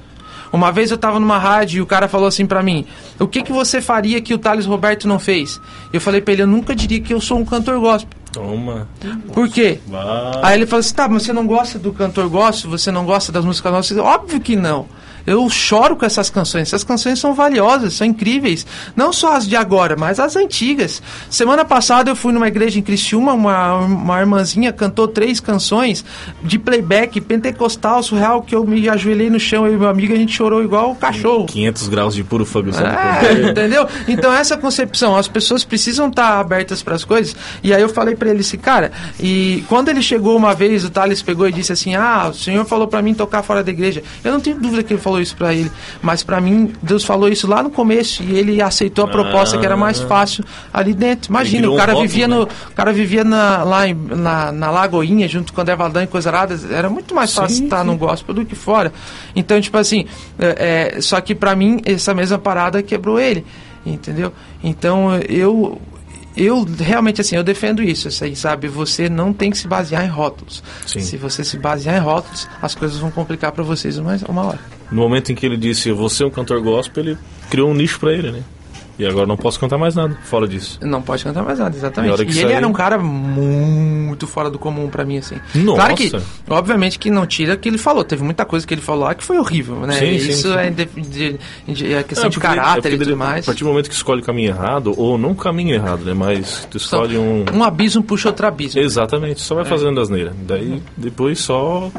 Uma 0.52 0.72
vez 0.72 0.92
eu 0.92 0.98
tava 0.98 1.20
numa 1.20 1.38
rádio 1.38 1.80
e 1.80 1.82
o 1.82 1.86
cara 1.86 2.08
falou 2.08 2.28
assim 2.28 2.46
pra 2.46 2.64
mim: 2.64 2.86
O 3.20 3.28
que 3.28 3.42
que 3.44 3.52
você 3.52 3.82
faria 3.82 4.22
que 4.22 4.34
o 4.34 4.38
Thales 4.38 4.66
Roberto 4.66 5.08
não 5.08 5.20
fez? 5.20 5.60
Eu 5.92 6.02
falei 6.02 6.22
pra 6.22 6.34
ele: 6.34 6.44
Eu 6.44 6.48
nunca 6.48 6.76
diria 6.76 7.00
que 7.00 7.14
eu 7.14 7.22
sou 7.22 7.38
um 7.38 7.46
cantor 7.46 7.80
gospel. 7.80 8.10
Toma. 8.32 8.88
Por 9.34 9.50
quê? 9.50 9.80
Vai. 9.88 10.32
Aí 10.44 10.58
ele 10.58 10.66
falou 10.66 10.80
assim: 10.80 10.94
Tá, 10.94 11.08
mas 11.08 11.24
você 11.24 11.34
não 11.34 11.48
gosta 11.48 11.78
do 11.80 11.92
cantor 11.92 12.30
gospel? 12.30 12.72
Você 12.72 12.92
não 12.92 13.06
gosta 13.06 13.32
das 13.32 13.44
músicas 13.44 13.72
nossas? 13.72 13.98
Óbvio 13.98 14.40
que 14.40 14.56
não. 14.56 14.88
Eu 15.28 15.50
choro 15.50 15.98
com 15.98 16.06
essas 16.06 16.30
canções. 16.30 16.70
Essas 16.70 16.86
canções 16.86 17.20
são 17.20 17.34
valiosas, 17.34 17.94
são 17.96 18.08
incríveis. 18.08 18.66
Não 18.96 19.12
só 19.12 19.36
as 19.36 19.46
de 19.48 19.58
agora, 19.58 19.98
mas 19.98 20.20
as 20.22 20.38
antigas. 20.38 21.04
Semana 21.30 21.66
passada 21.66 22.10
eu 22.10 22.16
fui 22.16 22.32
numa 22.32 22.48
igreja 22.48 22.80
em 22.80 22.82
Criciúma, 22.82 23.34
uma, 23.34 23.76
uma 23.76 24.20
irmãzinha 24.22 24.72
cantou 24.72 25.08
três 25.08 25.42
canções 25.42 26.06
de 26.42 26.58
playback 26.58 27.20
pentecostal, 27.20 28.02
surreal, 28.02 28.42
que 28.42 28.56
eu 28.56 28.66
me 28.66 28.88
ajoelhei 28.88 29.30
no 29.30 29.40
chão, 29.40 29.68
eu 29.68 29.74
e 29.74 29.78
meu 29.78 29.90
amigo, 29.90 30.14
a 30.14 30.18
gente 30.18 30.34
chorou 30.34 30.64
igual 30.64 30.92
o 30.92 30.96
cachorro. 30.96 31.46
500 31.46 31.88
graus 31.90 32.16
de 32.16 32.24
puro 32.24 32.46
fogo. 32.46 32.72
sabe? 32.72 32.88
É, 33.28 33.50
entendeu? 33.50 33.86
Então 34.08 34.32
essa 34.34 34.56
concepção, 34.56 35.16
as 35.16 35.28
pessoas 35.28 35.64
precisam 35.64 36.08
estar 36.08 36.40
abertas 36.40 36.82
para 36.82 36.96
as 36.96 37.04
coisas. 37.04 37.36
E 37.62 37.74
aí 37.74 37.82
eu 37.82 37.90
falei 37.90 38.16
para 38.16 38.30
ele 38.30 38.40
assim, 38.40 38.58
cara, 38.58 38.92
e 39.20 39.64
quando 39.68 39.90
ele 39.90 40.02
chegou 40.02 40.38
uma 40.38 40.54
vez, 40.54 40.86
o 40.86 40.90
Thales 40.90 41.22
pegou 41.22 41.48
e 41.48 41.52
disse 41.52 41.74
assim: 41.74 41.96
"Ah, 41.96 42.30
o 42.30 42.34
Senhor 42.34 42.64
falou 42.66 42.88
para 42.88 43.02
mim 43.02 43.14
tocar 43.14 43.44
fora 43.44 43.62
da 43.64 43.72
igreja". 43.72 44.02
Eu 44.24 44.32
não 44.32 44.40
tenho 44.40 44.58
dúvida 44.58 44.84
que 44.84 44.94
ele 44.94 45.02
falou 45.02 45.17
isso 45.22 45.36
para 45.36 45.54
ele, 45.54 45.72
mas 46.02 46.24
para 46.24 46.40
mim 46.42 46.74
Deus 46.82 47.04
falou 47.04 47.30
isso 47.30 47.48
lá 47.48 47.62
no 47.64 47.70
começo 47.70 48.24
e 48.24 48.36
ele 48.38 48.62
aceitou 48.62 49.06
a 49.06 49.08
proposta 49.08 49.58
que 49.58 49.66
era 49.66 49.78
mais 49.78 50.00
fácil 50.02 50.44
ali 50.74 50.94
dentro. 50.94 51.30
Imagina, 51.30 51.70
o 51.70 51.74
um 51.74 51.78
cara 51.78 51.94
rótulo, 51.94 52.08
vivia 52.10 52.28
né? 52.28 52.36
no, 52.36 52.44
o 52.44 52.74
cara 52.76 52.94
vivia 52.94 53.24
na, 53.24 53.64
lá 53.64 53.88
em- 53.88 53.94
na, 53.94 54.52
na 54.52 54.72
Lagoinha 54.72 55.28
junto 55.28 55.54
com 55.54 55.62
o 55.62 55.66
Valdan 55.78 56.04
e 56.04 56.08
coisa 56.08 56.30
arada, 56.30 56.60
era 56.72 56.90
muito 56.90 57.14
mais 57.14 57.34
fácil 57.34 57.58
Sim, 57.58 57.64
estar 57.66 57.82
sim. 57.82 57.88
no 57.88 57.98
gospel 57.98 58.34
do 58.36 58.46
que 58.46 58.56
fora. 58.56 58.92
Então, 59.36 59.60
tipo 59.62 59.78
assim, 59.78 60.06
é, 60.40 60.94
é, 60.98 61.02
só 61.02 61.20
que 61.22 61.36
pra 61.36 61.56
mim 61.56 61.82
essa 61.86 62.14
mesma 62.14 62.38
parada 62.38 62.82
quebrou 62.82 63.20
ele, 63.20 63.46
entendeu? 63.86 64.32
Então 64.64 65.16
eu 65.28 65.80
eu 66.38 66.64
realmente 66.64 67.20
assim, 67.22 67.36
eu 67.36 67.44
defendo 67.44 67.82
isso, 67.82 68.08
aí, 68.24 68.36
sabe? 68.36 68.68
Você 68.68 69.10
não 69.10 69.34
tem 69.34 69.50
que 69.50 69.58
se 69.58 69.68
basear 69.68 70.06
em 70.06 70.10
rótulos. 70.10 70.64
Sim. 70.86 71.00
Se 71.00 71.18
você 71.18 71.44
se 71.44 71.58
basear 71.58 71.98
em 71.98 72.00
rótulos, 72.00 72.48
as 72.62 72.76
coisas 72.76 72.98
vão 73.00 73.10
complicar 73.10 73.52
pra 73.52 73.64
vocês 73.64 73.98
uma, 73.98 74.16
uma 74.30 74.46
hora. 74.46 74.60
No 74.92 75.02
momento 75.02 75.32
em 75.32 75.36
que 75.36 75.46
ele 75.46 75.58
disse, 75.58 75.92
vou 75.92 76.10
ser 76.10 76.26
um 76.26 76.30
cantor 76.30 76.62
gospel, 76.62 77.04
ele 77.04 77.18
criou 77.50 77.72
um 77.72 77.74
nicho 77.74 78.00
pra 78.00 78.14
ele, 78.14 78.32
né? 78.32 78.44
E 79.00 79.06
agora 79.06 79.28
não 79.28 79.38
posso 79.38 79.60
cantar 79.60 79.78
mais 79.78 79.94
nada 79.96 80.18
fora 80.24 80.48
disso. 80.48 80.80
Não 80.82 81.02
pode 81.02 81.24
cantar 81.24 81.44
mais 81.44 81.60
nada, 81.60 81.76
E 81.76 81.78
exatamente. 81.78 82.22
E, 82.22 82.26
que 82.26 82.40
ele 82.40 82.54
era 82.54 82.68
um 82.68 82.74
cara 82.74 82.98
muito 82.98 84.26
fora 84.26 84.50
do 84.50 84.58
comum 84.58 84.90
pra 84.90 85.06
mim, 85.06 85.18
assim. 85.20 85.36
Nossa. 85.56 85.78
Claro 85.80 85.96
que, 85.96 86.12
obviamente 86.50 86.98
que 86.98 87.10
não 87.12 87.26
tira 87.26 87.54
o 87.54 87.58
que 87.58 87.70
ele 87.70 87.78
falou. 87.78 88.04
Teve 88.04 88.24
muita 88.24 88.44
coisa 88.46 88.66
que 88.66 88.74
ele 88.74 88.82
falou 88.82 89.04
lá 89.06 89.14
que 89.14 89.24
foi 89.24 89.38
horrível, 89.38 89.76
né? 89.82 89.94
Sim, 90.00 90.16
Isso 90.16 90.50
sim. 90.50 90.56
é, 90.58 90.70
de, 90.72 90.86
de- 90.86 91.40
de- 91.68 91.94
é 91.94 92.04
questão 92.04 92.28
É, 92.28 92.30
de 92.30 92.38
é 92.38 92.42
caráter 92.42 92.82
porque 92.82 92.96
e 92.96 92.98
tudo 92.98 93.10
ele- 93.10 93.16
mais. 93.16 93.44
A 93.44 93.46
partir 93.46 93.64
do 93.64 93.70
momento 93.70 93.90
que 93.90 93.96
escolhe 93.96 94.22
o 94.22 94.24
caminho 94.24 94.50
errado, 94.50 94.94
ou 94.98 95.18
não 95.18 95.32
o 95.32 95.36
caminho 95.36 95.76
errado, 95.76 96.04
né? 96.04 96.14
Mas 96.14 96.68
tu 96.72 96.78
escolhe 96.78 97.18
um... 97.18 97.46
Um 97.54 97.64
abismo 97.64 98.02
puxa 98.04 98.30
outro 98.30 98.48
abismo. 98.48 98.82
Exatamente, 98.82 99.42
só 99.42 99.56
vai 99.56 99.64
É. 99.64 99.68
fazendo 99.68 100.00
asneira. 100.02 100.34
Daí 100.48 100.82
depois 100.96 101.40
só 101.40 101.92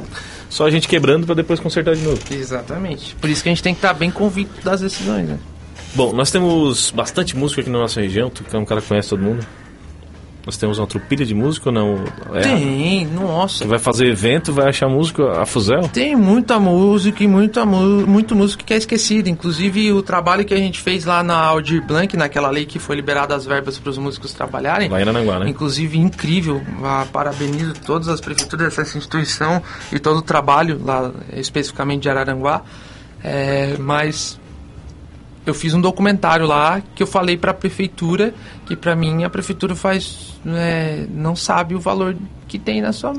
só 0.51 0.67
a 0.67 0.71
gente 0.71 0.89
quebrando 0.89 1.27
pra 1.27 1.35
depois 1.35 1.61
consertar 1.61 1.95
de 1.95 2.03
novo. 2.03 2.19
Exatamente. 2.31 3.15
Por 3.17 3.29
isso 3.31 3.43
que 3.43 3.49
a 3.49 3.53
gente 3.53 3.63
tem 3.63 3.75
que 3.75 3.79
estar 3.79 3.93
bem 3.95 4.11
convicto 4.11 4.65
das 4.65 4.81
decisões, 4.81 5.29
né? 5.29 5.39
Bom, 5.99 6.13
nós 6.13 6.31
temos 6.31 6.93
bastante 6.93 7.37
música 7.37 7.61
aqui 7.61 7.69
na 7.71 7.81
nossa 7.81 8.01
região, 8.01 8.31
tu 8.31 8.45
que 8.45 8.55
é 8.55 8.59
um 8.59 8.65
cara 8.65 8.81
que 8.81 8.87
conhece 8.87 9.09
todo 9.09 9.21
mundo. 9.21 9.45
Nós 10.47 10.57
temos 10.57 10.79
uma 10.79 10.87
trupilha 10.87 11.27
de 11.27 11.35
música 11.35 11.71
ou 11.71 11.75
não? 11.75 12.05
É, 12.33 12.41
Tem, 12.43 13.05
nossa. 13.05 13.65
Que 13.65 13.69
vai 13.69 13.81
fazer 13.81 14.07
evento, 14.07 14.53
vai 14.53 14.69
achar 14.69 14.89
música 14.89 15.43
a 15.43 15.45
fuzel? 15.45 15.89
Tem 15.93 16.15
muita 16.15 16.61
música 16.61 17.25
e 17.25 17.27
muita 17.27 17.67
mu- 17.67 18.07
muito 18.07 18.37
música 18.37 18.63
que 18.65 18.73
é 18.73 18.77
esquecida. 18.77 19.29
Inclusive 19.29 19.93
o 19.93 20.01
trabalho 20.01 20.45
que 20.45 20.55
a 20.55 20.57
gente 20.57 20.79
fez 20.81 21.05
lá 21.05 21.21
na 21.25 21.35
Aldir 21.37 21.85
Blanc, 21.85 22.17
naquela 22.17 22.49
lei 22.49 22.65
que 22.65 22.79
foi 22.79 22.95
liberada 22.95 23.35
as 23.35 23.45
verbas 23.45 23.77
para 23.77 23.91
os 23.91 23.99
músicos 23.99 24.33
trabalharem. 24.33 24.89
Lá 24.89 25.01
em 25.01 25.03
Aranaguá, 25.03 25.41
né? 25.41 25.51
Inclusive 25.51 25.99
incrível. 25.99 26.63
Ah, 26.85 27.05
parabenizo 27.13 27.75
todas 27.85 28.07
as 28.09 28.21
prefeituras 28.21 28.77
dessa 28.77 28.97
instituição 28.97 29.61
e 29.93 29.99
todo 29.99 30.19
o 30.19 30.23
trabalho 30.23 30.81
lá 30.83 31.11
especificamente 31.33 32.03
de 32.03 32.09
Araranguá. 32.09 32.63
É, 33.23 33.75
mas 33.81 34.39
eu 35.51 35.55
fiz 35.55 35.75
um 35.75 35.81
documentário 35.81 36.47
lá 36.47 36.83
que 36.95 37.03
eu 37.03 37.07
falei 37.07 37.37
para 37.37 37.51
a 37.51 37.55
prefeitura 37.55 38.35
que 38.67 38.77
para 38.77 38.95
mim 38.95 39.25
a 39.25 39.31
prefeitura 39.31 39.75
faz 39.75 40.39
é, 40.47 41.07
não 41.11 41.35
sabe 41.35 41.75
o 41.75 41.81
valor 41.81 42.17
que 42.47 42.59
tem 42.59 42.81
na 42.81 42.93
sua, 42.93 43.13
na 43.13 43.19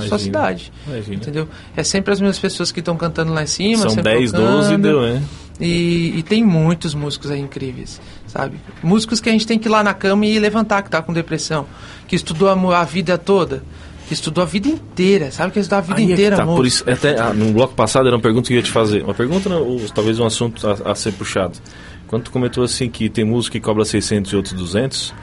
sua 0.00 0.06
Imagina, 0.06 0.18
cidade. 0.18 0.72
imagina. 0.86 1.16
Entendeu? 1.16 1.48
É 1.76 1.84
sempre 1.84 2.12
as 2.12 2.20
mesmas 2.20 2.38
pessoas 2.38 2.72
que 2.72 2.80
estão 2.80 2.96
cantando 2.96 3.32
lá 3.32 3.42
em 3.42 3.46
cima. 3.46 3.82
São 3.82 3.90
sempre 3.90 4.14
10, 4.14 4.32
tocando. 4.32 4.50
12 4.50 4.74
e 4.74 4.78
deu, 4.78 5.02
né? 5.02 5.22
E, 5.60 6.18
e 6.18 6.22
tem 6.24 6.44
muitos 6.44 6.94
músicos 6.94 7.30
aí 7.30 7.38
incríveis, 7.38 8.00
sabe? 8.26 8.56
Músicos 8.82 9.20
que 9.20 9.28
a 9.28 9.32
gente 9.32 9.46
tem 9.46 9.56
que 9.58 9.68
ir 9.68 9.70
lá 9.70 9.84
na 9.84 9.94
cama 9.94 10.26
e 10.26 10.36
levantar, 10.38 10.82
que 10.82 10.90
tá 10.90 11.00
com 11.00 11.12
depressão, 11.12 11.66
que 12.08 12.16
estudou 12.16 12.48
a, 12.48 12.80
a 12.80 12.84
vida 12.84 13.16
toda, 13.16 13.62
que 14.06 14.14
estudou 14.14 14.42
a 14.42 14.46
vida 14.46 14.68
inteira, 14.68 15.30
sabe? 15.30 15.52
Que 15.52 15.58
estudou 15.58 15.78
a 15.78 15.82
vida 15.82 15.98
Aí 15.98 16.10
é 16.10 16.12
inteira, 16.12 16.36
tá, 16.36 16.42
amor. 16.42 16.56
por 16.56 16.66
isso, 16.66 16.88
até 16.88 17.18
ah, 17.18 17.32
no 17.32 17.52
bloco 17.52 17.74
passado 17.74 18.06
era 18.06 18.16
uma 18.16 18.22
pergunta 18.22 18.48
que 18.48 18.54
eu 18.54 18.58
ia 18.58 18.62
te 18.62 18.70
fazer. 18.70 19.02
Uma 19.02 19.14
pergunta, 19.14 19.48
não, 19.48 19.62
ou 19.62 19.80
talvez 19.94 20.18
um 20.18 20.26
assunto 20.26 20.66
a, 20.66 20.92
a 20.92 20.94
ser 20.94 21.12
puxado. 21.12 21.58
Quando 22.06 22.24
tu 22.24 22.30
comentou 22.30 22.62
assim 22.62 22.88
que 22.88 23.08
tem 23.08 23.24
música 23.24 23.58
que 23.58 23.64
cobra 23.64 23.84
600 23.84 24.32
e 24.32 24.36
outros 24.36 24.54
200, 24.54 25.14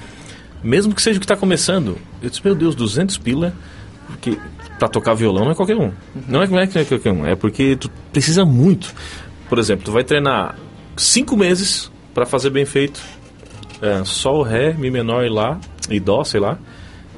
mesmo 0.63 0.94
que 0.94 1.02
seja 1.02 1.17
o 1.17 1.20
que 1.20 1.26
está 1.26 1.36
começando, 1.36 1.98
eu 2.22 2.30
disse, 2.30 2.41
meu 2.44 2.56
Deus, 2.56 2.76
200 2.76 3.17
pila, 3.17 3.54
porque 4.08 4.38
para 4.80 4.88
tocar 4.88 5.13
violão 5.13 5.46
não 5.46 5.52
é 5.52 5.56
qualquer 5.56 5.78
um. 5.78 5.91
Não 6.28 6.41
é 6.41 6.48
não 6.48 6.60
é 6.60 6.67
que 6.67 6.76
não 6.76 6.82
é 6.82 6.86
qualquer 6.86 7.12
um, 7.12 7.26
é 7.26 7.36
porque 7.36 7.76
tu 7.76 7.89
precisa 8.12 8.44
muito. 8.44 8.94
Por 9.48 9.60
exemplo, 9.60 9.86
tu 9.86 9.91
vai 9.91 10.04
treinar 10.04 10.56
cinco 10.98 11.38
meses 11.38 11.91
para 12.13 12.26
fazer 12.26 12.50
bem 12.50 12.65
feito 12.65 13.00
é, 13.82 14.04
sol, 14.06 14.44
ré, 14.44 14.74
mi 14.74 14.91
menor 14.91 15.26
e 15.26 15.30
lá, 15.30 15.60
e 15.89 16.00
dó, 16.00 16.24
sei 16.24 16.39
lá, 16.39 16.58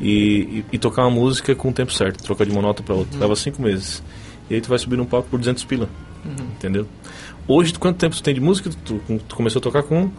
e, 0.01 0.09
e- 0.11 0.65
e 0.73 0.77
tocar 0.79 1.03
uma 1.03 1.11
música 1.11 1.53
com 1.55 1.69
o 1.69 1.73
tempo 1.73 1.91
certo, 1.93 2.23
trocar 2.23 2.45
de 2.45 2.51
uma 2.51 2.61
nota 2.61 2.81
para 2.83 2.95
outra. 2.95 3.19
Leva 3.19 3.35
cinco 3.35 3.61
meses. 3.61 4.01
E 4.49 4.55
aí 4.55 4.61
tu 4.61 4.69
vai 4.69 4.77
subir 4.79 4.97
num 4.97 5.05
palco 5.05 5.29
por 5.29 5.39
200 5.39 5.63
pila. 5.63 5.89
Uhum. 6.25 6.31
Entendeu? 6.55 6.87
Hoje, 7.47 7.73
quanto 7.73 7.97
tempo 7.97 8.15
tu 8.15 8.23
tem 8.23 8.33
de 8.33 8.39
música? 8.41 8.69
Tu, 8.85 9.01
tu 9.27 9.35
começou 9.35 9.59
a 9.59 9.63
tocar 9.63 9.83
com. 9.83 10.09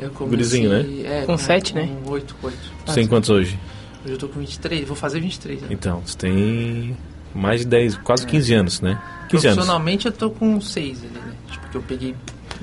Eu 0.00 0.10
gurizinho, 0.10 0.70
né? 0.70 0.84
É, 1.04 1.24
Com 1.26 1.36
sete, 1.38 1.74
né? 1.74 1.88
Com 2.04 2.10
8, 2.12 2.34
8. 2.42 2.56
Tu 2.86 2.94
tem 2.94 3.06
quantos 3.06 3.30
hoje? 3.30 3.58
Hoje 4.04 4.14
eu 4.14 4.18
tô 4.18 4.28
com 4.28 4.40
23, 4.40 4.86
vou 4.86 4.96
fazer 4.96 5.20
23. 5.20 5.62
Né? 5.62 5.68
Então, 5.70 6.02
tu 6.04 6.16
tem 6.16 6.96
mais 7.34 7.60
de 7.60 7.66
10, 7.66 7.96
quase 7.98 8.26
15 8.26 8.54
anos, 8.54 8.80
né? 8.80 9.00
15 9.28 9.46
anos. 9.46 9.56
Profissionalmente 9.58 10.06
eu 10.06 10.12
tô 10.12 10.30
com 10.30 10.60
6 10.60 10.98
ali, 11.04 11.12
né? 11.12 11.32
Tipo, 11.50 11.68
que 11.70 11.76
eu 11.76 11.82
peguei 11.82 12.14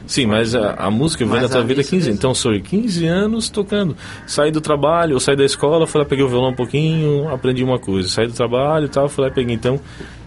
Sim, 0.09 0.25
mas 0.25 0.55
a, 0.55 0.73
a 0.73 0.89
música 0.89 1.23
vem 1.23 1.35
Mas 1.35 1.43
da 1.43 1.49
tua 1.49 1.61
vida 1.61 1.81
há 1.81 1.83
missa 1.83 1.91
15 1.91 2.05
mesmo. 2.07 2.17
Então, 2.17 2.33
sou 2.33 2.59
15 2.59 3.05
anos 3.05 3.47
tocando. 3.47 3.95
Saí 4.25 4.51
do 4.51 4.59
trabalho, 4.59 5.13
eu 5.13 5.19
saí 5.19 5.35
da 5.35 5.45
escola, 5.45 5.85
fui 5.85 6.01
lá, 6.01 6.05
peguei 6.05 6.25
o 6.25 6.27
violão 6.27 6.49
um 6.49 6.55
pouquinho, 6.55 7.29
aprendi 7.29 7.63
uma 7.63 7.77
coisa. 7.77 8.09
Saí 8.09 8.25
do 8.25 8.33
trabalho 8.33 8.87
e 8.87 8.89
tal, 8.89 9.07
fui 9.07 9.23
lá 9.23 9.29
e 9.29 9.33
peguei. 9.33 9.53
Então, 9.53 9.79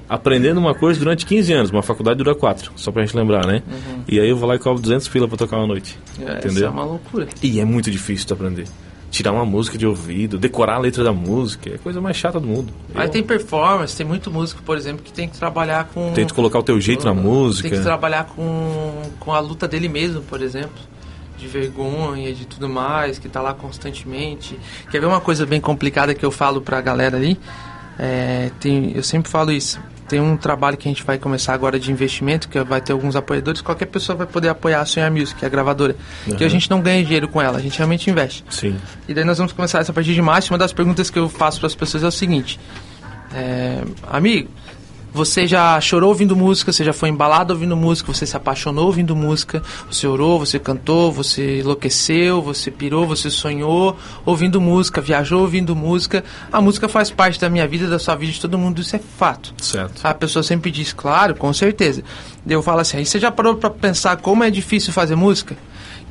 aprendendo 0.08 0.60
uma 0.60 0.72
coisa 0.72 1.00
durante 1.00 1.26
15 1.26 1.52
anos. 1.52 1.70
Uma 1.72 1.82
faculdade 1.82 2.18
dura 2.18 2.32
4, 2.32 2.70
só 2.76 2.92
pra 2.92 3.04
gente 3.04 3.16
lembrar, 3.16 3.44
né? 3.44 3.60
E 4.06 4.20
aí 4.20 4.28
eu 4.28 4.36
vou 4.36 4.48
lá 4.48 4.54
e 4.54 4.58
cobro 4.60 4.80
200 4.80 5.08
pila 5.08 5.26
pra 5.26 5.36
tocar 5.36 5.56
uma 5.56 5.66
noite. 5.66 5.98
Uhum. 6.16 6.28
É, 6.28 6.38
Isso 6.38 6.46
entendeu? 6.46 6.68
é 6.68 6.70
uma 6.70 6.84
loucura. 6.84 7.26
E 7.42 7.58
é 7.58 7.64
muito 7.64 7.90
difícil 7.90 8.24
de 8.24 8.32
aprender. 8.34 8.64
Tirar 9.12 9.30
uma 9.30 9.44
música 9.44 9.76
de 9.76 9.86
ouvido, 9.86 10.38
decorar 10.38 10.76
a 10.76 10.78
letra 10.78 11.04
da 11.04 11.12
música, 11.12 11.68
é 11.68 11.74
a 11.74 11.78
coisa 11.78 12.00
mais 12.00 12.16
chata 12.16 12.40
do 12.40 12.46
mundo. 12.48 12.72
Aí 12.94 13.06
Eu 13.06 13.10
tem 13.10 13.22
performance, 13.22 13.94
tem 13.94 14.06
muito 14.06 14.30
músico, 14.30 14.62
por 14.62 14.74
exemplo, 14.74 15.02
que 15.04 15.12
tem 15.12 15.28
que 15.28 15.38
trabalhar 15.38 15.84
com. 15.92 16.12
tento 16.14 16.32
colocar 16.34 16.58
o 16.58 16.62
teu 16.62 16.80
jeito 16.80 17.04
na 17.04 17.12
música. 17.12 17.68
Tem 17.68 17.78
que 17.78 17.84
trabalhar 17.84 18.24
com, 18.24 19.02
com 19.20 19.32
a 19.34 19.38
luta 19.38 19.68
dele 19.68 19.86
mesmo, 19.86 20.22
por 20.22 20.40
exemplo. 20.40 20.80
De 21.36 21.46
vergonha, 21.46 22.32
de 22.32 22.46
tudo 22.46 22.70
mais, 22.70 23.18
que 23.18 23.28
tá 23.28 23.42
lá 23.42 23.52
constantemente. 23.52 24.58
Quer 24.90 25.00
ver 25.00 25.06
uma 25.06 25.20
coisa 25.20 25.44
bem 25.44 25.60
complicada 25.60 26.14
que 26.14 26.24
eu 26.24 26.30
falo 26.30 26.62
pra 26.62 26.80
galera 26.80 27.16
ali? 27.16 27.38
É, 27.98 28.50
tem, 28.58 28.92
eu 28.96 29.02
sempre 29.02 29.30
falo 29.30 29.52
isso. 29.52 29.78
Tem 30.12 30.20
um 30.20 30.36
trabalho 30.36 30.76
que 30.76 30.86
a 30.86 30.90
gente 30.90 31.02
vai 31.04 31.16
começar 31.16 31.54
agora 31.54 31.80
de 31.80 31.90
investimento, 31.90 32.46
que 32.46 32.62
vai 32.62 32.82
ter 32.82 32.92
alguns 32.92 33.16
apoiadores. 33.16 33.62
Qualquer 33.62 33.86
pessoa 33.86 34.14
vai 34.14 34.26
poder 34.26 34.50
apoiar 34.50 34.82
a 34.82 34.84
Sonhar 34.84 35.10
Music, 35.10 35.38
que 35.38 35.42
é 35.46 35.48
a 35.48 35.50
gravadora. 35.50 35.96
Que 36.26 36.32
Uhum. 36.32 36.44
a 36.44 36.48
gente 36.48 36.68
não 36.68 36.82
ganha 36.82 37.02
dinheiro 37.02 37.26
com 37.28 37.40
ela, 37.40 37.56
a 37.56 37.60
gente 37.62 37.78
realmente 37.78 38.10
investe. 38.10 38.44
Sim. 38.50 38.76
E 39.08 39.14
daí 39.14 39.24
nós 39.24 39.38
vamos 39.38 39.54
começar 39.54 39.78
essa 39.78 39.90
partir 39.90 40.12
de 40.12 40.20
março. 40.20 40.52
Uma 40.52 40.58
das 40.58 40.70
perguntas 40.70 41.08
que 41.08 41.18
eu 41.18 41.30
faço 41.30 41.60
para 41.60 41.66
as 41.68 41.74
pessoas 41.74 42.04
é 42.04 42.08
o 42.08 42.12
seguinte: 42.12 42.60
é, 43.32 43.82
amigo, 44.10 44.50
você 45.12 45.46
já 45.46 45.80
chorou 45.80 46.08
ouvindo 46.08 46.34
música, 46.34 46.72
você 46.72 46.84
já 46.84 46.92
foi 46.92 47.08
embalado 47.08 47.52
ouvindo 47.52 47.76
música, 47.76 48.12
você 48.12 48.24
se 48.24 48.36
apaixonou 48.36 48.86
ouvindo 48.86 49.14
música, 49.14 49.62
você 49.90 50.06
orou, 50.06 50.38
você 50.38 50.58
cantou, 50.58 51.12
você 51.12 51.60
enlouqueceu, 51.60 52.40
você 52.40 52.70
pirou, 52.70 53.06
você 53.06 53.30
sonhou 53.30 53.96
ouvindo 54.24 54.60
música, 54.60 55.00
viajou 55.00 55.42
ouvindo 55.42 55.76
música. 55.76 56.24
A 56.50 56.60
música 56.60 56.88
faz 56.88 57.10
parte 57.10 57.38
da 57.38 57.50
minha 57.50 57.66
vida, 57.68 57.86
da 57.88 57.98
sua 57.98 58.14
vida, 58.14 58.32
de 58.32 58.40
todo 58.40 58.56
mundo, 58.58 58.80
isso 58.80 58.96
é 58.96 58.98
fato. 58.98 59.54
Certo. 59.60 60.00
A 60.04 60.14
pessoa 60.14 60.42
sempre 60.42 60.70
diz, 60.70 60.92
claro, 60.92 61.34
com 61.34 61.52
certeza. 61.52 62.02
Eu 62.46 62.62
falo 62.62 62.80
assim, 62.80 62.96
aí 62.96 63.06
você 63.06 63.18
já 63.18 63.30
parou 63.30 63.56
pra 63.56 63.70
pensar 63.70 64.16
como 64.16 64.42
é 64.42 64.50
difícil 64.50 64.92
fazer 64.92 65.14
música? 65.14 65.56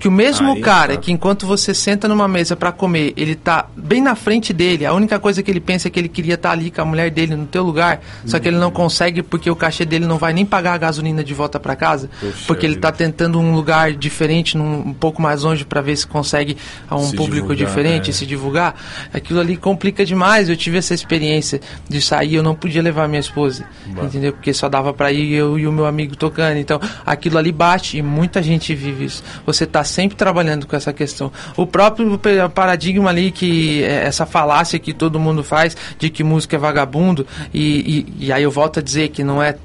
Que 0.01 0.07
o 0.07 0.11
mesmo 0.11 0.53
Aí, 0.53 0.61
cara 0.61 0.95
tá. 0.95 0.99
que 1.01 1.11
enquanto 1.11 1.45
você 1.45 1.75
senta 1.75 2.07
numa 2.07 2.27
mesa 2.27 2.55
pra 2.55 2.71
comer, 2.71 3.13
ele 3.15 3.35
tá 3.35 3.67
bem 3.77 4.01
na 4.01 4.15
frente 4.15 4.51
dele, 4.51 4.83
a 4.83 4.93
única 4.93 5.19
coisa 5.19 5.43
que 5.43 5.51
ele 5.51 5.59
pensa 5.59 5.87
é 5.87 5.91
que 5.91 5.99
ele 5.99 6.09
queria 6.09 6.33
estar 6.33 6.49
ali 6.51 6.71
com 6.71 6.81
a 6.81 6.85
mulher 6.85 7.11
dele 7.11 7.35
no 7.35 7.45
teu 7.45 7.63
lugar, 7.63 8.01
só 8.25 8.39
que 8.39 8.47
ele 8.47 8.57
não 8.57 8.71
consegue 8.71 9.21
porque 9.21 9.49
o 9.49 9.55
cachê 9.55 9.85
dele 9.85 10.07
não 10.07 10.17
vai 10.17 10.33
nem 10.33 10.43
pagar 10.43 10.73
a 10.73 10.77
gasolina 10.79 11.23
de 11.23 11.35
volta 11.35 11.59
pra 11.59 11.75
casa, 11.75 12.09
Puxa 12.19 12.45
porque 12.47 12.65
ele 12.65 12.77
tá 12.77 12.91
tentando 12.91 13.39
um 13.39 13.53
lugar 13.53 13.93
diferente, 13.93 14.57
num, 14.57 14.87
um 14.87 14.93
pouco 14.93 15.21
mais 15.21 15.43
longe 15.43 15.63
pra 15.63 15.81
ver 15.81 15.95
se 15.95 16.07
consegue 16.07 16.57
a 16.89 16.95
um 16.95 17.05
Se 17.05 17.15
público 17.15 17.55
divulgar, 17.55 17.67
diferente, 17.67 18.09
é. 18.09 18.13
se 18.13 18.25
divulgar. 18.25 18.75
Aquilo 19.13 19.39
ali 19.39 19.55
complica 19.55 20.03
demais. 20.03 20.49
Eu 20.49 20.57
tive 20.57 20.79
essa 20.79 20.95
experiência 20.95 21.61
de 21.87 22.01
sair, 22.01 22.35
eu 22.35 22.43
não 22.43 22.55
podia 22.55 22.81
levar 22.81 23.07
minha 23.07 23.19
esposa, 23.19 23.65
entendeu? 23.87 24.33
Porque 24.33 24.51
só 24.51 24.67
dava 24.67 24.91
pra 24.93 25.11
ir 25.11 25.33
eu 25.33 25.59
e 25.59 25.67
o 25.67 25.71
meu 25.71 25.85
amigo 25.85 26.15
tocando. 26.15 26.57
Então, 26.57 26.79
aquilo 27.05 27.37
ali 27.37 27.51
bate 27.51 27.97
e 27.97 28.01
muita 28.01 28.41
gente 28.41 28.73
vive 28.73 29.05
isso. 29.05 29.23
Você 29.45 29.67
tá 29.67 29.83
sempre 29.91 30.17
trabalhando 30.17 30.65
com 30.65 30.75
essa 30.75 30.91
questão. 30.91 31.31
O 31.55 31.67
próprio 31.67 32.19
paradigma 32.53 33.09
ali 33.09 33.31
que 33.31 33.83
é, 33.83 34.05
essa 34.05 34.25
falácia 34.25 34.79
que 34.79 34.93
todo 34.93 35.19
mundo 35.19 35.43
faz 35.43 35.75
de 35.99 36.09
que 36.09 36.23
música 36.23 36.55
é 36.55 36.59
vagabundo 36.59 37.25
e, 37.53 38.05
e, 38.19 38.25
e 38.27 38.33
aí 38.33 38.43
eu 38.43 38.51
volto 38.51 38.79
a 38.79 38.81
dizer 38.81 39.09
que 39.09 39.23
não 39.23 39.41
é 39.41 39.55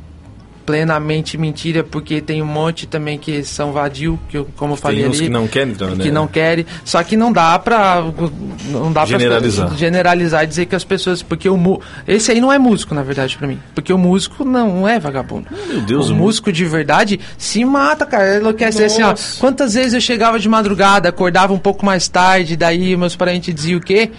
plenamente 0.67 1.39
mentira 1.39 1.85
porque 1.85 2.21
tem 2.21 2.43
um 2.43 2.47
monte 2.47 2.87
também 2.87 3.17
que 3.17 3.45
são 3.45 3.73
vadio 3.73 4.19
que 4.29 4.37
eu, 4.37 4.49
como 4.57 4.73
eu 4.73 4.77
falei 4.77 5.03
Tem 5.03 5.09
uns 5.09 5.17
ali 5.17 5.27
que 5.27 5.33
não 5.33 5.47
querem, 5.47 5.73
então, 5.73 5.95
né? 5.95 6.05
que 6.05 6.11
não 6.11 6.27
querem. 6.27 6.67
Só 6.85 7.03
que 7.05 7.17
não 7.17 7.33
dá 7.33 7.57
pra. 7.59 8.03
Não 8.69 8.93
dá 8.93 9.07
Generalizar. 9.07 9.69
pra 9.69 9.77
generalizar 9.77 10.43
e 10.43 10.47
dizer 10.49 10.67
que 10.67 10.75
as 10.75 10.85
pessoas. 10.85 11.23
Porque 11.23 11.49
o 11.49 11.81
Esse 12.07 12.33
aí 12.33 12.41
não 12.41 12.53
é 12.53 12.59
músico, 12.59 12.95
na 12.95 13.05
verdade, 13.05 13.39
pra 13.39 13.47
mim. 13.47 13.61
Porque 13.75 13.93
o 13.93 13.99
músico 13.99 14.45
não 14.45 14.87
é 14.87 14.99
vagabundo. 14.99 15.47
Meu 15.69 15.81
Deus, 15.83 16.11
o 16.11 16.15
músico 16.15 16.51
de 16.51 16.65
verdade 16.65 17.21
se 17.39 17.65
mata, 17.65 18.05
cara. 18.05 18.39
Enlouquece 18.39 18.83
assim, 18.83 19.03
ó. 19.03 19.15
Quantas 19.39 19.75
vezes 19.75 19.95
eu 19.95 20.01
chegava 20.01 20.39
de 20.39 20.49
madrugada, 20.49 21.09
acordava 21.09 21.53
um 21.53 21.59
pouco 21.59 21.87
mais 21.87 22.09
tarde, 22.09 22.57
daí 22.57 22.97
meus 22.97 23.15
parentes 23.15 23.55
diziam 23.55 23.79
o 23.79 23.83
quê? 23.83 24.11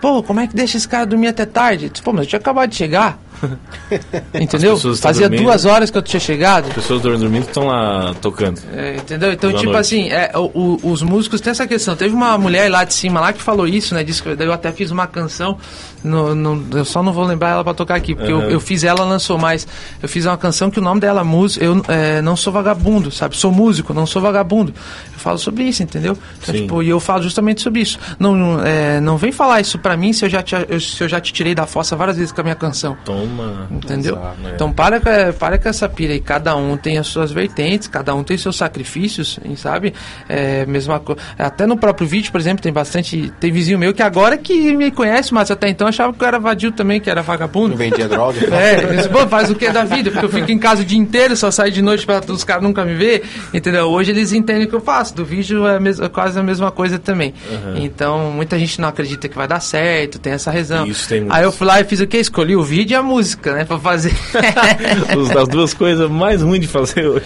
Pô, 0.00 0.22
como 0.22 0.40
é 0.40 0.46
que 0.46 0.54
deixa 0.54 0.76
esse 0.76 0.86
cara 0.86 1.06
dormir 1.06 1.28
até 1.28 1.46
tarde? 1.46 1.90
Pô, 2.04 2.12
mas 2.12 2.22
eu 2.22 2.28
tinha 2.28 2.38
acabado 2.38 2.68
de 2.70 2.76
chegar. 2.76 3.18
Entendeu? 4.34 4.76
Fazia 4.96 5.28
dormindo. 5.28 5.44
duas 5.44 5.64
horas 5.64 5.90
que 5.90 5.98
eu 5.98 6.02
tinha 6.02 6.20
chegado. 6.20 6.68
As 6.68 6.74
pessoas 6.74 7.02
dormindo 7.02 7.46
estão 7.46 7.66
lá 7.66 8.14
tocando. 8.20 8.60
É, 8.74 8.96
entendeu? 8.96 9.32
Então, 9.32 9.50
tipo 9.52 9.64
noite. 9.66 9.78
assim, 9.78 10.08
é, 10.08 10.30
o- 10.34 10.78
o- 10.82 10.90
os 10.90 11.02
músicos 11.02 11.40
têm 11.40 11.50
essa 11.50 11.66
questão. 11.66 11.94
Teve 11.96 12.14
uma 12.14 12.36
mulher 12.38 12.70
lá 12.70 12.84
de 12.84 12.94
cima 12.94 13.20
lá 13.20 13.32
que 13.32 13.40
falou 13.42 13.66
isso, 13.66 13.94
né? 13.94 14.02
Disse 14.04 14.22
que 14.22 14.28
eu 14.28 14.52
até 14.52 14.72
fiz 14.72 14.90
uma 14.90 15.06
canção. 15.06 15.58
No, 16.04 16.34
no- 16.34 16.78
eu 16.78 16.84
só 16.84 17.02
não 17.02 17.12
vou 17.12 17.24
lembrar 17.24 17.50
ela 17.50 17.64
pra 17.64 17.74
tocar 17.74 17.96
aqui, 17.96 18.14
porque 18.14 18.30
eu, 18.30 18.38
Aham. 18.38 18.48
eu 18.50 18.60
fiz 18.60 18.84
ela, 18.84 19.02
lançou 19.04 19.38
mais. 19.38 19.66
Eu 20.00 20.08
fiz 20.08 20.24
uma 20.24 20.36
canção 20.36 20.70
que 20.70 20.78
o 20.78 20.82
nome 20.82 21.00
dela 21.00 21.24
músico. 21.24 21.64
Eu 21.64 21.82
é, 21.88 22.20
não 22.22 22.36
sou 22.36 22.52
vagabundo, 22.52 23.10
sabe? 23.10 23.36
Sou 23.36 23.50
músico, 23.50 23.92
não 23.92 24.06
sou 24.06 24.22
vagabundo. 24.22 24.72
Eu 25.12 25.18
falo 25.18 25.38
sobre 25.38 25.64
isso, 25.64 25.82
entendeu? 25.82 26.16
Então, 26.42 26.54
tipo, 26.54 26.82
e 26.82 26.88
eu 26.88 27.00
falo 27.00 27.22
justamente 27.22 27.60
sobre 27.62 27.80
isso. 27.80 27.98
Não, 28.18 28.64
é, 28.64 29.00
não 29.00 29.16
vem 29.16 29.32
falar 29.32 29.60
isso 29.60 29.78
pra 29.78 29.96
mim 29.96 30.12
se 30.12 30.24
eu, 30.24 30.28
já 30.28 30.42
te, 30.42 30.54
eu- 30.68 30.80
se 30.80 31.02
eu 31.02 31.08
já 31.08 31.20
te 31.20 31.32
tirei 31.32 31.54
da 31.54 31.66
fossa 31.66 31.96
várias 31.96 32.16
vezes 32.18 32.30
com 32.32 32.40
a 32.40 32.44
minha 32.44 32.54
canção. 32.56 32.96
Toma. 33.26 33.66
Entendeu? 33.70 34.14
Exato, 34.16 34.40
né? 34.40 34.52
Então 34.54 34.72
para, 34.72 35.00
com- 35.00 35.32
para 35.38 35.58
com 35.58 35.68
essa 35.68 35.88
pira 35.88 36.12
aí. 36.12 36.20
Cada 36.20 36.54
um 36.56 36.76
tem 36.76 36.98
as 36.98 37.06
suas 37.06 37.30
vertentes, 37.32 37.88
cada 37.88 38.14
um 38.14 38.22
tem 38.24 38.36
seus 38.36 38.56
sacrifícios, 38.56 39.38
sabe? 39.56 39.94
É, 40.28 40.64
mesma 40.66 40.98
co- 41.00 41.16
Até 41.38 41.66
no 41.66 41.76
próprio 41.76 42.06
vídeo, 42.06 42.30
por 42.32 42.40
exemplo, 42.40 42.62
tem 42.62 42.72
bastante. 42.72 43.32
Tem 43.40 43.50
vizinho 43.52 43.78
meu 43.78 43.92
que 43.94 44.02
agora 44.02 44.36
que 44.36 44.74
me 44.74 44.90
conhece, 44.90 45.32
mas 45.32 45.50
até 45.50 45.68
então 45.68 45.86
achava 45.86 46.12
que 46.12 46.22
eu 46.22 46.26
era 46.28 46.38
vadio 46.38 46.72
também, 46.72 47.00
que 47.00 47.08
era 47.10 47.22
vagabundo. 47.22 47.70
Não 47.70 47.76
vendia 47.76 48.08
droga. 48.08 48.36
É, 48.56 48.94
disse, 48.96 49.08
pô, 49.08 49.26
faz 49.26 49.50
o 49.50 49.54
que 49.54 49.70
da 49.70 49.84
vida? 49.84 50.10
Porque 50.10 50.24
eu 50.26 50.30
fico 50.30 50.50
em 50.50 50.58
casa 50.58 50.82
o 50.82 50.84
dia 50.84 50.98
inteiro, 50.98 51.36
só 51.36 51.50
saio 51.50 51.70
de 51.72 51.82
noite 51.82 52.06
para 52.06 52.20
os 52.32 52.44
caras 52.44 52.62
nunca 52.62 52.84
me 52.84 52.94
ver, 52.94 53.22
entendeu? 53.52 53.86
Hoje 53.90 54.10
eles 54.10 54.32
entendem 54.32 54.64
o 54.64 54.68
que 54.68 54.74
eu 54.74 54.80
faço. 54.80 55.14
Do 55.14 55.24
vídeo 55.24 55.66
é, 55.66 55.76
a 55.76 55.80
mes- 55.80 56.00
é 56.00 56.08
quase 56.08 56.38
a 56.38 56.42
mesma 56.42 56.70
coisa 56.70 56.98
também. 56.98 57.34
Então, 57.76 58.30
muita 58.30 58.58
gente 58.58 58.80
não 58.80 58.88
acredita 58.88 59.28
que 59.28 59.36
vai 59.36 59.46
dar 59.48 59.60
certo, 59.60 60.18
tem 60.18 60.32
essa 60.32 60.50
razão. 60.50 60.86
Isso, 60.86 61.08
tem 61.08 61.20
muito. 61.20 61.32
Aí 61.32 61.42
eu 61.44 61.52
fui 61.52 61.66
lá 61.66 61.80
e 61.80 61.84
fiz 61.84 62.00
o 62.00 62.06
quê? 62.06 62.18
Escolhi 62.18 62.56
o 62.56 62.62
vídeo 62.62 62.94
e 62.94 62.96
a 62.96 63.02
música, 63.02 63.15
né? 63.52 63.64
Pra 63.64 63.78
fazer. 63.78 64.12
As 65.40 65.48
duas 65.48 65.72
coisas 65.74 66.10
mais 66.10 66.42
ruins 66.42 66.60
de 66.60 66.66
fazer 66.68 67.06
hoje. 67.06 67.24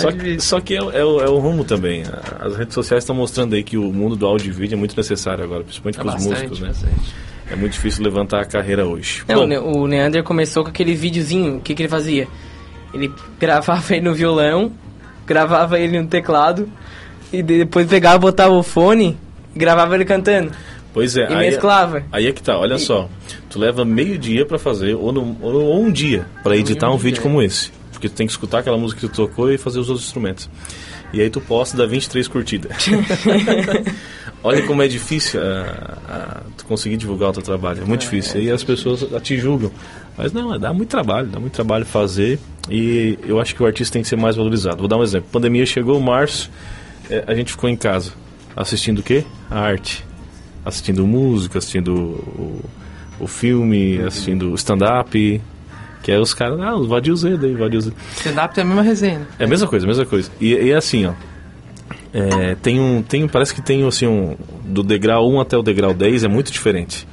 Só 0.00 0.12
que, 0.12 0.40
só 0.40 0.60
que 0.60 0.74
é, 0.76 0.82
o- 0.82 0.90
é 0.90 0.98
é 1.00 1.28
o 1.28 1.38
rumo 1.38 1.64
também. 1.64 2.02
As 2.40 2.56
redes 2.56 2.74
sociais 2.74 3.02
estão 3.04 3.14
mostrando 3.14 3.54
aí 3.54 3.62
que 3.62 3.76
o 3.76 3.92
mundo 3.92 4.16
do 4.16 4.26
áudio 4.26 4.48
e 4.48 4.52
vídeo 4.52 4.74
é 4.74 4.78
muito 4.78 4.96
necessário 4.96 5.44
agora, 5.44 5.62
principalmente 5.64 5.98
para 5.98 6.16
os 6.16 6.24
músicos, 6.24 6.60
né? 6.60 6.68
bastante. 6.68 7.14
É 7.50 7.56
muito 7.56 7.72
difícil 7.72 8.04
levantar 8.04 8.40
a 8.40 8.44
carreira 8.44 8.86
hoje. 8.86 9.22
Não, 9.28 9.46
Bom, 9.48 9.80
o 9.82 9.86
Neander 9.88 10.22
começou 10.22 10.62
com 10.62 10.70
aquele 10.70 10.94
videozinho. 10.94 11.56
O 11.56 11.60
que, 11.60 11.74
que 11.74 11.82
ele 11.82 11.88
fazia? 11.88 12.28
Ele 12.94 13.12
gravava 13.40 13.92
ele 13.94 14.02
no 14.08 14.14
violão, 14.14 14.70
gravava 15.26 15.78
ele 15.78 16.00
no 16.00 16.06
teclado, 16.06 16.68
e 17.32 17.42
depois 17.42 17.86
pegava, 17.88 18.18
botava 18.18 18.52
o 18.52 18.62
fone 18.62 19.16
e 19.54 19.58
gravava 19.58 19.94
ele 19.96 20.04
cantando. 20.04 20.52
Pois 20.92 21.16
é, 21.16 21.22
E 21.30 21.34
aí, 21.34 21.50
mesclava. 21.50 22.04
aí 22.12 22.26
é 22.26 22.32
que 22.32 22.42
tá, 22.42 22.58
olha 22.58 22.78
só. 22.78 23.08
Tu 23.48 23.58
leva 23.58 23.84
meio 23.84 24.18
dia 24.18 24.44
pra 24.46 24.58
fazer, 24.58 24.94
ou, 24.94 25.12
no- 25.12 25.36
ou, 25.40 25.82
um 25.82 25.90
dia 25.90 26.26
pra 26.42 26.56
editar 26.56 26.90
um 26.90 26.96
vídeo 26.96 27.22
como 27.22 27.42
esse. 27.42 27.70
Porque 27.92 28.08
tu 28.08 28.14
tem 28.14 28.26
que 28.26 28.32
escutar 28.32 28.60
aquela 28.60 28.78
música 28.78 29.00
que 29.00 29.08
tu 29.08 29.14
tocou 29.26 29.52
e 29.52 29.58
fazer 29.58 29.78
os 29.78 29.88
outros 29.88 30.06
instrumentos. 30.06 30.48
E 31.12 31.20
aí 31.20 31.28
tu 31.28 31.40
posta, 31.40 31.76
dá 31.76 31.84
23 31.86 32.28
curtidas. 32.28 32.72
Olha 34.42 34.62
como 34.66 34.80
é 34.82 34.88
difícil 34.88 35.40
ah, 35.42 35.98
ah, 36.08 36.40
tu 36.56 36.64
conseguir 36.64 36.96
divulgar 36.96 37.30
o 37.30 37.32
teu 37.32 37.42
trabalho. 37.42 37.82
É 37.82 37.84
muito 37.84 38.00
difícil. 38.02 38.40
E 38.40 38.50
as 38.50 38.64
pessoas 38.64 39.04
te 39.22 39.36
julgam. 39.36 39.70
Mas 40.16 40.32
não, 40.32 40.58
dá 40.58 40.72
muito 40.72 40.88
trabalho, 40.88 41.26
dá 41.28 41.38
muito 41.38 41.52
trabalho 41.52 41.84
fazer. 41.84 42.38
E 42.70 43.18
eu 43.26 43.38
acho 43.40 43.54
que 43.54 43.62
o 43.62 43.66
artista 43.66 43.92
tem 43.94 44.02
que 44.02 44.08
ser 44.08 44.16
mais 44.16 44.36
valorizado. 44.36 44.78
Vou 44.78 44.88
dar 44.88 44.96
um 44.96 45.02
exemplo. 45.02 45.28
Pandemia 45.30 45.66
chegou, 45.66 46.00
março, 46.00 46.50
eh, 47.10 47.24
a 47.26 47.34
gente 47.34 47.52
ficou 47.52 47.68
em 47.68 47.76
casa. 47.76 48.12
Assistindo 48.56 49.00
o 49.00 49.02
quê? 49.02 49.24
A 49.50 49.60
arte. 49.60 50.04
Assistindo 50.64 51.06
música, 51.06 51.58
assistindo 51.58 51.92
o, 51.94 52.60
o 53.20 53.26
filme, 53.26 53.98
assistindo 54.02 54.54
stand-up. 54.54 55.40
Que 56.02 56.12
é 56.12 56.18
os 56.18 56.32
caras, 56.32 56.58
ah, 56.60 56.74
os 56.74 56.86
vadios 56.86 57.22
daí, 57.22 57.54
vadios 57.54 57.90
Stand-up 58.16 58.54
tem 58.54 58.62
a 58.62 58.66
mesma 58.66 58.82
resenha. 58.82 59.20
é 59.38 59.44
a 59.44 59.46
mesma 59.46 59.66
coisa, 59.68 59.84
a 59.84 59.88
mesma 59.88 60.06
coisa. 60.06 60.30
E, 60.40 60.52
e 60.54 60.70
é 60.70 60.76
assim, 60.76 61.04
ó. 61.06 61.12
É, 62.12 62.54
tem 62.56 62.80
um, 62.80 63.02
tem, 63.02 63.28
parece 63.28 63.54
que 63.54 63.62
tem 63.62 63.86
assim 63.86 64.06
um 64.06 64.34
do 64.64 64.82
degrau 64.82 65.30
1 65.30 65.40
até 65.40 65.56
o 65.56 65.62
degrau 65.62 65.92
10 65.94 66.24
é 66.24 66.28
muito 66.28 66.50
diferente. 66.50 67.06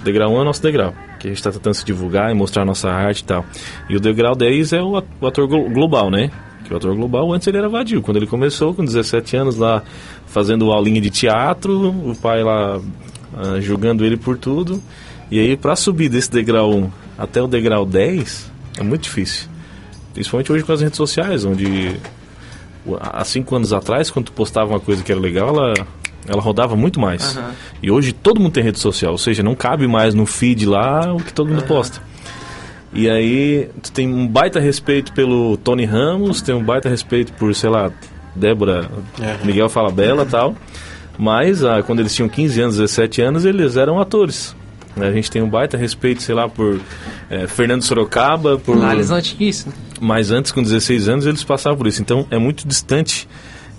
O 0.00 0.04
degrau 0.04 0.32
1 0.32 0.36
é 0.36 0.40
o 0.40 0.44
nosso 0.44 0.62
degrau, 0.62 0.92
que 1.18 1.26
a 1.26 1.30
gente 1.30 1.38
está 1.38 1.50
tentando 1.50 1.74
se 1.74 1.84
divulgar 1.84 2.30
e 2.30 2.34
mostrar 2.34 2.62
a 2.62 2.64
nossa 2.66 2.88
arte 2.90 3.20
e 3.20 3.24
tal. 3.24 3.44
E 3.88 3.96
o 3.96 4.00
degrau 4.00 4.34
10 4.36 4.72
é 4.74 4.82
o 4.82 4.96
at- 4.98 5.06
o 5.20 5.26
ator 5.26 5.48
glo- 5.48 5.68
global, 5.70 6.10
né? 6.10 6.30
Que 6.64 6.72
o 6.72 6.76
ator 6.76 6.94
global 6.96 7.32
antes 7.32 7.46
ele 7.46 7.58
era 7.58 7.68
vadio. 7.68 8.00
Quando 8.02 8.16
ele 8.16 8.26
começou 8.26 8.74
com 8.74 8.84
17 8.84 9.36
anos 9.36 9.56
lá 9.56 9.82
fazendo 10.26 10.72
aulinha 10.72 11.00
de 11.00 11.10
teatro, 11.10 11.90
o 11.90 12.16
pai 12.16 12.42
lá 12.42 12.80
ah, 13.36 13.60
julgando 13.60 14.04
ele 14.04 14.16
por 14.16 14.38
tudo. 14.38 14.82
E 15.30 15.38
aí 15.38 15.56
para 15.56 15.76
subir 15.76 16.08
desse 16.08 16.30
degrau 16.30 16.74
1 16.74 16.90
até 17.18 17.42
o 17.42 17.46
degrau 17.46 17.84
10 17.84 18.50
é 18.78 18.82
muito 18.82 19.02
difícil. 19.02 19.48
Principalmente 20.12 20.52
hoje 20.52 20.64
com 20.64 20.72
as 20.72 20.80
redes 20.80 20.96
sociais, 20.96 21.44
onde 21.44 21.96
há 23.00 23.24
cinco 23.24 23.56
anos 23.56 23.72
atrás, 23.72 24.10
quando 24.10 24.26
tu 24.26 24.32
postava 24.32 24.70
uma 24.70 24.80
coisa 24.80 25.02
que 25.02 25.10
era 25.10 25.20
legal, 25.20 25.48
ela, 25.48 25.74
ela 26.26 26.40
rodava 26.40 26.76
muito 26.76 27.00
mais. 27.00 27.36
Aham. 27.36 27.52
E 27.82 27.90
hoje 27.90 28.12
todo 28.12 28.40
mundo 28.40 28.52
tem 28.52 28.62
rede 28.62 28.78
social, 28.78 29.12
ou 29.12 29.18
seja, 29.18 29.42
não 29.42 29.54
cabe 29.54 29.86
mais 29.86 30.14
no 30.14 30.26
feed 30.26 30.66
lá 30.66 31.12
o 31.12 31.18
que 31.18 31.32
todo 31.32 31.48
mundo 31.48 31.64
posta. 31.64 32.00
E 32.94 33.10
aí, 33.10 33.68
tu 33.82 33.90
tem 33.90 34.08
um 34.08 34.26
baita 34.26 34.60
respeito 34.60 35.12
pelo 35.12 35.56
Tony 35.56 35.84
Ramos, 35.84 36.40
tem 36.40 36.54
um 36.54 36.62
baita 36.62 36.88
respeito 36.88 37.32
por, 37.32 37.52
sei 37.54 37.68
lá, 37.68 37.90
Débora, 38.36 38.88
Miguel 39.44 39.68
Falabella 39.68 40.22
e 40.22 40.26
tal. 40.26 40.54
Mas 41.18 41.64
ah, 41.64 41.82
quando 41.82 42.00
eles 42.00 42.14
tinham 42.14 42.28
15 42.28 42.60
anos, 42.60 42.76
17 42.76 43.22
anos, 43.22 43.44
eles 43.44 43.76
eram 43.76 44.00
atores. 44.00 44.54
A 44.96 45.10
gente 45.10 45.28
tem 45.28 45.42
um 45.42 45.48
baita 45.48 45.76
respeito, 45.76 46.22
sei 46.22 46.34
lá, 46.34 46.48
por 46.48 46.80
eh, 47.28 47.48
Fernando 47.48 47.82
Sorocaba, 47.82 48.58
por... 48.58 48.80
Ah, 48.82 48.94
eles 48.94 49.10
não 49.10 49.20
tinham 49.20 49.48
isso, 49.48 49.68
né? 49.68 49.74
Mas 50.00 50.30
antes, 50.30 50.52
com 50.52 50.62
16 50.62 51.08
anos, 51.08 51.26
eles 51.26 51.42
passavam 51.42 51.76
por 51.76 51.88
isso. 51.88 52.00
Então, 52.00 52.26
é 52.30 52.38
muito 52.38 52.66
distante. 52.66 53.28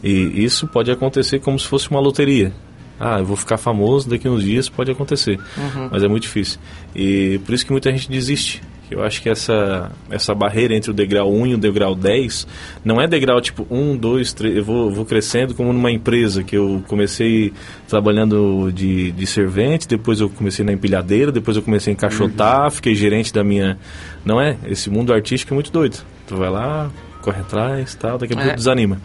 E 0.03 0.43
isso 0.43 0.67
pode 0.67 0.91
acontecer 0.91 1.39
como 1.39 1.57
se 1.57 1.65
fosse 1.67 1.89
uma 1.89 2.01
loteria. 2.01 2.51
Ah, 2.99 3.19
eu 3.19 3.25
vou 3.25 3.35
ficar 3.35 3.57
famoso 3.57 4.09
daqui 4.09 4.27
a 4.27 4.31
uns 4.31 4.43
dias, 4.43 4.69
pode 4.69 4.91
acontecer. 4.91 5.39
Uhum. 5.57 5.89
Mas 5.91 6.03
é 6.03 6.07
muito 6.07 6.23
difícil. 6.23 6.59
E 6.93 7.39
por 7.45 7.55
isso 7.55 7.65
que 7.65 7.71
muita 7.71 7.91
gente 7.91 8.09
desiste. 8.09 8.61
Eu 8.89 9.03
acho 9.03 9.21
que 9.21 9.29
essa, 9.29 9.91
essa 10.11 10.35
barreira 10.35 10.75
entre 10.75 10.91
o 10.91 10.93
degrau 10.93 11.31
1 11.33 11.47
e 11.47 11.53
o 11.55 11.57
degrau 11.57 11.95
10 11.95 12.47
não 12.83 13.01
é 13.01 13.07
degrau 13.07 13.41
tipo 13.41 13.65
1, 13.69 13.97
2, 13.97 14.33
3. 14.33 14.57
Eu 14.57 14.63
vou, 14.63 14.91
vou 14.91 15.05
crescendo 15.05 15.55
como 15.55 15.73
numa 15.73 15.91
empresa 15.91 16.43
que 16.43 16.55
eu 16.55 16.83
comecei 16.87 17.51
trabalhando 17.87 18.71
de, 18.71 19.11
de 19.11 19.25
servente, 19.25 19.87
depois 19.87 20.19
eu 20.19 20.29
comecei 20.29 20.63
na 20.63 20.71
empilhadeira, 20.73 21.31
depois 21.31 21.57
eu 21.57 21.63
comecei 21.63 21.91
a 21.91 21.95
encaixotar, 21.95 22.69
fiquei 22.71 22.93
gerente 22.95 23.33
da 23.33 23.43
minha. 23.43 23.77
Não 24.23 24.39
é? 24.39 24.57
Esse 24.67 24.89
mundo 24.89 25.13
artístico 25.13 25.53
é 25.53 25.55
muito 25.55 25.71
doido. 25.71 25.97
Tu 26.27 26.35
vai 26.35 26.49
lá, 26.49 26.91
corre 27.21 27.39
atrás 27.41 27.95
tal, 27.95 28.17
daqui 28.17 28.33
a 28.33 28.35
pouco 28.37 28.51
É. 28.51 28.55
desanima. 28.55 28.99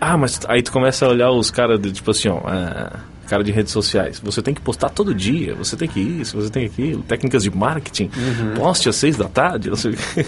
Ah, 0.00 0.16
mas 0.16 0.40
aí 0.48 0.62
tu 0.62 0.70
começa 0.70 1.06
a 1.06 1.08
olhar 1.08 1.30
os 1.32 1.50
caras, 1.50 1.80
tipo 1.92 2.10
assim, 2.12 2.28
ó. 2.28 2.40
ah, 2.46 3.00
cara 3.28 3.44
de 3.44 3.52
redes 3.52 3.72
sociais. 3.72 4.20
Você 4.24 4.42
tem 4.42 4.54
que 4.54 4.60
postar 4.60 4.88
todo 4.88 5.14
dia, 5.14 5.54
você 5.54 5.76
tem 5.76 5.86
que 5.88 6.00
isso, 6.00 6.36
você 6.36 6.50
tem 6.50 6.66
aquilo, 6.66 7.02
técnicas 7.02 7.42
de 7.42 7.50
marketing, 7.50 8.10
poste 8.56 8.88
às 8.88 8.96
seis 8.96 9.16
da 9.16 9.28
tarde, 9.28 9.68
não 9.68 9.76
sei 9.76 9.92
o 9.92 9.96
quê. 9.96 10.26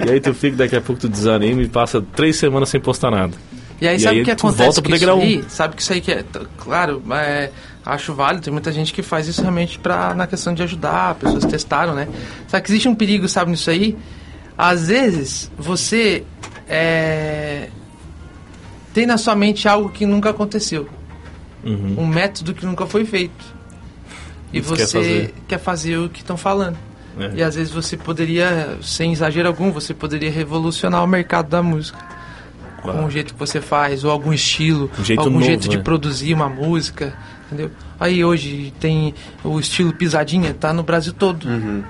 E 0.06 0.10
aí 0.10 0.20
tu 0.20 0.34
fica, 0.34 0.56
daqui 0.56 0.76
a 0.76 0.80
pouco 0.80 1.00
tu 1.00 1.08
desanima 1.08 1.62
e 1.62 1.68
passa 1.68 2.02
três 2.14 2.36
semanas 2.36 2.68
sem 2.68 2.80
postar 2.80 3.10
nada. 3.10 3.34
E 3.80 3.88
aí 3.88 3.96
E 3.96 4.00
sabe 4.00 4.20
o 4.20 4.24
que 4.24 4.30
acontece 4.30 4.62
volta 4.62 4.82
pro 4.82 4.92
degrau 4.92 5.20
aí? 5.20 5.38
um. 5.38 5.48
Sabe 5.48 5.76
que 5.76 5.82
isso 5.82 5.92
aí 5.92 6.00
que 6.00 6.12
é, 6.12 6.24
claro, 6.58 7.02
é, 7.12 7.50
acho 7.84 8.14
válido, 8.14 8.44
tem 8.44 8.52
muita 8.52 8.72
gente 8.72 8.92
que 8.92 9.02
faz 9.02 9.28
isso 9.28 9.40
realmente 9.40 9.78
pra, 9.78 10.14
na 10.14 10.26
questão 10.26 10.52
de 10.52 10.62
ajudar, 10.62 11.14
pessoas 11.14 11.44
testaram, 11.44 11.94
né? 11.94 12.08
Só 12.48 12.60
que 12.60 12.70
existe 12.70 12.88
um 12.88 12.94
perigo, 12.94 13.28
sabe, 13.28 13.50
nisso 13.50 13.70
aí? 13.70 13.96
Às 14.56 14.88
vezes, 14.88 15.50
você 15.56 16.24
é, 16.68 17.68
tem 18.92 19.06
na 19.06 19.18
sua 19.18 19.34
mente 19.34 19.68
algo 19.68 19.88
que 19.88 20.06
nunca 20.06 20.30
aconteceu. 20.30 20.88
Uhum. 21.64 21.94
Um 21.98 22.06
método 22.06 22.52
que 22.54 22.64
nunca 22.66 22.86
foi 22.86 23.04
feito. 23.04 23.44
E 24.52 24.58
E 24.58 24.60
tu 24.62 24.74
quer 24.74 24.86
você 24.86 24.98
fazer. 24.98 25.34
quer 25.48 25.58
fazer 25.58 25.96
o 25.98 26.08
que 26.08 26.20
estão 26.20 26.36
falando. 26.36 26.76
É. 27.18 27.30
E 27.36 27.42
às 27.42 27.54
vezes 27.54 27.72
você 27.72 27.96
poderia, 27.96 28.76
sem 28.82 29.12
exagero 29.12 29.48
algum, 29.48 29.70
você 29.70 29.94
poderia 29.94 30.30
revolucionar 30.30 31.02
o 31.02 31.06
mercado 31.06 31.48
da 31.48 31.62
música. 31.62 31.98
Com 32.82 32.90
Claro. 32.90 33.06
o 33.06 33.10
jeito 33.10 33.32
que 33.32 33.38
você 33.40 33.60
faz, 33.60 34.04
ou 34.04 34.10
algum 34.10 34.32
estilo, 34.32 34.90
Um 34.98 35.04
jeito 35.04 35.20
algum 35.20 35.32
novo, 35.34 35.44
jeito 35.44 35.68
de 35.68 35.76
né? 35.78 35.82
produzir 35.82 36.34
uma 36.34 36.48
música, 36.50 37.16
entendeu? 37.54 37.70
Aí 37.98 38.24
hoje 38.24 38.72
tem 38.80 39.14
o 39.42 39.58
estilo 39.58 39.92
pisadinha, 39.92 40.52
tá 40.52 40.72
no 40.72 40.82
Brasil 40.82 41.12
todo. 41.12 41.46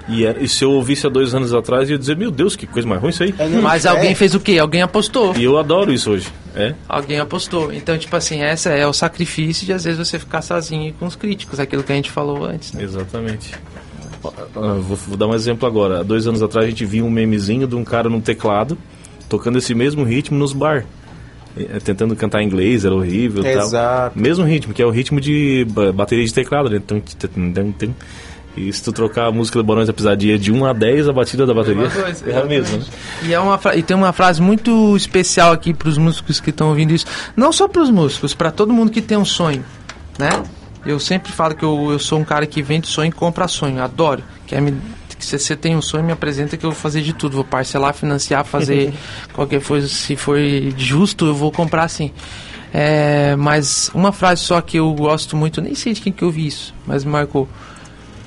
E, 0.08 0.24
é- 0.24 0.36
e 0.40 0.48
se 0.48 0.64
eu 0.64 0.70
ouvisse 0.70 1.06
há 1.06 1.10
dois 1.10 1.34
anos 1.34 1.52
atrás, 1.54 1.88
eu 1.88 1.94
ia 1.94 1.98
dizer, 1.98 2.16
meu 2.16 2.30
Deus, 2.30 2.54
que 2.54 2.66
coisa 2.66 2.86
mais 2.86 3.00
ruim 3.00 3.10
isso 3.10 3.22
aí. 3.22 3.34
Mas 3.62 3.86
alguém 3.86 4.14
fez 4.14 4.34
o 4.34 4.40
quê? 4.40 4.58
Alguém 4.58 4.82
apostou. 4.82 5.34
E 5.36 5.42
eu 5.44 5.58
adoro 5.58 5.92
isso 5.92 6.10
hoje. 6.10 6.28
É? 6.54 6.74
Alguém 6.88 7.18
apostou. 7.18 7.72
Então, 7.72 7.98
tipo 7.98 8.14
assim, 8.14 8.40
essa 8.42 8.70
é 8.70 8.86
o 8.86 8.92
sacrifício 8.92 9.66
de 9.66 9.72
às 9.72 9.82
vezes 9.84 9.98
você 9.98 10.18
ficar 10.18 10.42
sozinho 10.42 10.92
com 11.00 11.06
os 11.06 11.16
críticos, 11.16 11.58
aquilo 11.58 11.82
que 11.82 11.90
a 11.92 11.96
gente 11.96 12.10
falou 12.10 12.44
antes. 12.44 12.72
Né? 12.72 12.84
Exatamente. 12.84 13.52
Vou, 14.54 14.96
vou 14.96 15.16
dar 15.16 15.26
um 15.26 15.34
exemplo 15.34 15.66
agora. 15.66 16.00
Há 16.00 16.02
dois 16.02 16.26
anos 16.26 16.42
atrás 16.42 16.66
a 16.66 16.70
gente 16.70 16.84
viu 16.84 17.04
um 17.04 17.10
memezinho 17.10 17.66
de 17.66 17.74
um 17.74 17.84
cara 17.84 18.08
no 18.08 18.20
teclado 18.20 18.78
tocando 19.28 19.58
esse 19.58 19.74
mesmo 19.74 20.04
ritmo 20.04 20.38
nos 20.38 20.52
bar. 20.52 20.84
Eh, 21.56 21.78
Tentando 21.84 22.14
cantar 22.16 22.42
em 22.42 22.46
inglês, 22.46 22.84
era 22.84 22.94
horrível 22.94 23.42
e 23.44 23.52
tal. 23.54 23.66
Exato. 23.66 24.18
Mesmo 24.18 24.44
ritmo, 24.44 24.72
que 24.74 24.82
é 24.82 24.86
o 24.86 24.90
ritmo 24.90 25.20
de 25.20 25.66
ba- 25.70 25.92
bateria 25.92 26.24
de 26.24 26.32
teclado, 26.34 26.68
né? 26.70 26.80
E 28.56 28.72
se 28.72 28.82
tu 28.84 28.92
trocar 28.92 29.26
a 29.26 29.32
música 29.32 29.58
do 29.58 29.64
Barões 29.64 29.88
da 29.88 29.92
Pisadinha 29.92 30.38
de 30.38 30.52
1 30.52 30.64
a 30.64 30.72
10, 30.72 31.08
a 31.08 31.12
batida 31.12 31.44
da 31.44 31.52
bateria 31.52 31.82
Mesma 31.82 32.02
coisa, 32.02 32.24
é 32.30 32.40
a 32.40 32.44
mesma. 32.44 32.78
né? 32.78 32.84
E, 33.24 33.34
é 33.34 33.40
uma 33.40 33.58
e 33.74 33.82
tem 33.82 33.96
uma 33.96 34.12
frase 34.12 34.40
muito 34.40 34.96
especial 34.96 35.50
aqui 35.52 35.74
para 35.74 35.88
os 35.88 35.98
músicos 35.98 36.38
que 36.38 36.50
estão 36.50 36.68
ouvindo 36.68 36.92
isso. 36.94 37.04
Não 37.36 37.52
só 37.52 37.66
para 37.66 37.82
os 37.82 37.90
músicos, 37.90 38.32
para 38.32 38.52
todo 38.52 38.72
mundo 38.72 38.92
que 38.92 39.02
tem 39.02 39.18
um 39.18 39.24
sonho, 39.24 39.64
né? 40.18 40.30
Eu 40.86 41.00
sempre 41.00 41.32
falo 41.32 41.54
que 41.56 41.64
eu, 41.64 41.90
eu 41.90 41.98
sou 41.98 42.18
um 42.20 42.24
cara 42.24 42.46
que 42.46 42.62
vende 42.62 42.86
sonho 42.86 43.08
e 43.08 43.12
compra 43.12 43.48
sonho. 43.48 43.82
Adoro. 43.82 44.22
Quer 44.46 44.60
me, 44.60 44.74
que 45.24 45.38
se 45.38 45.38
você 45.46 45.56
tem 45.56 45.74
um 45.76 45.82
sonho, 45.82 46.04
me 46.04 46.12
apresenta 46.12 46.56
que 46.56 46.64
eu 46.64 46.70
vou 46.70 46.78
fazer 46.78 47.02
de 47.02 47.12
tudo. 47.12 47.34
Vou 47.36 47.44
parcelar, 47.44 47.94
financiar, 47.94 48.44
fazer 48.44 48.92
qualquer 49.32 49.62
coisa. 49.62 49.88
Se 49.88 50.16
for 50.16 50.38
justo, 50.76 51.26
eu 51.26 51.34
vou 51.34 51.50
comprar 51.50 51.88
sim. 51.88 52.10
É, 52.72 53.36
mas 53.36 53.90
uma 53.94 54.10
frase 54.10 54.42
só 54.42 54.60
que 54.60 54.76
eu 54.78 54.92
gosto 54.94 55.36
muito, 55.36 55.60
nem 55.60 55.74
sei 55.76 55.92
de 55.92 56.00
quem 56.00 56.12
que 56.12 56.22
eu 56.24 56.30
vi 56.30 56.46
isso, 56.48 56.74
mas 56.86 57.04
me 57.04 57.12
marcou. 57.12 57.48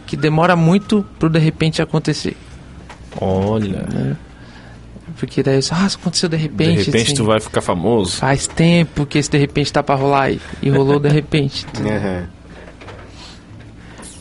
Que 0.06 0.16
demora 0.16 0.56
muito 0.56 1.06
pro 1.20 1.30
de 1.30 1.38
repente 1.38 1.82
acontecer. 1.82 2.38
Olha, 3.20 4.18
Porque 5.18 5.44
daí, 5.44 5.56
ah, 5.56 5.60
isso 5.60 5.74
aconteceu 5.74 6.30
de 6.30 6.38
de 6.38 6.44
repente. 6.44 6.86
repente 6.86 7.06
assim, 7.08 7.16
tu 7.16 7.26
vai 7.26 7.42
ficar 7.42 7.60
famoso. 7.62 8.18
Faz 8.18 8.48
tempo 8.48 9.06
que 9.06 9.18
esse 9.18 9.30
de 9.30 9.38
repente 9.38 9.74
tá 9.74 9.84
pra 9.84 9.96
rolar 9.96 10.32
e, 10.32 10.40
e 10.62 10.70
rolou 10.70 11.00
de 11.00 11.10
repente. 11.10 11.66
Aham. 11.80 12.37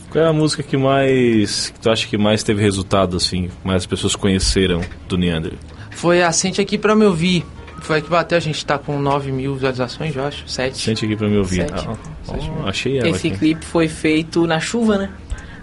Qual 0.09 0.23
é 0.23 0.27
a 0.27 0.33
música 0.33 0.63
que 0.63 0.77
mais. 0.77 1.69
que 1.69 1.79
tu 1.79 1.89
acha 1.89 2.07
que 2.07 2.17
mais 2.17 2.43
teve 2.43 2.61
resultado, 2.61 3.17
assim? 3.17 3.49
Mais 3.63 3.77
as 3.83 3.85
pessoas 3.85 4.15
conheceram 4.15 4.81
do 5.07 5.17
Neander? 5.17 5.53
Foi 5.91 6.21
a 6.23 6.31
Sente 6.31 6.61
Aqui 6.61 6.77
Pra 6.77 6.95
Me 6.95 7.05
Ouvir. 7.05 7.45
Foi 7.81 7.99
a 7.99 8.01
que 8.01 8.09
bateu, 8.09 8.37
a 8.37 8.41
gente 8.41 8.65
tá 8.65 8.77
com 8.77 8.99
9 8.99 9.31
mil 9.31 9.53
visualizações, 9.53 10.15
eu 10.15 10.25
acho. 10.25 10.47
7. 10.47 10.77
Sente 10.77 11.05
aqui 11.05 11.15
pra 11.15 11.27
me 11.27 11.37
ouvir. 11.37 11.67
Sete. 11.67 11.87
Ah, 11.87 11.95
ó, 12.27 12.67
achei 12.67 12.97
ela 12.97 13.09
Esse 13.09 13.27
aqui. 13.27 13.37
clipe 13.37 13.65
foi 13.65 13.87
feito 13.87 14.47
na 14.47 14.59
chuva, 14.59 14.97
né? 14.97 15.09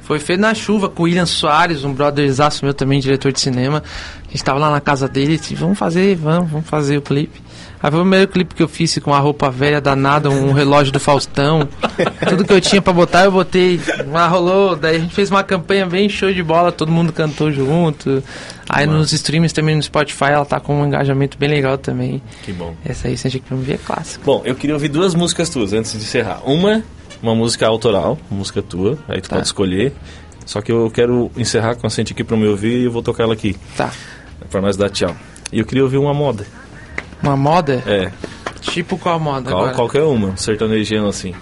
Foi 0.02 0.18
feito 0.18 0.40
na 0.40 0.54
chuva 0.54 0.88
com 0.88 1.02
o 1.02 1.06
William 1.06 1.26
Soares, 1.26 1.82
um 1.82 1.92
brotherzaço 1.92 2.64
meu 2.64 2.74
também, 2.74 3.00
diretor 3.00 3.32
de 3.32 3.40
cinema. 3.40 3.82
A 4.26 4.30
gente 4.30 4.44
tava 4.44 4.58
lá 4.58 4.70
na 4.70 4.80
casa 4.80 5.08
dele 5.08 5.34
e 5.34 5.38
disse, 5.38 5.54
vamos 5.54 5.78
fazer, 5.78 6.14
vamos, 6.16 6.50
vamos 6.50 6.68
fazer 6.68 6.98
o 6.98 7.02
clipe. 7.02 7.40
Aí 7.84 7.90
foi 7.90 8.00
o 8.00 8.02
primeiro 8.02 8.28
clipe 8.28 8.54
que 8.54 8.62
eu 8.62 8.66
fiz 8.68 8.96
com 9.00 9.12
a 9.12 9.18
roupa 9.18 9.50
velha 9.50 9.78
danada, 9.78 10.30
um 10.30 10.52
relógio 10.52 10.90
do 10.90 10.98
Faustão. 10.98 11.68
Tudo 12.26 12.42
que 12.42 12.50
eu 12.54 12.58
tinha 12.58 12.80
pra 12.80 12.94
botar, 12.94 13.24
eu 13.26 13.30
botei. 13.32 13.78
Mas 14.10 14.30
rolou. 14.30 14.74
Daí 14.74 14.96
a 14.96 14.98
gente 15.00 15.14
fez 15.14 15.30
uma 15.30 15.44
campanha 15.44 15.84
bem 15.84 16.08
show 16.08 16.32
de 16.32 16.42
bola, 16.42 16.72
todo 16.72 16.90
mundo 16.90 17.12
cantou 17.12 17.52
junto. 17.52 18.22
Aí 18.70 18.86
nos 18.86 19.12
streams 19.12 19.52
também 19.52 19.76
no 19.76 19.82
Spotify 19.82 20.30
ela 20.32 20.46
tá 20.46 20.58
com 20.58 20.80
um 20.80 20.86
engajamento 20.86 21.36
bem 21.36 21.50
legal 21.50 21.76
também. 21.76 22.22
Que 22.42 22.54
bom. 22.54 22.74
Essa 22.86 23.08
aí, 23.08 23.18
Sente 23.18 23.36
Aqui 23.36 23.46
Pra 23.46 23.54
Me 23.54 23.62
Ver, 23.62 23.74
é 23.74 23.78
clássico. 23.84 24.24
Bom, 24.24 24.40
eu 24.46 24.54
queria 24.54 24.74
ouvir 24.74 24.88
duas 24.88 25.14
músicas 25.14 25.50
tuas 25.50 25.74
antes 25.74 25.92
de 25.92 25.98
encerrar. 25.98 26.40
Uma, 26.46 26.82
uma 27.22 27.34
música 27.34 27.66
autoral, 27.66 28.16
uma 28.30 28.38
música 28.38 28.62
tua, 28.62 28.96
aí 29.06 29.20
tu 29.20 29.28
Tá. 29.28 29.36
pode 29.36 29.46
escolher. 29.48 29.92
Só 30.46 30.62
que 30.62 30.72
eu 30.72 30.90
quero 30.90 31.30
encerrar 31.36 31.74
com 31.74 31.86
a 31.86 31.90
Sente 31.90 32.14
aqui 32.14 32.24
pra 32.24 32.34
me 32.34 32.46
ouvir 32.46 32.78
e 32.80 32.84
eu 32.86 32.90
vou 32.90 33.02
tocar 33.02 33.24
ela 33.24 33.34
aqui. 33.34 33.54
Tá. 33.76 33.90
Pra 34.50 34.62
nós 34.62 34.74
dar 34.74 34.88
tchau. 34.88 35.14
E 35.52 35.58
eu 35.58 35.66
queria 35.66 35.82
ouvir 35.82 35.98
uma 35.98 36.14
moda. 36.14 36.46
Uma 37.22 37.36
moda? 37.36 37.82
É, 37.86 38.10
Tipo 38.60 38.98
qual 38.98 39.20
moda 39.20 39.50
qual, 39.50 39.62
agora? 39.62 39.74
qualquer 39.76 40.02
uma, 40.02 40.28
um 40.28 40.36
sertanejando 40.36 41.08
assim. 41.08 41.34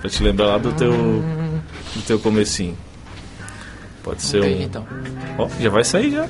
Pra 0.00 0.10
te 0.10 0.22
lembrar 0.22 0.46
lá 0.46 0.58
do 0.58 0.72
teu, 0.72 0.92
do 0.92 2.02
teu 2.06 2.18
comecinho. 2.18 2.76
Pode 4.02 4.20
ser 4.20 4.42
ver, 4.42 4.56
um... 4.56 4.62
então. 4.62 4.86
Ó, 5.38 5.48
já 5.60 5.70
vai 5.70 5.84
sair 5.84 6.10
já. 6.10 6.28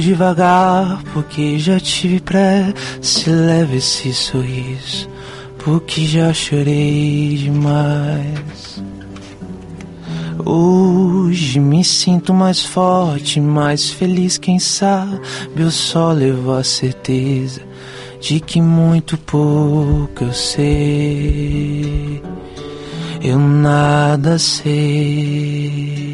Devagar 0.00 1.02
porque 1.12 1.58
já 1.58 1.78
tive 1.78 2.20
pressa 2.20 3.30
Leve 3.30 3.78
esse 3.78 4.12
sorriso 4.12 5.08
porque 5.64 6.04
já 6.04 6.32
chorei 6.32 7.38
demais. 7.38 8.82
Hoje 10.44 11.58
me 11.58 11.82
sinto 11.82 12.34
mais 12.34 12.62
forte, 12.62 13.40
mais 13.40 13.88
feliz 13.88 14.36
Quem 14.36 14.58
sabe 14.58 15.18
eu 15.56 15.70
só 15.70 16.12
levo 16.12 16.52
a 16.52 16.62
certeza 16.62 17.62
De 18.20 18.40
que 18.40 18.60
muito 18.60 19.16
pouco 19.16 20.24
eu 20.24 20.32
sei. 20.34 22.22
Eu 23.22 23.38
nada 23.38 24.38
sei 24.38 26.13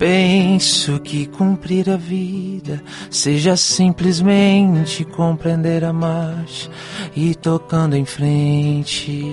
Penso 0.00 0.98
que 0.98 1.26
cumprir 1.26 1.90
a 1.90 1.96
vida 1.98 2.82
seja 3.10 3.54
simplesmente 3.54 5.04
compreender 5.04 5.84
a 5.84 5.92
marcha 5.92 6.70
e 7.14 7.34
tocando 7.34 7.94
em 7.94 8.06
frente. 8.06 9.30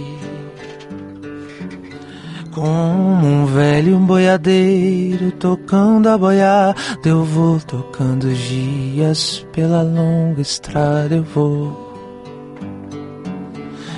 Como 2.53 3.25
um 3.25 3.45
velho 3.45 3.97
boiadeiro 3.99 5.31
tocando 5.31 6.09
a 6.09 6.17
boiada, 6.17 6.75
eu 7.05 7.23
vou 7.23 7.61
tocando 7.61 8.25
os 8.25 8.37
dias 8.37 9.47
pela 9.53 9.81
longa 9.81 10.41
estrada 10.41 11.15
eu 11.15 11.23
vou. 11.23 11.87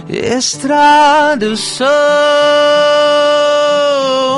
Estrada 0.07 1.45
eu 1.45 1.57
sou, 1.57 1.87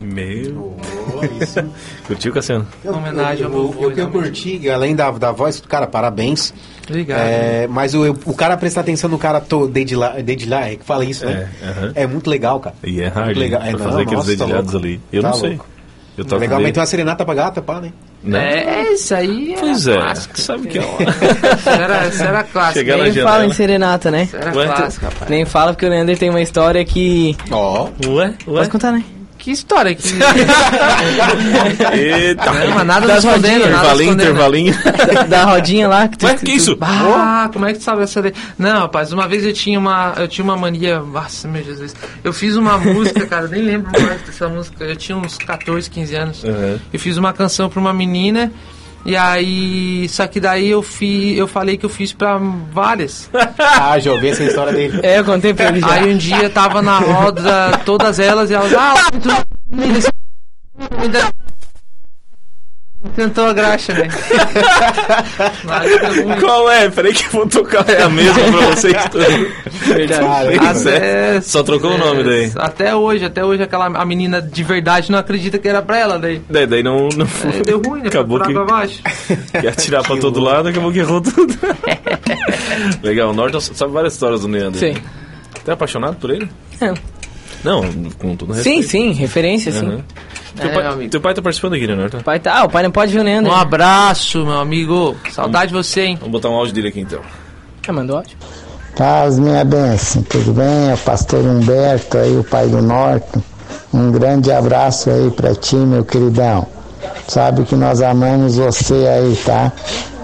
Meu. 0.00 0.76
Curtiu, 2.06 2.32
Cassiano? 2.32 2.64
Homenagem 2.84 3.44
ao 3.44 3.52
eu, 3.52 3.74
eu, 3.78 3.82
eu, 3.82 3.90
que 3.92 4.00
eu 4.00 4.08
curti, 4.10 4.70
além 4.70 4.94
da, 4.94 5.10
da 5.10 5.32
voz, 5.32 5.60
cara, 5.68 5.88
parabéns. 5.88 6.54
Obrigado. 6.88 7.18
É, 7.18 7.66
mas 7.68 7.94
o, 7.94 8.10
o 8.24 8.32
cara 8.34 8.56
prestar 8.56 8.82
atenção 8.82 9.10
no 9.10 9.18
cara 9.18 9.40
to, 9.40 9.66
dedilhar, 9.66 10.22
dedilhar, 10.22 10.70
é 10.72 10.76
que 10.76 10.84
fala 10.84 11.04
isso, 11.04 11.26
né? 11.26 11.50
É, 11.60 11.66
aham. 11.68 11.92
É 11.96 12.06
muito 12.06 12.30
legal, 12.30 12.60
cara. 12.60 12.76
E 12.84 13.00
é 13.00 13.08
hard, 13.08 13.36
legal. 13.36 13.60
É, 13.60 13.70
Pra 13.70 13.78
não, 13.78 13.84
fazer 13.86 14.02
aqueles 14.02 14.18
nossa, 14.18 14.36
tá 14.36 14.44
dedilhados 14.44 14.72
louco. 14.72 14.86
ali. 14.86 15.00
Eu 15.12 15.22
Tá 15.22 15.28
não 15.30 15.36
sei. 15.36 15.48
louco. 15.50 15.66
Eu 16.16 16.24
toco 16.24 16.40
Legal, 16.40 16.58
mas 16.58 16.64
bem, 16.64 16.72
tem 16.72 16.80
uma 16.80 16.86
serenata 16.86 17.24
pra 17.24 17.34
gata, 17.34 17.62
pá, 17.62 17.80
né? 17.80 17.92
né? 18.24 18.64
É, 18.64 18.92
isso 18.92 19.14
aí 19.14 19.54
é 19.54 19.58
Pois 19.60 19.86
é, 19.86 19.94
clássico. 19.96 20.40
sabe 20.40 20.66
que 20.68 20.78
é 20.78 20.82
Isso 21.56 21.68
era, 21.70 22.08
isso 22.08 22.22
era 22.24 22.42
clássico. 22.44 22.78
Chegar 22.78 22.98
Nem 22.98 23.12
fala 23.12 23.46
em 23.46 23.52
serenata, 23.52 24.10
né? 24.10 24.24
Isso 24.24 24.36
era 24.36 24.52
Ué, 24.56 24.66
clássico, 24.66 25.04
rapaz. 25.04 25.30
Nem 25.30 25.44
fala 25.44 25.72
porque 25.72 25.86
o 25.86 25.88
Leandro 25.88 26.16
tem 26.16 26.28
uma 26.30 26.40
história 26.40 26.84
que. 26.84 27.36
Ó. 27.52 27.88
Ué, 28.06 28.26
ué. 28.26 28.34
Pode 28.46 28.68
contar, 28.70 28.90
né? 28.92 29.04
Que 29.38 29.52
história 29.52 29.94
que... 29.94 30.02
Eita. 31.96 32.52
Não, 32.52 32.74
mas 32.74 32.86
nada 32.86 33.06
Das 33.06 33.24
escondendo, 33.24 33.62
rodinhas, 33.64 33.70
nada 33.70 34.02
Intervalinho, 34.02 34.10
escondendo. 34.10 34.30
intervalinho. 34.30 34.74
Da 35.28 35.44
rodinha 35.44 35.88
lá. 35.88 36.08
Que 36.08 36.18
tu- 36.18 36.26
Ué, 36.26 36.34
que 36.36 36.52
isso? 36.52 36.76
Ah, 36.80 37.48
como 37.52 37.66
é 37.66 37.72
que 37.72 37.78
tu 37.78 37.84
sabe 37.84 38.02
essa 38.02 38.20
daí? 38.22 38.32
Não, 38.58 38.80
rapaz, 38.80 39.12
uma 39.12 39.28
vez 39.28 39.44
eu 39.44 39.52
tinha 39.52 39.78
uma, 39.78 40.14
eu 40.16 40.26
tinha 40.28 40.44
uma 40.44 40.56
mania, 40.56 41.00
nossa, 41.00 41.46
meu 41.48 41.62
Jesus. 41.62 41.94
Eu 42.24 42.32
fiz 42.32 42.56
uma 42.56 42.76
música, 42.78 43.26
cara, 43.26 43.46
nem 43.48 43.62
lembro 43.62 43.90
mais 44.02 44.20
dessa 44.22 44.48
música. 44.48 44.84
Eu 44.84 44.96
tinha 44.96 45.16
uns 45.16 45.36
14, 45.38 45.88
15 45.90 46.14
anos. 46.14 46.42
Uhum. 46.44 46.78
Eu 46.92 46.98
fiz 47.00 47.16
uma 47.16 47.32
canção 47.32 47.68
pra 47.68 47.80
uma 47.80 47.92
menina 47.92 48.52
e 49.08 49.16
aí, 49.16 50.08
só 50.08 50.26
que 50.26 50.38
daí 50.38 50.68
eu 50.70 50.82
fi, 50.82 51.36
eu 51.36 51.46
falei 51.48 51.76
que 51.76 51.86
eu 51.86 51.90
fiz 51.90 52.12
pra 52.12 52.38
várias. 52.72 53.30
Ah, 53.80 53.98
já 53.98 54.12
ouvi 54.12 54.28
essa 54.28 54.42
história 54.44 54.72
dele. 54.72 55.00
É, 55.02 55.18
eu 55.18 55.24
contei 55.24 55.54
pra 55.54 55.68
ele 55.68 55.80
já. 55.80 55.90
Aí 55.92 56.12
um 56.12 56.16
dia 56.16 56.50
tava 56.50 56.82
na 56.82 56.98
roda, 56.98 57.78
todas 57.84 58.18
elas, 58.18 58.50
e 58.50 58.54
elas, 58.54 58.72
ah, 58.74 58.94
dá- 59.24 59.44
Tentou 63.14 63.46
a 63.46 63.52
graxa, 63.52 63.92
né? 63.92 64.08
Qual 66.40 66.68
é? 66.70 66.88
Peraí 66.90 67.14
que 67.14 67.24
eu 67.26 67.30
vou 67.30 67.46
tocar 67.46 67.88
é 67.88 68.02
a 68.02 68.08
mesma 68.08 68.42
pra 68.42 68.66
vocês 68.74 69.04
todos. 69.10 69.26
Verdade. 69.86 70.54
É. 70.54 70.58
Até- 70.58 71.40
Só 71.40 71.62
trocou 71.62 71.92
o 71.94 71.98
nome 71.98 72.24
daí. 72.24 72.50
Até 72.56 72.94
hoje, 72.96 73.24
até 73.24 73.44
hoje 73.44 73.62
aquela 73.62 73.86
a 73.86 74.04
menina 74.04 74.42
de 74.42 74.64
verdade 74.64 75.12
não 75.12 75.18
acredita 75.18 75.58
que 75.58 75.68
era 75.68 75.80
pra 75.80 75.96
ela 75.96 76.18
daí. 76.18 76.42
Daí, 76.50 76.66
daí 76.66 76.82
não, 76.82 77.08
não 77.16 77.26
Aí 77.52 77.62
deu 77.62 77.80
ruim, 77.80 78.02
né? 78.02 78.08
Acabou 78.08 78.38
Foi 78.38 78.48
que 78.48 78.52
pra 78.54 78.64
baixo. 78.64 79.00
quer 79.52 79.68
atirar 79.68 80.02
pra 80.02 80.16
todo 80.16 80.40
lado, 80.40 80.68
acabou 80.68 80.90
que 80.92 80.98
errou 80.98 81.20
tudo. 81.20 81.54
Legal, 83.02 83.30
o 83.30 83.32
Norton 83.32 83.60
sabe 83.60 83.92
várias 83.92 84.14
histórias 84.14 84.40
do 84.40 84.48
Neander. 84.48 84.80
Sim. 84.94 85.00
Tá 85.64 85.74
apaixonado 85.74 86.16
por 86.16 86.30
ele? 86.30 86.48
Não. 86.80 86.94
Não, 87.64 87.82
com 88.18 88.36
todo 88.36 88.52
Sim, 88.54 88.76
respeito. 88.76 88.88
sim, 88.88 89.12
referência, 89.12 89.72
sim. 89.72 89.86
Uhum. 89.86 90.00
Teu, 90.56 90.70
É, 90.70 90.72
pai, 90.74 90.86
amigo. 90.86 91.10
teu 91.10 91.20
pai 91.20 91.34
tá 91.34 91.42
participando 91.42 91.74
aqui, 91.74 91.86
né, 91.86 91.94
Norton? 91.94 92.18
O 92.18 92.22
pai 92.24 92.38
tá, 92.40 92.60
ah, 92.60 92.64
o 92.64 92.68
pai 92.68 92.82
não 92.82 92.90
pode 92.90 93.12
ver 93.12 93.20
o 93.20 93.22
Leandro. 93.22 93.50
Um 93.50 93.54
abraço, 93.54 94.44
meu 94.44 94.58
amigo. 94.58 95.16
Saudade 95.30 95.68
de 95.68 95.74
você, 95.74 96.02
hein? 96.02 96.16
Vamos 96.20 96.32
botar 96.32 96.48
um 96.50 96.54
áudio 96.54 96.74
dele 96.74 96.88
aqui 96.88 97.00
então. 97.00 97.20
Ah, 97.86 97.92
mandou 97.92 98.16
áudio. 98.16 98.36
Paz, 98.96 99.38
minha 99.38 99.64
bênção, 99.64 100.22
tudo 100.22 100.52
bem? 100.52 100.90
É 100.90 100.94
o 100.94 100.98
pastor 100.98 101.40
Humberto 101.44 102.18
aí, 102.18 102.36
o 102.36 102.42
pai 102.44 102.66
do 102.68 102.82
Norton. 102.82 103.40
Um 103.94 104.10
grande 104.10 104.50
abraço 104.52 105.08
aí 105.10 105.30
pra 105.30 105.54
ti, 105.54 105.76
meu 105.76 106.04
queridão. 106.04 106.66
Sabe 107.28 107.62
que 107.64 107.74
nós 107.76 108.02
amamos 108.02 108.56
você 108.56 108.94
aí, 108.94 109.36
tá? 109.44 109.72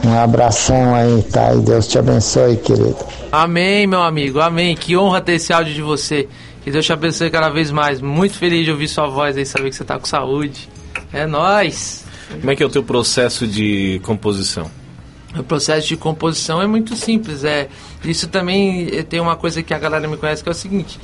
Um 0.04 0.18
abração 0.18 0.94
aí, 0.94 1.22
tá? 1.32 1.54
E 1.54 1.58
Deus 1.60 1.86
te 1.86 1.98
abençoe, 1.98 2.56
querido. 2.56 2.96
Amém, 3.30 3.86
meu 3.86 4.02
amigo. 4.02 4.40
Amém. 4.40 4.74
Que 4.76 4.96
honra 4.96 5.20
ter 5.20 5.34
esse 5.34 5.52
áudio 5.52 5.72
de 5.72 5.80
você. 5.82 6.28
Que 6.64 6.70
Deus 6.70 6.86
te 6.86 6.92
abençoe 6.94 7.30
cada 7.30 7.50
vez 7.50 7.70
mais. 7.70 8.00
Muito 8.00 8.38
feliz 8.38 8.64
de 8.64 8.72
ouvir 8.72 8.88
sua 8.88 9.06
voz 9.06 9.36
aí, 9.36 9.44
saber 9.44 9.68
que 9.68 9.76
você 9.76 9.84
tá 9.84 9.98
com 9.98 10.06
saúde. 10.06 10.66
É 11.12 11.26
nóis. 11.26 12.06
Como 12.30 12.50
é 12.50 12.56
que 12.56 12.62
é 12.62 12.66
o 12.66 12.70
teu 12.70 12.82
processo 12.82 13.46
de 13.46 14.00
composição? 14.02 14.70
O 15.36 15.42
processo 15.42 15.86
de 15.86 15.96
composição 15.96 16.62
é 16.62 16.66
muito 16.66 16.96
simples. 16.96 17.44
É, 17.44 17.68
isso 18.02 18.28
também 18.28 18.88
eh, 18.90 19.02
tem 19.02 19.20
uma 19.20 19.36
coisa 19.36 19.62
que 19.62 19.74
a 19.74 19.78
galera 19.78 20.08
me 20.08 20.16
conhece 20.16 20.42
que 20.42 20.48
é 20.48 20.52
o 20.52 20.54
seguinte. 20.54 20.98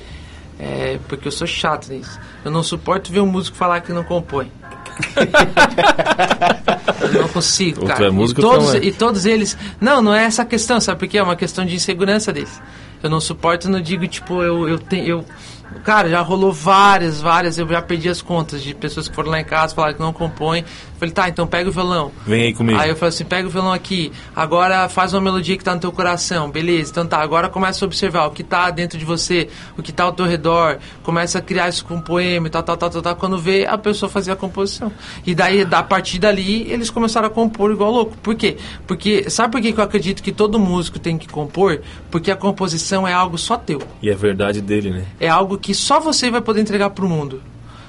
É, 0.58 0.98
porque 1.08 1.28
eu 1.28 1.32
sou 1.32 1.46
chato 1.46 1.88
nisso. 1.88 2.18
Eu 2.42 2.50
não 2.50 2.62
suporto 2.62 3.12
ver 3.12 3.20
um 3.20 3.26
músico 3.26 3.54
falar 3.56 3.82
que 3.82 3.92
não 3.92 4.04
compõe. 4.04 4.50
eu 7.02 7.22
não 7.22 7.28
consigo, 7.28 7.86
cara. 7.86 8.06
é 8.06 8.10
músico 8.10 8.40
e, 8.40 8.44
todos, 8.44 8.74
é. 8.74 8.78
e 8.78 8.92
todos 8.92 9.26
eles. 9.26 9.58
Não, 9.80 10.00
não 10.00 10.14
é 10.14 10.24
essa 10.24 10.44
questão, 10.44 10.80
sabe 10.80 11.00
por 11.00 11.08
quê? 11.08 11.18
É 11.18 11.22
uma 11.22 11.36
questão 11.36 11.66
de 11.66 11.74
insegurança 11.74 12.32
deles. 12.32 12.60
Eu 13.02 13.08
não 13.10 13.20
suporto, 13.20 13.68
não 13.68 13.80
digo, 13.80 14.06
tipo, 14.06 14.42
eu, 14.42 14.68
eu 14.68 14.78
tenho. 14.78 15.06
Eu, 15.06 15.24
cara, 15.84 16.08
já 16.08 16.20
rolou 16.20 16.52
várias, 16.52 17.20
várias, 17.20 17.58
eu 17.58 17.66
já 17.66 17.80
perdi 17.80 18.08
as 18.08 18.20
contas 18.20 18.62
de 18.62 18.74
pessoas 18.74 19.08
que 19.08 19.14
foram 19.14 19.30
lá 19.30 19.40
em 19.40 19.44
casa 19.44 19.74
falaram 19.74 19.94
que 19.94 20.00
não 20.00 20.12
compõem. 20.12 20.64
Falei, 21.00 21.14
tá, 21.14 21.28
então 21.30 21.46
pega 21.46 21.66
o 21.66 21.72
violão. 21.72 22.12
Vem 22.26 22.42
aí 22.42 22.52
comigo. 22.52 22.78
Aí 22.78 22.90
eu 22.90 22.94
falei 22.94 23.08
assim, 23.08 23.24
pega 23.24 23.48
o 23.48 23.50
violão 23.50 23.72
aqui, 23.72 24.12
agora 24.36 24.86
faz 24.86 25.14
uma 25.14 25.20
melodia 25.22 25.56
que 25.56 25.64
tá 25.64 25.74
no 25.74 25.80
teu 25.80 25.90
coração, 25.90 26.50
beleza, 26.50 26.90
então 26.90 27.06
tá, 27.06 27.22
agora 27.22 27.48
começa 27.48 27.82
a 27.82 27.86
observar 27.86 28.26
o 28.26 28.32
que 28.32 28.44
tá 28.44 28.70
dentro 28.70 28.98
de 28.98 29.04
você, 29.06 29.48
o 29.78 29.82
que 29.82 29.92
tá 29.92 30.04
ao 30.04 30.12
teu 30.12 30.26
redor, 30.26 30.78
começa 31.02 31.38
a 31.38 31.40
criar 31.40 31.70
isso 31.70 31.86
com 31.86 31.94
um 31.94 32.02
poema 32.02 32.48
e 32.48 32.50
tal, 32.50 32.62
tal, 32.62 32.76
tal, 32.76 32.90
tal, 32.90 33.00
tal, 33.00 33.16
quando 33.16 33.38
vê, 33.38 33.64
a 33.64 33.78
pessoa 33.78 34.10
fazia 34.10 34.34
a 34.34 34.36
composição. 34.36 34.92
E 35.26 35.34
daí, 35.34 35.66
a 35.70 35.82
partir 35.82 36.18
dali, 36.18 36.70
eles 36.70 36.90
começaram 36.90 37.28
a 37.28 37.30
compor 37.30 37.70
igual 37.70 37.90
louco. 37.90 38.14
Por 38.18 38.34
quê? 38.34 38.58
Porque, 38.86 39.30
sabe 39.30 39.52
por 39.52 39.62
que 39.62 39.72
eu 39.74 39.82
acredito 39.82 40.22
que 40.22 40.32
todo 40.32 40.58
músico 40.58 40.98
tem 40.98 41.16
que 41.16 41.28
compor? 41.28 41.80
Porque 42.10 42.30
a 42.30 42.36
composição 42.36 43.08
é 43.08 43.14
algo 43.14 43.38
só 43.38 43.56
teu. 43.56 43.80
E 44.02 44.10
é 44.10 44.14
verdade 44.14 44.60
dele, 44.60 44.90
né? 44.90 45.06
É 45.18 45.30
algo 45.30 45.56
que 45.56 45.72
só 45.72 45.98
você 45.98 46.30
vai 46.30 46.42
poder 46.42 46.60
entregar 46.60 46.90
pro 46.90 47.08
mundo. 47.08 47.40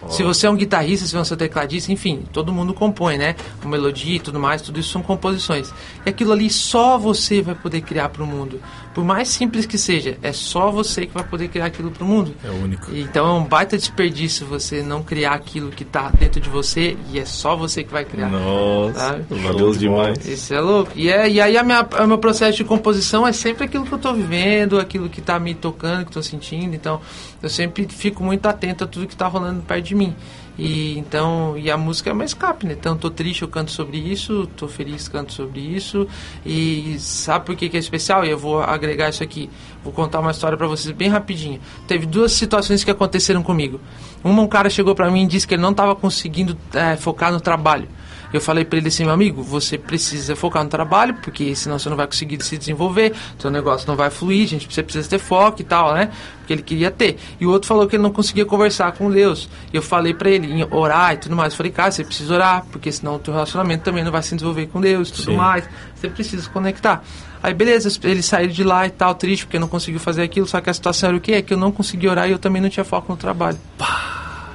Se 0.09 0.23
você 0.23 0.47
é 0.47 0.49
um 0.49 0.55
guitarrista, 0.55 1.05
se 1.05 1.15
você 1.15 1.33
é 1.33 1.35
um 1.35 1.37
tecladista, 1.37 1.91
enfim, 1.91 2.23
todo 2.33 2.51
mundo 2.51 2.73
compõe, 2.73 3.17
né? 3.17 3.35
Uma 3.61 3.71
melodia 3.71 4.15
e 4.15 4.19
tudo 4.19 4.39
mais, 4.39 4.61
tudo 4.61 4.79
isso 4.79 4.89
são 4.89 5.01
composições. 5.01 5.71
E 6.05 6.09
aquilo 6.09 6.31
ali 6.31 6.49
só 6.49 6.97
você 6.97 7.41
vai 7.41 7.55
poder 7.55 7.81
criar 7.81 8.09
para 8.09 8.23
o 8.23 8.27
mundo. 8.27 8.59
Por 8.93 9.05
mais 9.05 9.29
simples 9.29 9.65
que 9.65 9.77
seja, 9.77 10.17
é 10.21 10.33
só 10.33 10.69
você 10.69 11.05
que 11.05 11.13
vai 11.13 11.23
poder 11.23 11.47
criar 11.47 11.65
aquilo 11.65 11.91
para 11.91 12.03
o 12.03 12.07
mundo. 12.07 12.35
É 12.43 12.49
único. 12.49 12.93
Então 12.93 13.25
é 13.25 13.39
um 13.39 13.43
baita 13.45 13.77
desperdício 13.77 14.45
você 14.45 14.83
não 14.83 15.01
criar 15.01 15.33
aquilo 15.33 15.71
que 15.71 15.85
tá 15.85 16.09
dentro 16.09 16.41
de 16.41 16.49
você 16.49 16.97
e 17.11 17.19
é 17.19 17.25
só 17.25 17.55
você 17.55 17.83
que 17.83 17.91
vai 17.91 18.03
criar. 18.03 18.29
Nossa, 18.29 18.99
Sabe? 18.99 19.25
valeu 19.29 19.71
demais. 19.71 20.27
Isso 20.27 20.53
é 20.53 20.59
louco. 20.59 20.91
E, 20.95 21.09
é, 21.09 21.29
e 21.29 21.39
aí 21.39 21.57
a 21.57 21.63
minha, 21.63 21.87
o 22.03 22.07
meu 22.07 22.17
processo 22.17 22.57
de 22.57 22.63
composição 22.63 23.25
é 23.25 23.31
sempre 23.31 23.63
aquilo 23.63 23.85
que 23.85 23.93
eu 23.93 23.99
tô 23.99 24.13
vivendo, 24.13 24.79
aquilo 24.79 25.09
que 25.09 25.21
tá 25.21 25.39
me 25.39 25.55
tocando, 25.55 26.05
que 26.05 26.11
tô 26.11 26.21
sentindo. 26.21 26.75
Então, 26.75 26.99
eu 27.41 27.49
sempre 27.49 27.87
fico 27.87 28.23
muito 28.23 28.45
atento 28.45 28.83
a 28.83 28.87
tudo 28.87 29.07
que 29.07 29.15
tá 29.15 29.27
rolando 29.27 29.61
perto 29.61 29.85
de 29.85 29.95
mim. 29.95 30.15
E 30.57 30.97
então, 30.99 31.57
e 31.57 31.71
a 31.71 31.77
música 31.77 32.09
é 32.09 32.13
uma 32.13 32.25
escape, 32.25 32.67
né? 32.67 32.75
Então, 32.77 32.95
tô 32.97 33.09
triste, 33.09 33.41
eu 33.41 33.47
canto 33.47 33.71
sobre 33.71 33.97
isso, 33.97 34.47
tô 34.57 34.67
feliz, 34.67 35.07
canto 35.07 35.33
sobre 35.33 35.59
isso. 35.59 36.07
E 36.45 36.97
sabe 36.99 37.45
por 37.45 37.55
que, 37.55 37.69
que 37.69 37.77
é 37.77 37.79
especial? 37.79 38.25
E 38.25 38.29
eu 38.29 38.37
vou 38.37 38.61
agregar 38.81 39.09
isso 39.09 39.23
aqui. 39.23 39.49
Vou 39.83 39.93
contar 39.93 40.19
uma 40.19 40.31
história 40.31 40.57
pra 40.57 40.67
vocês 40.67 40.95
bem 40.95 41.09
rapidinho. 41.09 41.59
Teve 41.87 42.05
duas 42.05 42.31
situações 42.31 42.83
que 42.83 42.91
aconteceram 42.91 43.43
comigo. 43.43 43.79
Uma, 44.23 44.41
um 44.41 44.47
cara 44.47 44.69
chegou 44.69 44.95
pra 44.95 45.09
mim 45.09 45.23
e 45.23 45.27
disse 45.27 45.47
que 45.47 45.53
ele 45.53 45.61
não 45.61 45.73
tava 45.73 45.95
conseguindo 45.95 46.57
eh, 46.73 46.95
focar 46.95 47.31
no 47.31 47.39
trabalho. 47.39 47.87
Eu 48.33 48.39
falei 48.41 48.63
pra 48.63 48.77
ele 48.77 48.87
assim, 48.87 49.03
meu 49.03 49.13
amigo, 49.13 49.43
você 49.43 49.77
precisa 49.77 50.35
focar 50.35 50.63
no 50.63 50.69
trabalho, 50.69 51.15
porque 51.15 51.55
senão 51.55 51.77
você 51.77 51.89
não 51.89 51.97
vai 51.97 52.07
conseguir 52.07 52.41
se 52.43 52.57
desenvolver, 52.57 53.13
seu 53.37 53.51
negócio 53.51 53.87
não 53.87 53.95
vai 53.95 54.09
fluir, 54.09 54.47
gente, 54.47 54.71
você 54.71 54.81
precisa 54.81 55.09
ter 55.09 55.19
foco 55.19 55.61
e 55.61 55.63
tal, 55.63 55.93
né? 55.93 56.11
Porque 56.39 56.53
ele 56.53 56.61
queria 56.61 56.89
ter. 56.89 57.17
E 57.39 57.45
o 57.45 57.51
outro 57.51 57.67
falou 57.67 57.87
que 57.87 57.95
ele 57.95 58.03
não 58.03 58.11
conseguia 58.11 58.45
conversar 58.45 58.91
com 58.93 59.11
Deus. 59.11 59.49
E 59.71 59.75
eu 59.75 59.81
falei 59.81 60.13
pra 60.13 60.29
ele 60.29 60.47
em 60.47 60.67
orar 60.71 61.13
e 61.13 61.17
tudo 61.17 61.35
mais. 61.35 61.53
Eu 61.53 61.57
falei, 61.57 61.71
cara, 61.71 61.91
você 61.91 62.03
precisa 62.03 62.33
orar, 62.33 62.65
porque 62.71 62.91
senão 62.91 63.15
o 63.15 63.19
teu 63.19 63.33
relacionamento 63.33 63.83
também 63.83 64.03
não 64.03 64.11
vai 64.11 64.23
se 64.23 64.33
desenvolver 64.33 64.67
com 64.67 64.81
Deus 64.81 65.09
e 65.09 65.13
tudo 65.13 65.25
Sim. 65.25 65.35
mais. 65.35 65.67
Você 65.95 66.09
precisa 66.09 66.41
se 66.41 66.49
conectar. 66.49 67.03
Aí 67.43 67.53
beleza, 67.53 67.89
ele 68.03 68.21
saiu 68.21 68.49
de 68.49 68.63
lá 68.63 68.85
e 68.85 68.91
tal, 68.91 69.15
triste, 69.15 69.45
porque 69.45 69.57
não 69.57 69.67
conseguiu 69.67 69.99
fazer 69.99 70.21
aquilo, 70.21 70.45
só 70.45 70.61
que 70.61 70.69
a 70.69 70.73
situação 70.73 71.09
era 71.09 71.17
o 71.17 71.21
quê? 71.21 71.33
É 71.33 71.41
que 71.41 71.53
eu 71.53 71.57
não 71.57 71.71
consegui 71.71 72.07
orar 72.07 72.29
e 72.29 72.31
eu 72.31 72.39
também 72.39 72.61
não 72.61 72.69
tinha 72.69 72.83
foco 72.83 73.11
no 73.11 73.17
trabalho. 73.17 73.57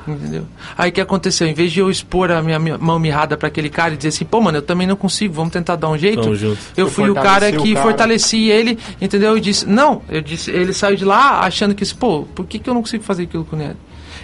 Entendeu? 0.06 0.44
Aí 0.76 0.90
o 0.90 0.92
que 0.92 1.00
aconteceu? 1.00 1.46
Em 1.46 1.54
vez 1.54 1.72
de 1.72 1.80
eu 1.80 1.90
expor 1.90 2.30
a 2.30 2.40
minha, 2.42 2.58
minha 2.58 2.78
mão 2.78 2.98
mirrada 2.98 3.36
pra 3.36 3.48
aquele 3.48 3.68
cara 3.68 3.94
e 3.94 3.96
dizer 3.96 4.10
assim, 4.10 4.24
pô, 4.24 4.40
mano, 4.40 4.58
eu 4.58 4.62
também 4.62 4.86
não 4.86 4.96
consigo, 4.96 5.34
vamos 5.34 5.52
tentar 5.52 5.76
dar 5.76 5.88
um 5.88 5.98
jeito. 5.98 6.28
Eu 6.76 6.86
Você 6.86 6.94
fui 6.94 7.10
o 7.10 7.14
cara 7.14 7.50
que 7.50 7.58
o 7.72 7.74
cara. 7.74 7.82
fortaleci 7.82 8.48
ele, 8.48 8.78
entendeu? 9.00 9.36
E 9.36 9.40
disse, 9.40 9.66
não, 9.66 10.02
eu 10.08 10.20
disse, 10.20 10.50
ele 10.50 10.72
saiu 10.72 10.96
de 10.96 11.04
lá 11.04 11.40
achando 11.40 11.74
que, 11.74 11.84
pô, 11.94 12.22
por 12.22 12.46
que, 12.46 12.58
que 12.58 12.70
eu 12.70 12.74
não 12.74 12.82
consigo 12.82 13.02
fazer 13.02 13.24
aquilo 13.24 13.44
com 13.44 13.60
ele? 13.60 13.76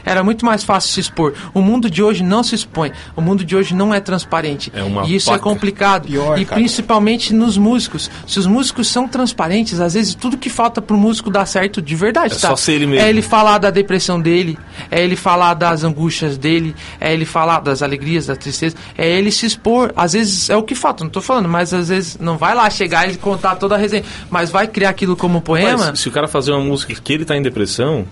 Era 0.05 0.23
muito 0.23 0.45
mais 0.45 0.65
fácil 0.65 0.91
se 0.91 1.01
expor. 1.01 1.35
O 1.55 1.61
mundo 1.61 1.89
de 1.91 2.03
hoje 2.03 2.23
não 2.23 2.43
se 2.43 2.55
expõe. 2.55 2.93
O 3.17 3.21
mundo 3.21 3.45
de 3.45 3.55
hoje 3.57 3.75
não 3.75 3.93
é 3.95 4.01
transparente. 4.01 4.71
É 4.75 4.83
uma 4.83 5.05
e 5.05 5.17
isso 5.17 5.31
é 5.31 5.35
paca. 5.35 5.45
complicado. 5.45 6.07
Pior, 6.09 6.39
e 6.39 6.45
cara. 6.45 6.61
principalmente 6.61 7.33
nos 7.35 7.57
músicos. 7.57 8.11
Se 8.27 8.39
os 8.39 8.47
músicos 8.47 8.89
são 8.89 9.07
transparentes, 9.09 9.81
às 9.81 9.95
vezes 9.95 10.15
tudo 10.15 10.37
que 10.37 10.51
falta 10.51 10.81
pro 10.83 10.97
músico 10.97 11.31
dar 11.31 11.47
certo 11.47 11.81
de 11.81 11.95
verdade, 11.95 12.35
É 12.35 12.39
tá? 12.39 12.49
só 12.49 12.57
ser 12.57 12.73
ele 12.75 12.87
mesmo. 12.87 13.05
É 13.07 13.09
ele 13.11 13.23
falar 13.23 13.59
da 13.59 13.71
depressão 13.71 14.21
dele, 14.21 14.59
é 14.91 15.03
ele 15.03 15.17
falar 15.17 15.55
das 15.55 15.85
angústias 15.85 16.37
dele, 16.37 16.75
é 17.01 17.13
ele 17.13 17.25
falar 17.25 17.61
das 17.61 17.83
alegrias, 17.83 18.27
da 18.27 18.37
tristeza, 18.37 18.77
é 18.97 19.09
ele 19.09 19.31
se 19.31 19.47
expor. 19.47 19.93
Às 19.97 20.13
vezes 20.13 20.51
é 20.51 20.57
o 20.57 20.63
que 20.63 20.75
falta, 20.75 21.05
não 21.05 21.11
tô 21.11 21.21
falando, 21.21 21.49
mas 21.49 21.73
às 21.73 21.89
vezes 21.89 22.19
não 22.19 22.37
vai 22.37 22.55
lá 22.55 22.69
chegar 22.71 23.11
e 23.11 23.17
contar 23.17 23.57
toda 23.57 23.75
a 23.75 23.79
resenha, 23.79 24.05
mas 24.31 24.51
vai 24.51 24.67
criar 24.67 24.91
aquilo 24.91 25.17
como 25.17 25.41
poema. 25.41 25.87
Mas, 25.91 26.01
se 26.01 26.09
o 26.09 26.13
cara 26.13 26.27
fazer 26.29 26.53
uma 26.53 26.61
música 26.61 26.95
que 26.95 27.13
ele 27.13 27.25
tá 27.25 27.37
em 27.37 27.43
depressão, 27.43 28.07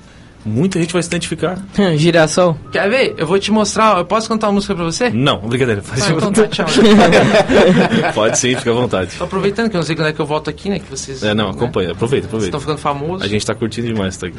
muita 0.44 0.78
gente 0.80 0.92
vai 0.92 1.02
se 1.02 1.08
identificar. 1.08 1.58
Girassol. 1.96 2.56
Quer 2.72 2.88
ver? 2.90 3.14
Eu 3.18 3.26
vou 3.26 3.38
te 3.38 3.50
mostrar, 3.50 3.98
eu 3.98 4.04
posso 4.04 4.28
cantar 4.28 4.48
uma 4.48 4.54
música 4.54 4.74
pra 4.74 4.84
você? 4.84 5.10
Não, 5.10 5.38
brincadeira. 5.38 5.82
Pode, 5.82 6.02
Ah, 6.02 6.10
então 6.10 6.32
tá, 6.32 6.46
tchau. 6.48 6.66
pode 8.14 8.38
sim, 8.38 8.54
fica 8.56 8.70
à 8.70 8.74
vontade. 8.74 9.16
Tô 9.16 9.24
aproveitando 9.24 9.70
que 9.70 9.76
eu 9.76 9.78
não 9.80 9.86
sei 9.86 9.96
quando 9.96 10.08
é 10.08 10.12
que 10.12 10.20
eu 10.20 10.26
volto 10.26 10.48
aqui, 10.50 10.68
né? 10.68 10.78
Que 10.78 10.90
vocês. 10.90 11.22
É, 11.22 11.34
não, 11.34 11.46
né, 11.48 11.50
acompanha, 11.52 11.92
aproveita, 11.92 12.26
Vocês 12.28 12.48
aproveita. 12.48 12.56
estão 12.56 12.60
ficando 12.60 12.78
famosos. 12.78 13.22
A 13.22 13.28
gente 13.28 13.44
tá 13.44 13.54
curtindo 13.54 13.86
demais 13.88 14.14
isso 14.14 14.26
aqui. 14.26 14.38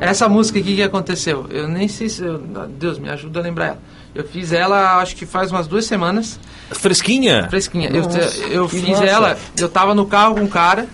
Essa 0.00 0.28
música 0.28 0.60
aqui 0.60 0.76
que 0.76 0.82
aconteceu, 0.82 1.46
eu 1.50 1.66
nem 1.66 1.88
sei 1.88 2.08
se. 2.08 2.22
Eu, 2.24 2.38
Deus, 2.78 2.98
me 2.98 3.10
ajuda 3.10 3.40
a 3.40 3.42
lembrar 3.42 3.66
ela. 3.66 3.78
Eu 4.14 4.24
fiz 4.24 4.52
ela, 4.52 4.98
acho 5.00 5.14
que 5.16 5.26
faz 5.26 5.50
umas 5.50 5.66
duas 5.66 5.84
semanas. 5.86 6.38
Fresquinha? 6.70 7.48
Fresquinha. 7.50 7.88
Eu, 7.90 8.02
Nossa, 8.04 8.18
eu 8.46 8.68
que 8.68 8.78
fiz 8.80 8.90
massa. 8.90 9.04
ela, 9.04 9.38
eu 9.58 9.68
tava 9.68 9.94
no 9.94 10.06
carro 10.06 10.34
com 10.36 10.42
um 10.42 10.46
cara. 10.48 10.86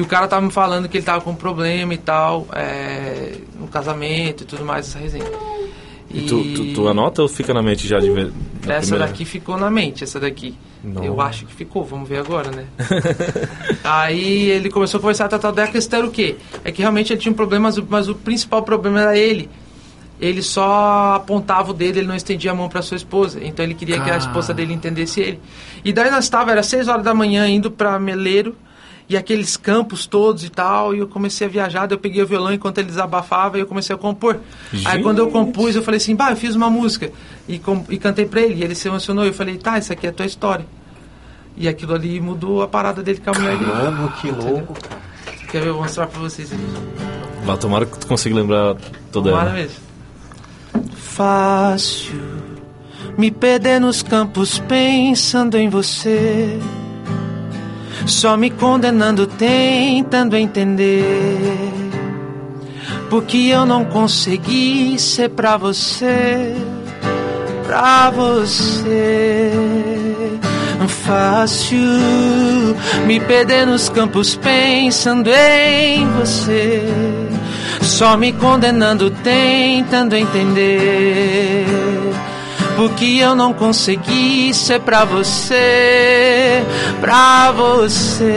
E 0.00 0.02
o 0.02 0.06
cara 0.06 0.26
tava 0.26 0.40
me 0.40 0.50
falando 0.50 0.88
que 0.88 0.96
ele 0.96 1.04
tava 1.04 1.20
com 1.20 1.34
problema 1.34 1.92
e 1.92 1.98
tal, 1.98 2.46
é, 2.54 3.34
no 3.60 3.68
casamento 3.68 4.44
e 4.44 4.46
tudo 4.46 4.64
mais, 4.64 4.88
essa 4.88 4.98
resenha. 4.98 5.30
E 6.10 6.22
tu, 6.22 6.42
tu, 6.54 6.72
tu 6.72 6.88
anota 6.88 7.20
ou 7.20 7.28
fica 7.28 7.52
na 7.52 7.62
mente 7.62 7.86
já 7.86 7.98
de 7.98 8.10
ver? 8.10 8.32
Essa 8.66 8.80
primeira? 8.80 9.06
daqui 9.06 9.26
ficou 9.26 9.58
na 9.58 9.70
mente, 9.70 10.02
essa 10.02 10.18
daqui. 10.18 10.56
Não. 10.82 11.04
Eu 11.04 11.20
acho 11.20 11.44
que 11.44 11.54
ficou, 11.54 11.84
vamos 11.84 12.08
ver 12.08 12.16
agora, 12.16 12.50
né? 12.50 12.64
Aí 13.84 14.48
ele 14.48 14.70
começou 14.70 14.96
a 14.96 15.00
conversar, 15.02 15.28
tal, 15.28 15.38
tal, 15.38 15.52
a 15.52 15.68
questão 15.68 15.98
era 15.98 16.08
o 16.08 16.10
quê? 16.10 16.36
É 16.64 16.72
que 16.72 16.80
realmente 16.80 17.12
ele 17.12 17.20
tinha 17.20 17.30
um 17.30 17.36
problema, 17.36 17.64
mas 17.64 17.76
o, 17.76 17.86
mas 17.86 18.08
o 18.08 18.14
principal 18.14 18.62
problema 18.62 19.02
era 19.02 19.18
ele. 19.18 19.50
Ele 20.18 20.40
só 20.40 21.16
apontava 21.16 21.72
o 21.72 21.74
dedo, 21.74 21.98
ele 21.98 22.08
não 22.08 22.16
estendia 22.16 22.52
a 22.52 22.54
mão 22.54 22.70
para 22.70 22.80
sua 22.80 22.96
esposa. 22.96 23.38
Então 23.44 23.62
ele 23.62 23.74
queria 23.74 24.00
que 24.00 24.10
a 24.10 24.16
esposa 24.16 24.54
dele 24.54 24.72
entendesse 24.72 25.20
ele. 25.20 25.40
E 25.84 25.92
daí 25.92 26.10
nós 26.10 26.24
estávamos, 26.24 26.52
era 26.52 26.62
6 26.62 26.88
horas 26.88 27.04
da 27.04 27.12
manhã, 27.12 27.46
indo 27.46 27.70
para 27.70 27.98
Meleiro, 27.98 28.56
e 29.10 29.16
aqueles 29.16 29.56
campos 29.56 30.06
todos 30.06 30.44
e 30.44 30.48
tal, 30.48 30.94
e 30.94 31.00
eu 31.00 31.08
comecei 31.08 31.44
a 31.46 31.50
viajar, 31.50 31.86
daí 31.86 31.96
eu 31.96 32.00
peguei 32.00 32.22
o 32.22 32.26
violão 32.26 32.54
enquanto 32.54 32.78
ele 32.78 32.86
desabafava 32.86 33.58
e 33.58 33.60
eu 33.60 33.66
comecei 33.66 33.92
a 33.92 33.98
compor. 33.98 34.38
Aí 34.84 35.02
quando 35.02 35.18
eu 35.18 35.28
compus, 35.30 35.74
eu 35.74 35.82
falei 35.82 35.98
assim, 35.98 36.14
bah, 36.14 36.30
eu 36.30 36.36
fiz 36.36 36.54
uma 36.54 36.70
música 36.70 37.10
e, 37.48 37.58
com- 37.58 37.84
e 37.90 37.98
cantei 37.98 38.24
pra 38.24 38.40
ele, 38.40 38.54
e 38.60 38.62
ele 38.62 38.74
se 38.76 38.86
emocionou, 38.86 39.24
e 39.24 39.28
eu 39.28 39.34
falei, 39.34 39.56
tá, 39.58 39.76
isso 39.78 39.92
aqui 39.92 40.06
é 40.06 40.10
a 40.10 40.12
tua 40.12 40.26
história. 40.26 40.64
E 41.56 41.66
aquilo 41.66 41.92
ali 41.92 42.20
mudou 42.20 42.62
a 42.62 42.68
parada 42.68 43.02
dele 43.02 43.20
com 43.22 43.30
a 43.30 43.34
mulher 43.34 43.58
dele. 43.58 43.70
Mano, 43.70 44.12
que 44.20 44.30
louco, 44.30 44.74
cara. 44.74 45.00
Quer 45.50 45.60
ver? 45.62 45.68
Eu 45.70 45.74
vou 45.74 45.82
mostrar 45.82 46.06
pra 46.06 46.20
vocês 46.20 46.52
aqui. 46.52 46.62
Vá, 47.44 47.56
tomara 47.56 47.84
que 47.86 47.98
tu 47.98 48.06
consiga 48.06 48.36
lembrar 48.36 48.76
toda 49.10 49.30
Tomara 49.30 49.50
ela. 49.50 49.58
mesmo. 49.58 49.76
Fácil 50.94 52.14
me 53.18 53.30
perder 53.30 53.80
nos 53.80 54.02
campos 54.02 54.60
pensando 54.60 55.58
em 55.58 55.68
você. 55.68 56.56
Só 58.06 58.36
me 58.36 58.50
condenando, 58.50 59.26
tentando 59.26 60.36
entender. 60.36 61.04
Porque 63.08 63.36
eu 63.36 63.66
não 63.66 63.84
consegui 63.84 64.98
ser 64.98 65.30
pra 65.30 65.56
você, 65.56 66.54
pra 67.66 68.10
você. 68.10 69.52
Fácil 70.88 71.80
me 73.06 73.18
perder 73.20 73.66
nos 73.66 73.88
campos 73.88 74.36
pensando 74.36 75.30
em 75.30 76.06
você. 76.12 76.82
Só 77.82 78.16
me 78.16 78.32
condenando, 78.32 79.10
tentando 79.10 80.14
entender. 80.14 81.89
Porque 82.80 83.18
eu 83.20 83.34
não 83.34 83.52
consegui 83.52 84.54
ser 84.54 84.80
pra 84.80 85.04
você, 85.04 86.64
pra 86.98 87.52
você. 87.52 88.30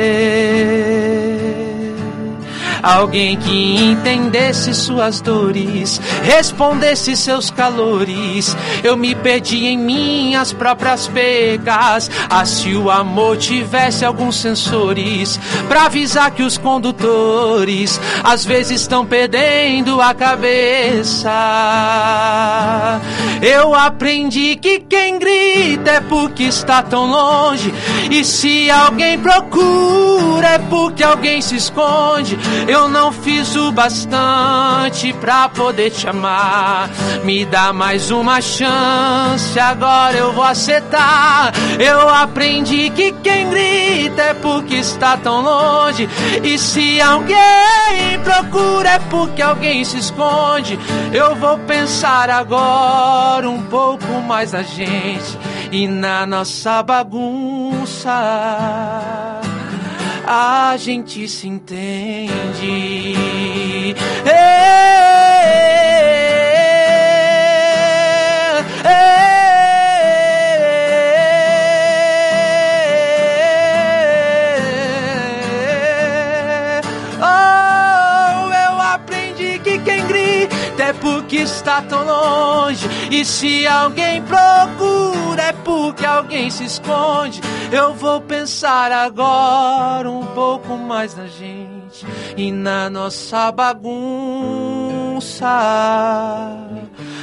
Alguém 2.84 3.38
que 3.38 3.76
entendesse 3.78 4.74
suas 4.74 5.22
dores, 5.22 6.02
respondesse 6.22 7.16
seus 7.16 7.50
calores. 7.50 8.58
Eu 8.84 8.98
me 8.98 9.16
perdi 9.16 9.68
em 9.68 9.78
minhas 9.78 10.52
próprias 10.52 11.08
pegas. 11.08 12.12
Ah, 12.30 12.46
se 12.46 12.76
o 12.76 12.92
amor 12.92 13.38
tivesse 13.38 14.04
alguns 14.04 14.36
sensores 14.36 15.40
pra 15.70 15.86
avisar 15.86 16.32
que 16.32 16.44
os 16.44 16.58
condutores 16.58 18.02
às 18.22 18.44
vezes 18.44 18.82
estão 18.82 19.06
perdendo 19.06 20.02
a 20.02 20.14
cabeça. 20.14 21.32
Eu 23.42 23.74
aprendi 23.74 24.58
que 24.58 24.80
quem 24.80 25.20
grita 25.20 25.92
é 25.92 26.02
porque 26.02 26.44
está 26.44 26.82
tão 26.84 27.06
longe. 27.06 27.74
E 28.12 28.26
se 28.26 28.70
alguém 28.70 29.18
procura 29.20 30.48
é 30.48 30.60
porque 30.60 31.04
alguém 31.04 31.42
se 31.42 31.56
esconde. 31.56 32.38
Eu 32.74 32.88
não 32.88 33.12
fiz 33.12 33.56
o 33.56 33.72
bastante 33.72 35.14
pra 35.14 35.48
poder 35.48 35.92
te 35.92 36.10
amar. 36.10 36.90
Me 37.24 37.46
dá 37.46 37.72
mais 37.72 38.10
uma 38.10 38.42
chance, 38.42 39.60
agora 39.60 40.18
eu 40.18 40.34
vou 40.34 40.44
acertar. 40.44 41.54
Eu 41.80 42.10
aprendi 42.10 42.90
que 42.90 43.12
quem 43.12 43.48
grita 43.48 44.24
é 44.24 44.34
porque 44.34 44.74
está 44.74 45.16
tão 45.16 45.42
longe. 45.42 46.10
E 46.44 46.58
se 46.58 47.00
alguém 47.00 48.20
procura 48.24 48.90
é 48.90 49.00
porque 49.08 49.44
alguém 49.44 49.86
se 49.86 50.00
esconde. 50.00 50.80
Eu 51.14 51.36
vou 51.36 51.60
pensar 51.60 52.28
agora 52.32 53.48
um 53.48 53.62
pouco 53.68 54.20
mais 54.28 54.52
na 54.52 54.64
gente 54.64 55.38
e 55.72 55.88
na 55.88 56.26
nossa 56.26 56.82
bagunça 56.82 58.10
a 60.26 60.76
gente 60.78 61.28
se 61.28 61.48
entende. 61.48 62.32
Ei, 64.26 65.73
é 80.84 80.94
porque 80.94 81.38
está 81.38 81.82
tão 81.82 82.06
longe. 82.06 82.88
E 83.10 83.24
se 83.24 83.66
alguém 83.66 84.22
procura 84.24 85.42
é 85.42 85.54
porque 85.54 86.06
alguém 86.06 86.50
se 86.50 86.66
esconde. 86.66 87.40
Eu 87.72 87.94
vou 87.94 88.20
pensar 88.22 88.92
agora 88.92 90.10
um 90.10 90.26
pouco 90.28 90.78
mais 90.78 91.16
na 91.16 91.28
gente 91.28 92.06
e 92.36 92.52
na 92.52 92.90
nossa 92.90 93.52
bagunça. 93.52 93.88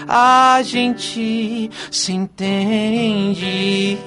A 0.09 0.61
gente 0.63 1.71
se 1.91 2.13
entende. 2.13 3.99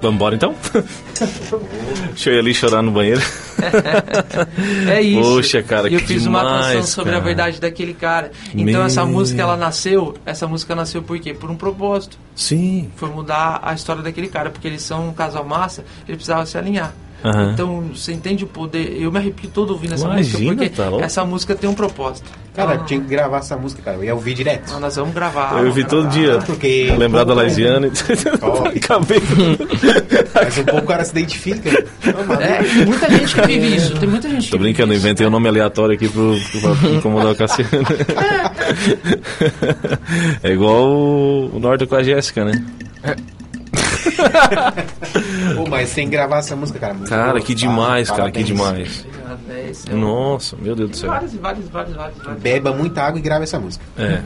Vambora 0.00 0.34
então? 0.34 0.54
Deixa 2.10 2.30
eu 2.30 2.34
ir 2.34 2.38
ali 2.38 2.54
chorar 2.54 2.82
no 2.82 2.90
banheiro. 2.90 3.20
É 4.90 5.02
isso. 5.02 5.20
Poxa, 5.20 5.62
cara, 5.62 5.88
E 5.90 5.94
eu 5.94 6.00
fiz 6.00 6.24
uma 6.24 6.40
canção 6.42 6.68
demais, 6.70 6.88
sobre 6.88 7.10
a 7.10 7.14
cara. 7.14 7.24
verdade 7.24 7.60
daquele 7.60 7.92
cara. 7.92 8.30
Então 8.54 8.82
essa 8.84 9.04
Meu. 9.04 9.12
música 9.14 9.42
ela 9.42 9.56
nasceu, 9.56 10.14
essa 10.24 10.46
música 10.46 10.74
nasceu 10.74 11.02
por 11.02 11.18
quê? 11.18 11.34
Por 11.34 11.50
um 11.50 11.56
propósito. 11.56 12.16
Sim. 12.34 12.90
Foi 12.96 13.10
mudar 13.10 13.60
a 13.62 13.74
história 13.74 14.02
daquele 14.02 14.28
cara, 14.28 14.48
porque 14.48 14.66
eles 14.66 14.82
são 14.82 15.08
um 15.08 15.12
casal 15.12 15.44
massa, 15.44 15.84
ele 16.08 16.16
precisava 16.16 16.46
se 16.46 16.56
alinhar. 16.56 16.94
Aham. 17.24 17.50
Então, 17.52 17.84
você 17.94 18.12
entende 18.12 18.44
o 18.44 18.46
poder? 18.46 18.96
Eu 19.00 19.12
me 19.12 19.18
arrepio 19.18 19.50
todo 19.52 19.70
ouvindo 19.70 19.94
essa 19.94 20.04
Imagina, 20.06 20.52
música, 20.52 20.54
porque 20.54 20.98
tá 20.98 21.04
essa 21.04 21.24
música 21.24 21.54
tem 21.54 21.68
um 21.68 21.74
propósito. 21.74 22.30
Cara, 22.54 22.74
Ah, 22.74 22.78
tinha 22.78 23.00
que 23.00 23.06
gravar 23.06 23.38
essa 23.38 23.56
música, 23.56 23.80
cara. 23.82 23.96
Eu 23.98 24.04
ia 24.04 24.14
ouvir 24.14 24.34
direto. 24.34 24.76
nós 24.80 24.96
vamos 24.96 25.14
gravar. 25.14 25.62
Eu 25.62 25.72
vi 25.72 25.84
todo 25.84 26.08
dia. 26.08 26.38
Porque- 26.44 26.92
Lembrar 26.98 27.24
da 27.24 27.32
Laisiane. 27.34 27.90
Acabei. 28.76 29.22
Mas 30.34 30.58
um 30.58 30.64
pouco 30.64 30.80
o 30.84 30.86
cara 30.88 31.04
se 31.04 31.12
identifica. 31.12 31.68
É, 31.70 32.62
tem 32.62 32.86
muita 32.86 33.08
gente 33.10 33.34
que 33.34 33.46
vive 33.46 33.76
isso. 33.76 33.94
Tem 33.98 34.08
muita 34.08 34.28
gente 34.28 34.50
Tô 34.50 34.56
que 34.56 34.62
brincando, 34.62 34.92
eu 34.92 34.96
inventei 34.96 35.26
um 35.26 35.30
nome 35.30 35.48
aleatório 35.48 35.94
aqui 35.94 36.08
pro, 36.08 36.36
pro, 36.50 36.76
pra 36.76 36.88
incomodar 36.90 37.32
o 37.32 37.36
Cassiano. 37.36 37.70
É 40.42 40.50
igual 40.52 40.84
o, 40.90 41.56
o 41.56 41.58
Norton 41.60 41.86
com 41.86 41.94
a 41.96 42.02
Jéssica, 42.02 42.44
né? 42.44 42.64
Pô, 45.56 45.66
mas 45.68 45.88
sem 45.90 46.08
gravar 46.08 46.38
essa 46.38 46.54
música, 46.56 46.78
cara. 46.78 46.94
muito 46.94 47.08
Cara, 47.08 47.32
boa. 47.32 47.40
que 47.40 47.54
demais, 47.54 48.08
cara, 48.10 48.30
que 48.30 48.42
Parabéns. 48.44 48.46
demais. 48.46 49.06
É, 49.88 49.94
Nossa, 49.94 50.56
meu 50.60 50.74
Deus 50.74 50.90
do 50.90 50.96
céu. 50.96 51.10
Vários, 51.10 51.34
vários, 51.34 51.68
vários, 51.68 51.94
vários. 51.96 52.18
vários. 52.18 52.42
Beba 52.42 52.72
muita 52.72 53.02
água 53.02 53.18
e 53.18 53.22
grava 53.22 53.44
essa 53.44 53.58
música. 53.58 53.84
É. 53.98 54.20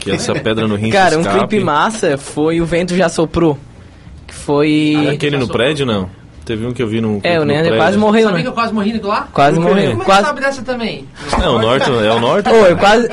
Que 0.00 0.10
essa 0.12 0.34
pedra 0.34 0.66
no 0.66 0.76
rim 0.76 0.90
Cara, 0.90 1.16
um 1.16 1.20
escape. 1.20 1.38
clipe 1.48 1.64
massa 1.64 2.16
foi 2.18 2.60
O 2.60 2.66
Vento 2.66 2.94
Já 2.96 3.08
Soprou. 3.08 3.58
Que 4.26 4.34
foi. 4.34 5.08
Aquele 5.12 5.36
no 5.38 5.48
prédio, 5.48 5.86
não? 5.86 6.08
Teve 6.46 6.64
um 6.64 6.72
que 6.72 6.80
eu 6.80 6.86
vi 6.86 7.00
no. 7.00 7.20
É, 7.24 7.36
o 7.38 7.40
no 7.40 7.46
Neander 7.46 7.64
prédio. 7.72 7.78
quase 7.84 7.98
morreu, 7.98 8.22
Sabia 8.28 8.36
que 8.38 8.42
né? 8.44 8.48
eu 8.48 8.52
quase 8.54 8.72
morri 8.72 9.00
lá? 9.02 9.28
Quase 9.32 9.58
morreu. 9.58 9.90
Como 9.90 10.02
é 10.02 10.04
que 10.04 10.04
Quase. 10.04 10.22
sabe 10.26 10.40
dessa 10.40 10.62
também? 10.62 11.08
É, 11.42 11.48
o 11.48 11.58
Norton, 11.58 12.00
é 12.00 12.12
o 12.12 12.20
Norton. 12.20 12.50
Ô, 12.50 12.66
eu 12.66 12.76
quase. 12.76 13.08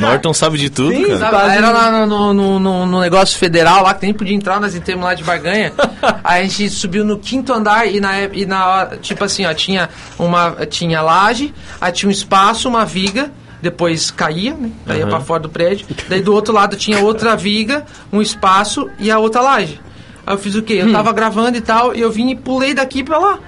Norton 0.00 0.32
sabe 0.32 0.56
de 0.56 0.70
tudo, 0.70 0.92
Sim, 0.94 1.02
cara. 1.06 1.18
sabe? 1.18 1.36
Sabe, 1.36 1.56
Era 1.56 1.70
lá 1.70 2.06
no, 2.06 2.32
no, 2.32 2.58
no- 2.60 2.86
no 2.86 3.00
negócio 3.00 3.36
federal 3.36 3.82
lá, 3.82 3.92
que 3.92 4.06
nem 4.06 4.14
podia 4.14 4.36
entrar, 4.36 4.60
nós 4.60 4.74
entramos 4.76 5.04
lá 5.04 5.14
de 5.14 5.24
barganha. 5.24 5.72
aí 6.22 6.42
a 6.42 6.44
gente 6.44 6.70
subiu 6.70 7.04
no 7.04 7.18
quinto 7.18 7.52
andar 7.52 7.86
e 7.92 7.98
na, 8.00 8.22
e 8.22 8.46
na 8.46 8.66
hora, 8.66 8.96
tipo 8.98 9.24
assim, 9.24 9.44
ó, 9.44 9.52
tinha 9.52 9.88
uma. 10.16 10.52
Tinha 10.70 11.02
laje, 11.02 11.52
aí 11.80 11.90
tinha 11.90 12.08
um 12.08 12.12
espaço, 12.12 12.68
uma 12.68 12.84
viga. 12.84 13.30
Depois 13.60 14.10
caía, 14.12 14.54
né? 14.54 14.70
Caía 14.86 15.02
Aham. 15.04 15.10
pra 15.10 15.20
fora 15.20 15.40
do 15.40 15.48
prédio. 15.48 15.86
Daí 16.08 16.20
do 16.20 16.32
outro 16.32 16.54
lado 16.54 16.76
tinha 16.76 17.00
outra 17.00 17.34
viga, 17.34 17.84
um 18.12 18.22
espaço 18.22 18.88
e 18.98 19.10
a 19.10 19.18
outra 19.18 19.40
laje. 19.40 19.80
Aí 20.26 20.34
eu 20.34 20.38
fiz 20.38 20.54
o 20.56 20.62
quê? 20.62 20.74
Eu 20.80 20.90
tava 20.92 21.12
gravando 21.12 21.56
e 21.56 21.60
tal, 21.60 21.94
e 21.94 22.00
eu 22.00 22.10
vim 22.10 22.30
e 22.30 22.34
pulei 22.36 22.74
daqui 22.74 23.04
pra 23.04 23.18
lá. 23.18 23.38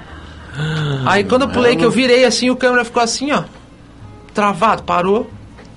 Aí 1.07 1.25
quando 1.25 1.43
eu 1.43 1.49
pulei, 1.49 1.77
que 1.77 1.85
eu 1.85 1.91
virei 1.91 2.25
assim, 2.25 2.51
o 2.51 2.57
câmera 2.57 2.85
ficou 2.85 3.03
assim, 3.03 3.33
ó. 3.33 3.43
Travado, 4.35 4.83
parou. 4.85 5.29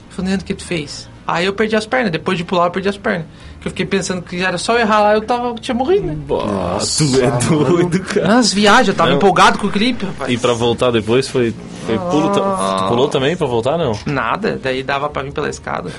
Falei, 0.09 0.35
o 0.35 0.37
que 0.39 0.53
tu 0.53 0.63
fez? 0.63 1.09
Aí 1.27 1.45
eu 1.45 1.53
perdi 1.53 1.75
as 1.75 1.85
pernas. 1.85 2.11
Depois 2.11 2.37
de 2.37 2.43
pular, 2.43 2.65
eu 2.65 2.71
perdi 2.71 2.89
as 2.89 2.97
pernas. 2.97 3.25
Que 3.61 3.67
eu 3.67 3.71
fiquei 3.71 3.85
pensando 3.85 4.21
que 4.23 4.43
era 4.43 4.57
só 4.57 4.73
eu 4.73 4.79
errar 4.79 5.01
lá, 5.01 5.13
eu 5.13 5.21
tava, 5.21 5.47
eu 5.49 5.55
tinha 5.55 5.73
morrido, 5.75 6.07
né? 6.07 6.17
Nossa, 6.27 7.03
tu 7.05 7.21
é 7.21 7.31
doido, 7.47 7.99
cara. 8.01 8.27
Nas 8.27 8.51
viagens, 8.51 8.87
eu 8.89 8.93
tava 8.95 9.11
Não. 9.11 9.17
empolgado 9.17 9.59
com 9.59 9.67
o 9.67 9.71
clipe, 9.71 10.03
rapaz. 10.05 10.31
E 10.31 10.37
pra 10.37 10.53
voltar 10.53 10.89
depois 10.91 11.27
foi. 11.27 11.53
foi 11.85 11.97
pulo, 11.97 12.29
ta- 12.31 12.77
tu 12.79 12.87
pulou 12.87 13.07
também 13.07 13.37
pra 13.37 13.45
voltar, 13.47 13.77
não? 13.77 13.97
Nada, 14.07 14.59
daí 14.61 14.81
dava 14.81 15.09
pra 15.09 15.21
vir 15.21 15.31
pela 15.31 15.47
escada. 15.49 15.91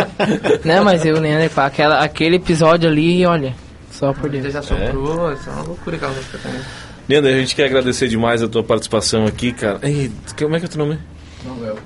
Não, 0.64 0.84
mas 0.84 1.04
eu, 1.04 1.20
né, 1.20 1.48
pá, 1.50 1.66
aquela, 1.66 1.98
aquele 2.02 2.36
episódio 2.36 2.88
ali, 2.88 3.24
olha. 3.26 3.54
Só 3.92 4.12
por 4.12 4.28
Deus. 4.30 4.52
Já 4.52 4.62
soprou, 4.62 5.32
isso 5.32 5.48
é 5.48 5.52
uma 5.52 5.62
loucura 5.62 5.96
aquela 5.96 6.12
música 6.12 6.38
também. 6.42 6.60
Leandro, 7.08 7.30
a 7.30 7.34
gente 7.34 7.54
quer 7.54 7.66
agradecer 7.66 8.08
demais 8.08 8.42
a 8.42 8.48
tua 8.48 8.62
participação 8.64 9.26
aqui, 9.26 9.52
cara. 9.52 9.78
Ei, 9.82 10.10
como 10.38 10.56
é 10.56 10.58
que 10.58 10.64
é 10.64 10.68
o 10.68 10.70
teu 10.70 10.78
nome? 10.86 10.98
O 11.44 11.48
Emanuel. 11.50 11.76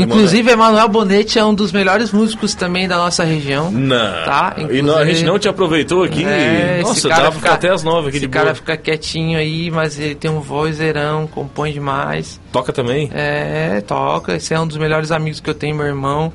Inclusive, 0.00 0.50
Emanuel 0.50 0.88
Bonetti 0.88 1.38
é 1.38 1.44
um 1.44 1.52
dos 1.54 1.70
melhores 1.72 2.12
músicos 2.12 2.54
também 2.54 2.88
da 2.88 2.96
nossa 2.96 3.24
região. 3.24 3.70
Não. 3.70 4.24
Tá, 4.24 4.54
E 4.56 4.80
não, 4.80 4.94
a 4.94 5.00
gente 5.00 5.08
inclusive- 5.10 5.24
não 5.24 5.38
te 5.38 5.48
aproveitou 5.48 6.02
aqui. 6.04 6.24
É, 6.24 6.80
Nossa, 6.82 7.08
cara 7.08 7.24
fica- 7.26 7.32
ficar 7.32 7.52
até 7.54 7.68
as 7.70 7.82
nove 7.82 8.08
aqui 8.08 8.16
Esse 8.16 8.26
de 8.26 8.32
cara 8.32 8.44
boa. 8.46 8.54
fica 8.54 8.76
quietinho 8.76 9.38
aí, 9.38 9.70
mas 9.70 9.98
ele 9.98 10.14
tem 10.14 10.30
um 10.30 10.40
vozeirão, 10.40 11.26
compõe 11.26 11.72
demais. 11.72 12.40
Toca 12.52 12.72
também? 12.72 13.10
É, 13.12 13.82
toca. 13.86 14.36
Esse 14.36 14.54
é 14.54 14.60
um 14.60 14.66
dos 14.66 14.78
melhores 14.78 15.10
amigos 15.10 15.40
que 15.40 15.50
eu 15.50 15.54
tenho, 15.54 15.76
meu 15.76 15.86
irmão. 15.86 16.32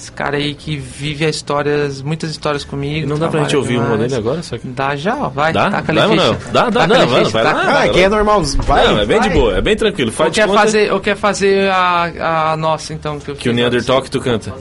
Esse 0.00 0.10
cara 0.10 0.38
aí 0.38 0.54
que 0.54 0.78
vive 0.78 1.26
as 1.26 1.36
histórias, 1.36 2.00
muitas 2.00 2.30
histórias 2.30 2.64
comigo. 2.64 3.06
Não 3.06 3.18
dá 3.18 3.28
pra 3.28 3.42
gente 3.42 3.54
ouvir 3.54 3.76
uma 3.76 3.98
dele 3.98 4.14
agora? 4.14 4.42
Só 4.42 4.56
que... 4.56 4.66
Dá 4.66 4.96
já, 4.96 5.14
ó. 5.14 5.28
Vai, 5.28 5.52
Dá? 5.52 5.70
taca 5.70 5.92
Dá, 5.92 6.08
ficha. 6.08 6.38
Dá, 6.50 6.70
dá, 6.70 6.72
Taca 6.72 6.86
não, 6.86 7.06
vai, 7.06 7.44
lá. 7.44 7.50
Ah, 7.52 7.82
aqui 7.82 8.00
é 8.00 8.08
normal. 8.08 8.42
Vai. 8.42 8.88
não, 8.88 8.98
é 8.98 9.04
bem 9.04 9.20
de 9.20 9.28
vai. 9.28 9.36
boa, 9.36 9.58
é 9.58 9.60
bem 9.60 9.76
tranquilo. 9.76 10.10
Faz 10.10 10.28
Ou 10.28 10.32
de 10.32 10.40
quer, 10.40 10.46
conta 10.46 10.58
fazer, 10.58 10.90
ou 10.90 11.00
quer 11.00 11.16
fazer 11.16 11.70
a, 11.70 12.52
a 12.52 12.56
nossa, 12.56 12.94
então? 12.94 13.20
Que, 13.20 13.30
eu 13.32 13.36
que 13.36 13.50
o 13.50 13.52
Neander 13.52 13.76
antes? 13.76 13.86
toca 13.86 14.06
e 14.06 14.10
tu 14.10 14.20
canta. 14.22 14.54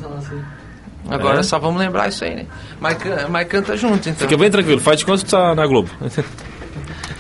Agora 1.10 1.40
É? 1.40 1.44
só 1.44 1.58
vamos 1.58 1.80
lembrar 1.80 2.10
isso 2.10 2.26
aí, 2.26 2.36
né? 2.36 2.46
Mas, 2.78 2.98
mas 3.30 3.48
canta 3.48 3.78
junto, 3.78 4.10
então. 4.10 4.28
Fica 4.28 4.38
bem 4.38 4.52
tranquilo, 4.52 4.82
faz 4.82 5.00
de 5.00 5.06
conta 5.06 5.20
que 5.20 5.30
tu 5.30 5.32
tá 5.32 5.56
na 5.56 5.66
Globo. 5.66 5.90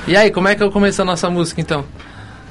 E 0.05 0.17
aí, 0.17 0.29
como 0.29 0.49
é 0.49 0.55
que 0.55 0.61
eu 0.61 0.69
começo 0.69 1.01
a 1.01 1.05
nossa 1.05 1.29
música, 1.29 1.61
então? 1.61 1.85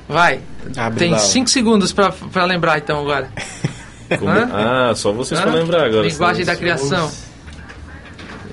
Vai. 0.09 0.41
Abre 0.75 0.99
Tem 0.99 1.11
lá, 1.11 1.19
ó. 1.19 1.21
5 1.21 1.51
segundos 1.51 1.93
pra, 1.93 2.11
pra 2.11 2.47
lembrar, 2.47 2.79
então, 2.79 2.99
agora. 3.01 3.29
Como-? 4.17 4.33
Ah, 4.53 4.93
só 4.95 5.13
vocês 5.13 5.39
Hã? 5.41 5.43
pra 5.45 5.53
lembrar 5.53 5.85
agora. 5.85 6.07
Linguagem 6.07 6.45
da 6.45 6.57
criação. 6.57 7.11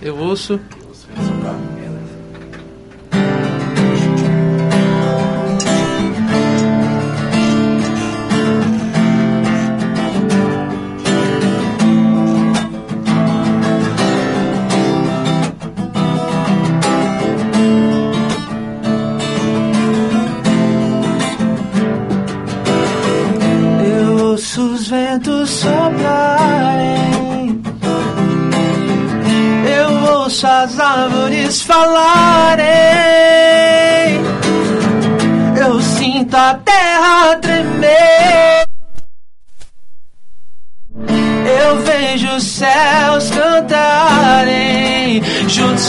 Eu 0.01 0.18
ouço. 0.18 0.60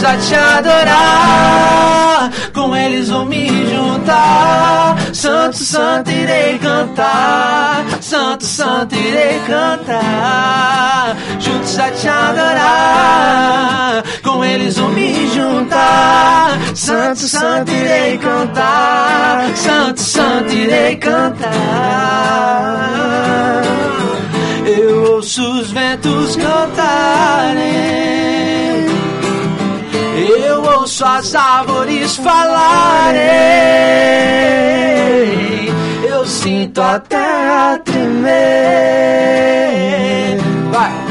A 0.07 0.17
te 0.17 0.35
adorar. 0.35 2.31
Com 2.53 2.75
eles 2.77 3.09
vou 3.09 3.25
me 3.25 3.49
juntar. 3.69 4.97
Santo, 5.13 5.57
santo, 5.59 6.11
irei 6.11 6.59
cantar. 6.59 7.85
Santo, 8.01 8.45
santo, 8.45 8.95
irei 8.95 9.41
cantar. 9.41 11.17
Juntos 11.41 11.79
a 11.79 11.91
te 11.91 12.09
adorar. 12.09 14.05
Com 14.23 14.45
eles 14.45 14.79
vou 14.79 14.91
me 14.91 15.29
juntar. 15.29 16.59
Santo, 16.75 17.21
santo, 17.21 17.73
irei 17.73 18.19
cantar. 18.19 19.51
Santo, 19.57 20.01
santo, 20.01 20.53
irei 20.53 20.97
cantar. 20.97 21.53
Eu 24.67 25.15
ouço 25.15 25.43
os 25.61 25.71
ventos 25.73 26.37
cantarem. 26.37 27.87
Eu 30.29 30.63
ouço 30.63 31.05
as 31.05 31.35
árvores 31.35 32.17
falarem. 32.17 33.21
Eu 36.09 36.27
sinto 36.27 36.81
a 36.81 36.99
terra 36.99 37.79
tremer. 37.85 38.27
Vai. 40.71 41.06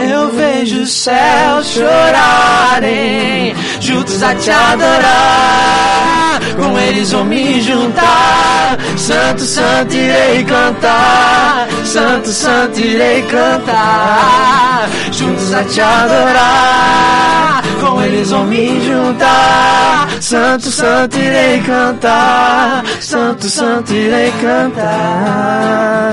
Eu 0.00 0.30
vejo 0.32 0.82
os 0.82 0.92
céus 0.92 1.66
chorarem, 1.68 3.54
juntos 3.80 4.22
a 4.22 4.34
te 4.34 4.50
adorar. 4.50 6.40
Com 6.56 6.78
eles 6.78 7.12
vou 7.12 7.24
me 7.24 7.60
juntar. 7.60 8.78
Santo, 8.96 9.42
santo 9.42 9.94
irei 9.94 10.44
cantar. 10.44 11.68
Santo, 11.84 12.28
santo 12.28 12.80
irei 12.80 13.22
cantar. 13.22 14.88
Juntos 15.12 15.54
a 15.54 15.64
te 15.64 15.80
adorar. 15.80 17.62
Com 17.80 18.02
eles 18.02 18.30
vou 18.30 18.44
me 18.44 18.80
juntar. 18.84 20.08
Santo, 20.20 20.70
santo 20.70 21.16
irei 21.16 21.60
cantar. 21.62 22.84
Santo, 23.00 23.48
santo 23.48 23.92
irei 23.92 24.32
cantar. 24.42 26.12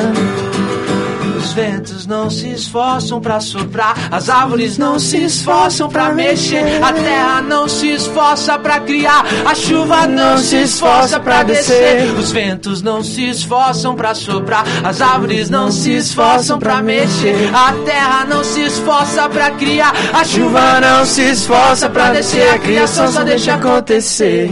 Os 1.55 1.61
ventos 1.63 2.05
não 2.05 2.29
se 2.29 2.49
esforçam 2.49 3.21
pra 3.21 3.39
soprar, 3.39 4.09
as 4.11 4.29
árvores 4.29 4.77
não 4.77 4.99
se 4.99 5.23
esforçam 5.23 5.87
pra 5.87 6.11
mexer, 6.11 6.83
a 6.83 6.91
terra 6.91 7.41
não 7.41 7.69
se 7.69 7.91
esforça 7.91 8.59
pra 8.59 8.81
criar, 8.81 9.23
a 9.45 9.55
chuva 9.55 10.05
não 10.05 10.37
se 10.37 10.57
esforça 10.57 11.17
pra 11.17 11.43
descer. 11.43 12.11
Os 12.19 12.33
ventos 12.33 12.81
não 12.81 13.01
se 13.01 13.29
esforçam 13.29 13.95
pra 13.95 14.13
soprar, 14.13 14.65
as 14.83 14.99
árvores 14.99 15.49
não 15.49 15.71
se 15.71 15.93
esforçam 15.93 16.59
pra 16.59 16.81
mexer, 16.81 17.49
a 17.53 17.71
terra 17.85 18.25
não 18.27 18.43
se 18.43 18.59
esforça 18.59 19.29
pra 19.29 19.51
criar, 19.51 19.93
a 20.11 20.25
chuva 20.25 20.81
não 20.81 21.05
se 21.05 21.21
esforça 21.21 21.89
pra 21.89 22.11
descer. 22.11 22.49
A 22.49 22.59
criação 22.59 23.09
só 23.09 23.23
deixa 23.23 23.53
acontecer, 23.53 24.51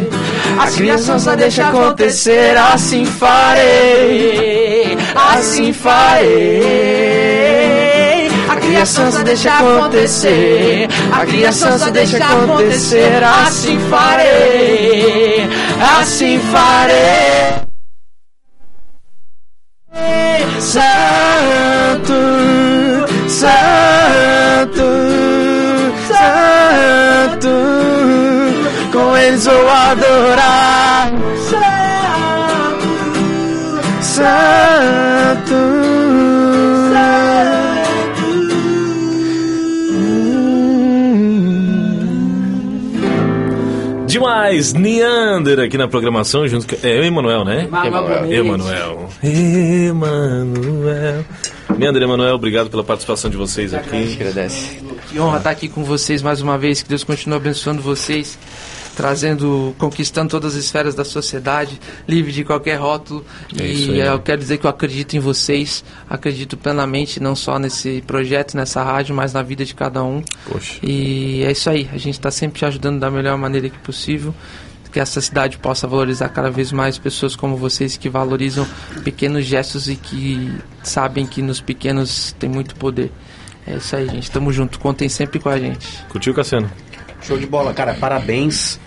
a 0.58 0.72
criação 0.72 1.20
só 1.20 1.36
deixa 1.36 1.68
acontecer. 1.68 2.56
Assim 2.58 3.04
farei, 3.04 4.98
assim 5.14 5.74
farei. 5.74 6.93
A 8.76 8.86
só 8.86 9.10
deixa 9.24 9.54
acontecer. 9.54 10.88
A 11.12 11.52
só 11.52 11.90
deixa 11.90 12.18
acontecer. 12.18 13.24
Assim 13.24 13.80
farei. 13.90 15.48
Assim 16.00 16.40
farei. 16.52 17.64
Santo, 20.74 22.14
Santo, 23.28 24.88
Santo, 26.08 27.50
com 28.92 29.18
eles 29.18 29.46
vou 29.46 29.70
adorar. 29.70 31.12
Santo, 34.02 35.83
Demais, 44.44 44.74
Neander 44.74 45.60
aqui 45.60 45.78
na 45.78 45.88
programação, 45.88 46.48
junto 46.48 46.68
com. 46.68 46.76
É 46.86 46.98
eu 46.98 47.04
e 47.04 47.08
Emanuel, 47.08 47.46
né? 47.46 47.64
Emanuel. 47.64 48.34
Emanuel. 48.34 49.10
Emanuel. 49.24 51.26
Neander 51.78 52.02
e 52.02 52.06
Emanuel, 52.06 52.36
obrigado 52.36 52.70
pela 52.70 52.84
participação 52.84 53.32
de 53.32 53.38
vocês 53.38 53.74
aqui. 53.74 54.18
agradece. 54.20 54.82
Que 55.10 55.20
honra 55.20 55.38
estar 55.38 55.50
aqui 55.50 55.70
com 55.70 55.84
vocês 55.84 56.22
mais 56.22 56.42
uma 56.42 56.58
vez. 56.58 56.84
Que 56.84 56.90
Deus 56.90 57.04
continue 57.04 57.38
abençoando 57.38 57.82
vocês, 57.82 58.38
trazendo, 58.96 59.76
conquistando 59.78 60.30
todas 60.30 60.56
as 60.56 60.64
esferas 60.64 60.96
da 60.96 61.04
sociedade, 61.04 61.80
livre 62.08 62.32
de 62.32 62.44
qualquer 62.44 62.76
rótulo. 62.76 63.26
É 63.60 63.66
e 63.66 64.02
aí. 64.02 64.08
eu 64.08 64.20
quero 64.20 64.40
dizer 64.40 64.58
que 64.58 64.66
eu 64.66 64.70
acredito 64.70 65.16
em 65.16 65.20
vocês, 65.20 65.84
acredito 66.10 66.56
plenamente, 66.56 67.20
não 67.20 67.36
só 67.36 67.58
nesse 67.58 68.04
projeto, 68.06 68.56
nessa 68.56 68.84
rádio, 68.84 69.16
mas 69.16 69.34
na 69.34 69.42
vida 69.42 69.66
de 69.66 69.74
cada 69.74 70.04
um. 70.04 70.24
Poxa. 70.50 70.80
E 70.84 71.44
é 71.44 71.52
isso 71.52 71.70
aí. 71.70 71.90
A 71.92 71.98
gente 71.98 72.16
está 72.16 72.32
sempre 72.32 72.60
te 72.60 72.66
ajudando 72.66 73.00
da 73.00 73.10
melhor 73.10 73.38
maneira 73.38 73.70
que 73.70 73.78
possível. 73.80 74.34
Que 74.92 75.00
essa 75.00 75.20
cidade 75.20 75.58
possa 75.58 75.88
valorizar 75.88 76.30
cada 76.30 76.52
vez 76.52 76.72
mais 76.72 77.00
pessoas 77.00 77.36
como 77.36 77.58
vocês 77.58 77.98
que 77.98 78.08
valorizam 78.10 78.68
pequenos 79.04 79.44
gestos 79.44 79.90
e 79.90 79.96
que 79.96 80.56
sabem 80.84 81.26
que 81.26 81.42
nos 81.42 81.60
pequenos 81.60 82.36
tem 82.38 82.48
muito 82.48 82.76
poder. 82.76 83.12
É 83.66 83.78
isso 83.78 83.96
aí, 83.96 84.08
gente. 84.08 84.30
Tamo 84.30 84.54
junto. 84.54 84.80
Contem 84.80 85.10
sempre 85.10 85.40
com 85.40 85.50
a 85.50 85.58
gente. 85.58 85.88
Curtiu, 86.10 86.32
Cassiano? 86.34 86.70
Show 87.24 87.38
de 87.38 87.46
bola, 87.46 87.74
cara. 87.74 87.94
Parabéns. 87.94 88.80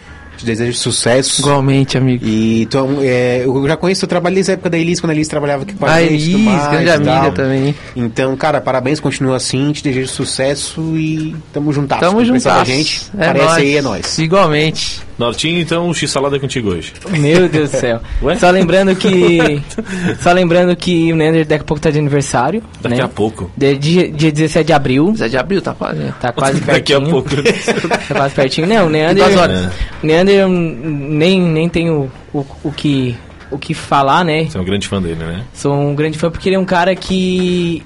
Desejo 0.46 0.74
sucesso. 0.78 1.40
Igualmente, 1.42 1.98
amigo. 1.98 2.24
E 2.24 2.66
tu, 2.70 2.78
é 3.02 3.42
eu 3.44 3.66
já 3.66 3.76
conheço 3.76 4.04
o 4.04 4.08
trabalho 4.08 4.34
desde 4.36 4.52
a 4.52 4.54
época 4.54 4.70
da 4.70 4.78
Elis, 4.78 5.00
quando 5.00 5.10
a 5.10 5.14
Elis 5.14 5.28
trabalhava 5.28 5.64
aqui 5.64 5.74
com 5.74 5.84
a, 5.84 5.92
A 5.94 6.02
gente. 6.02 6.14
e 6.14 6.18
tudo 6.32 6.34
Elis, 6.36 6.44
mais 6.44 6.70
grande 6.70 6.90
amiga 6.90 7.20
tal. 7.20 7.32
também. 7.32 7.74
Então, 7.96 8.36
cara, 8.36 8.60
parabéns, 8.60 9.00
continua 9.00 9.36
assim. 9.36 9.72
Te 9.72 9.82
desejo 9.82 10.08
sucesso 10.08 10.80
e 10.96 11.34
tamo 11.52 11.72
juntas. 11.72 11.98
Tamo 11.98 12.24
juntas. 12.24 12.66
gente. 12.66 13.10
É 13.18 13.26
Parece 13.26 13.44
nóis. 13.44 13.56
aí, 13.58 13.76
é 13.76 13.82
nóis. 13.82 14.18
Igualmente. 14.18 15.06
Nortinho, 15.18 15.58
então, 15.58 15.88
o 15.88 15.94
X-Salada 15.94 16.36
é 16.36 16.38
contigo 16.38 16.68
hoje. 16.70 16.92
Meu 17.08 17.48
Deus 17.48 17.70
do 17.70 17.76
céu. 17.78 18.00
Ué? 18.22 18.36
Só 18.36 18.50
lembrando 18.50 18.94
que. 18.94 19.62
Só 20.20 20.30
lembrando 20.32 20.76
que 20.76 21.10
o 21.10 21.16
Nender 21.16 21.46
daqui 21.46 21.62
a 21.62 21.64
pouco 21.64 21.80
tá 21.80 21.90
de 21.90 21.98
aniversário. 21.98 22.62
Daqui 22.82 22.96
né? 22.96 23.02
a 23.02 23.08
pouco. 23.08 23.50
De- 23.56 23.76
Dia, 23.78 24.10
dia 24.10 24.30
17 24.30 24.66
de 24.66 24.72
abril. 24.74 25.12
17 25.12 25.30
de 25.30 25.36
abril, 25.38 25.62
tá 25.62 25.72
quase. 25.72 26.00
Tá 26.20 26.32
quase 26.32 26.60
Daqui 26.64 26.92
a 26.92 27.00
pertinho. 27.00 27.10
pouco. 27.10 27.30
Tá 28.08 28.14
quase 28.14 28.34
pertinho. 28.34 28.66
Não, 28.66 28.86
o 28.86 28.90
Neander. 28.90 29.24
duas 29.24 29.36
horas. 29.36 29.70
O 30.02 30.06
Neander 30.06 30.35
eu 30.36 30.48
nem, 30.48 31.40
nem 31.40 31.68
tenho 31.68 32.10
o, 32.32 32.46
o, 32.64 32.72
que, 32.72 33.16
o 33.50 33.58
que 33.58 33.74
falar, 33.74 34.24
né? 34.24 34.44
Você 34.44 34.58
é 34.58 34.60
um 34.60 34.64
grande 34.64 34.88
fã 34.88 35.00
dele, 35.00 35.16
né? 35.16 35.44
Sou 35.52 35.74
um 35.74 35.94
grande 35.94 36.18
fã 36.18 36.30
porque 36.30 36.48
ele 36.48 36.56
é 36.56 36.58
um 36.58 36.64
cara 36.64 36.94
que. 36.94 37.82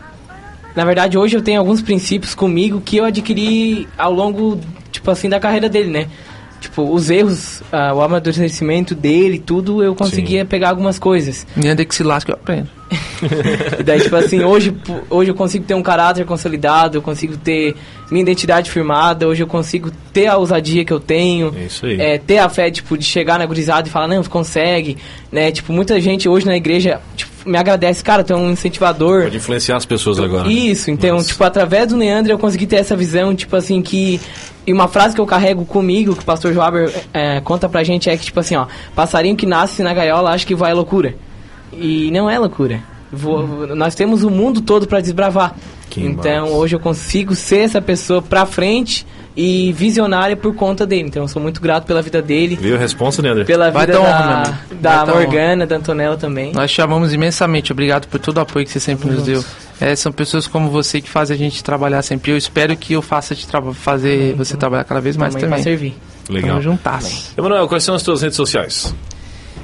Na 0.75 0.85
verdade, 0.85 1.19
hoje 1.19 1.37
eu 1.37 1.43
tenho 1.43 1.59
alguns 1.59 1.83
princípios 1.83 2.35
comigo 2.35 2.81
que 2.81 2.97
eu 2.97 3.05
adquiri 3.05 3.89
ao 3.99 4.13
longo, 4.13 4.61
tipo 4.93 5.11
assim, 5.11 5.29
da 5.29 5.41
carreira 5.41 5.69
dele, 5.69 5.91
né? 5.91 6.09
Tipo, 6.61 6.93
os 6.93 7.09
erros, 7.09 7.63
ah, 7.73 7.95
o 7.95 8.03
amadurecimento 8.03 8.95
dele, 8.95 9.39
tudo, 9.39 9.83
eu 9.83 9.95
conseguia 9.95 10.45
pegar 10.45 10.69
algumas 10.69 10.99
coisas. 10.99 11.47
De 11.57 11.85
que 11.87 11.95
se 11.95 12.03
lasca 12.03 12.33
eu 12.33 12.37
aprendo. 12.37 12.69
E 13.79 13.83
daí, 13.83 14.01
tipo 14.01 14.17
assim, 14.17 14.43
hoje, 14.43 14.75
hoje 15.09 15.31
eu 15.31 15.35
consigo 15.35 15.65
ter 15.65 15.75
um 15.75 15.83
caráter 15.83 16.25
consolidado, 16.25 16.99
eu 16.99 17.03
consigo 17.03 17.37
ter 17.37 17.75
minha 18.11 18.23
identidade 18.23 18.71
firmada, 18.71 19.29
hoje 19.29 19.43
eu 19.43 19.47
consigo 19.47 19.91
ter 20.13 20.27
a 20.27 20.37
ousadia 20.37 20.85
que 20.85 20.93
eu 20.93 20.99
tenho. 20.99 21.55
É 21.57 21.65
isso 21.65 21.87
aí. 21.87 22.01
É, 22.01 22.19
ter 22.19 22.39
a 22.39 22.49
fé, 22.49 22.71
tipo, 22.71 22.97
de 22.99 23.05
chegar 23.05 23.39
na 23.39 23.47
gurizada 23.47 23.89
e 23.89 23.91
falar, 23.91 24.09
não, 24.09 24.23
consegue, 24.25 24.97
né? 25.31 25.53
Tipo, 25.53 25.73
muita 25.73 26.01
gente 26.01 26.29
hoje 26.29 26.47
na 26.47 26.57
igreja, 26.57 27.01
tipo, 27.17 27.31
me 27.45 27.57
agradece, 27.57 28.03
cara, 28.03 28.23
tu 28.23 28.33
é 28.33 28.37
um 28.37 28.51
incentivador. 28.51 29.25
Pode 29.25 29.37
influenciar 29.37 29.77
as 29.77 29.87
pessoas 29.87 30.19
agora. 30.19 30.51
Isso, 30.51 30.91
então, 30.91 31.17
Nossa. 31.17 31.29
tipo, 31.29 31.43
através 31.45 31.89
do 31.89 31.97
Neandro 31.97 32.33
eu 32.33 32.39
consegui 32.39 32.67
ter 32.67 32.77
essa 32.77 32.97
visão, 32.97 33.35
tipo 33.35 33.55
assim, 33.57 33.81
que. 33.83 34.21
E 34.67 34.73
uma 34.73 34.89
frase 34.89 35.15
que 35.15 35.21
eu 35.21 35.27
carrego 35.27 35.65
comigo, 35.65 36.15
que 36.15 36.23
o 36.23 36.25
pastor 36.25 36.53
Joaber 36.53 36.93
é, 37.13 37.41
conta 37.41 37.69
pra 37.69 37.83
gente, 37.83 38.11
é 38.11 38.17
que, 38.17 38.25
tipo 38.25 38.41
assim, 38.41 38.57
ó, 38.57 38.67
passarinho 38.95 39.37
que 39.37 39.47
nasce 39.47 39.83
na 39.83 39.95
gaiola 39.95 40.31
acha 40.31 40.47
que 40.47 40.55
vai 40.55 40.71
à 40.71 40.75
loucura. 40.75 41.15
E 41.73 42.11
não 42.11 42.29
é 42.29 42.39
loucura. 42.39 42.81
Vou- 43.13 43.75
Nós 43.75 43.95
temos 43.95 44.23
o 44.23 44.31
mundo 44.31 44.61
todo 44.61 44.87
pra 44.87 45.01
desbravar. 45.01 45.55
Que 45.89 46.01
então, 46.07 46.43
massa. 46.43 46.55
hoje 46.55 46.77
eu 46.77 46.81
consigo 46.81 47.35
ser 47.35 47.59
essa 47.61 47.83
pessoa 47.83 48.23
pra 48.23 48.47
frente 48.47 49.05
e 49.37 49.73
visionária 49.73 50.37
por 50.37 50.55
conta 50.55 50.87
dele. 50.87 51.09
Então, 51.09 51.23
eu 51.23 51.29
sou 51.29 51.43
muito 51.43 51.61
grato 51.61 51.85
pela 51.85 52.01
vida 52.03 52.23
dele, 52.23 52.55
Viu 52.57 52.77
a 52.77 52.79
resposta, 52.79 53.21
né, 53.23 53.31
André? 53.31 53.45
pela 53.45 53.71
Vai 53.71 53.87
vida 53.87 53.99
dar 53.99 54.05
honra, 54.05 54.13
da, 54.21 54.43
da 54.43 54.51
Vai 54.51 54.79
dar 54.81 55.03
honra. 55.13 55.15
Morgana, 55.23 55.67
da 55.67 55.77
Antonella 55.77 56.17
também. 56.17 56.53
Nós 56.53 56.71
chamamos 56.71 57.13
imensamente. 57.13 57.73
Obrigado 57.73 58.07
por 58.07 58.21
todo 58.21 58.37
o 58.37 58.41
apoio 58.41 58.65
que 58.65 58.71
você 58.71 58.79
sempre 58.79 59.11
nos 59.11 59.25
deu. 59.25 59.45
É, 59.81 59.97
são 59.97 60.13
pessoas 60.13 60.47
como 60.47 60.69
você 60.71 61.01
que 61.01 61.09
fazem 61.11 61.35
a 61.35 61.39
gente 61.39 61.65
trabalhar 61.65 62.03
sempre. 62.03 62.31
Eu 62.31 62.37
espero 62.37 62.77
que 62.77 62.93
eu 62.93 63.03
faça 63.03 63.35
te 63.35 63.47
fazer 63.75 64.35
você 64.37 64.57
trabalhar 64.57 64.85
cada 64.85 65.01
vez 65.01 65.17
mais 65.17 65.35
Também 65.35 65.49
também. 65.49 65.63
servir. 65.65 65.97
Legal. 66.29 66.51
Tamo 66.51 66.63
juntas. 66.63 67.33
Emanuel, 67.37 67.67
quais 67.67 67.83
são 67.83 67.95
as 67.97 68.03
tuas 68.03 68.23
redes 68.23 68.37
sociais? 68.37 68.95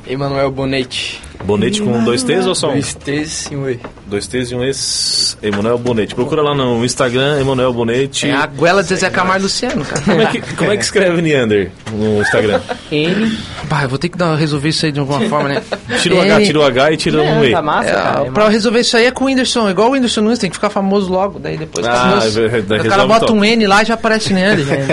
Emanuel 0.09 0.51
Bonete. 0.51 1.21
Bonete 1.45 1.83
com 1.83 2.03
dois 2.03 2.23
T's 2.23 2.47
ou 2.47 2.55
só 2.55 2.69
um? 2.71 2.73
Dois 2.73 2.95
T's 2.95 3.49
e 3.53 3.57
um 3.57 3.69
E. 3.69 3.79
Dois 4.07 4.27
T's 4.27 4.51
e 4.51 4.55
um 4.55 4.65
ex. 4.65 5.37
Emanuel 5.43 5.79
Bonete. 5.79 6.15
Procura 6.15 6.43
lá 6.43 6.55
no 6.55 6.85
Instagram, 6.85 7.41
Emanuel 7.41 7.73
Bonete. 7.73 8.27
É 8.29 8.33
a 8.35 8.47
goela 8.47 8.83
de 8.83 8.89
Zezé 8.89 9.11
Camargo 9.11 9.41
e 9.41 9.43
Luciano, 9.43 9.85
cara. 9.85 10.01
Como 10.01 10.21
é, 10.23 10.27
que, 10.27 10.41
como 10.55 10.73
é 10.73 10.77
que 10.77 10.83
escreve 10.83 11.21
Neander 11.23 11.71
no 11.93 12.21
Instagram? 12.23 12.61
Ele. 12.91 13.39
Bah, 13.65 13.83
eu 13.83 13.89
vou 13.89 13.99
ter 13.99 14.09
que 14.09 14.17
dar, 14.17 14.35
resolver 14.35 14.69
isso 14.71 14.87
aí 14.87 14.93
de 14.93 14.99
alguma 14.99 15.21
forma, 15.29 15.49
né? 15.51 15.63
Tira 16.01 16.15
o 16.17 16.21
H, 16.23 16.41
tira 16.41 16.59
o 16.59 16.65
H 16.65 16.93
e 16.93 16.97
tira 16.97 17.21
um 17.23 17.45
E. 17.45 17.53
tá 17.53 17.63
massa, 17.63 17.91
É, 17.91 17.93
cara. 17.93 18.27
é 18.27 18.31
pra 18.31 18.49
resolver 18.49 18.81
isso 18.81 18.97
aí 18.97 19.05
é 19.07 19.11
com 19.11 19.25
o 19.25 19.27
Whindersson, 19.27 19.69
igual 19.71 19.89
o 19.89 19.93
Whindersson 19.93 20.21
Nunes, 20.23 20.39
tem 20.39 20.49
que 20.51 20.57
ficar 20.57 20.71
famoso 20.71 21.13
logo, 21.13 21.39
daí 21.39 21.57
depois 21.59 21.87
Ah, 21.87 22.11
famoso. 22.19 22.41
é 22.45 22.49
verdade, 22.49 22.87
o 22.87 22.91
cara 22.91 23.07
bota 23.07 23.27
top. 23.27 23.39
um 23.39 23.45
N 23.45 23.67
lá 23.67 23.83
e 23.83 23.87
já 23.87 23.95
aparece 23.95 24.33
nele. 24.33 24.65
é. 24.71 24.87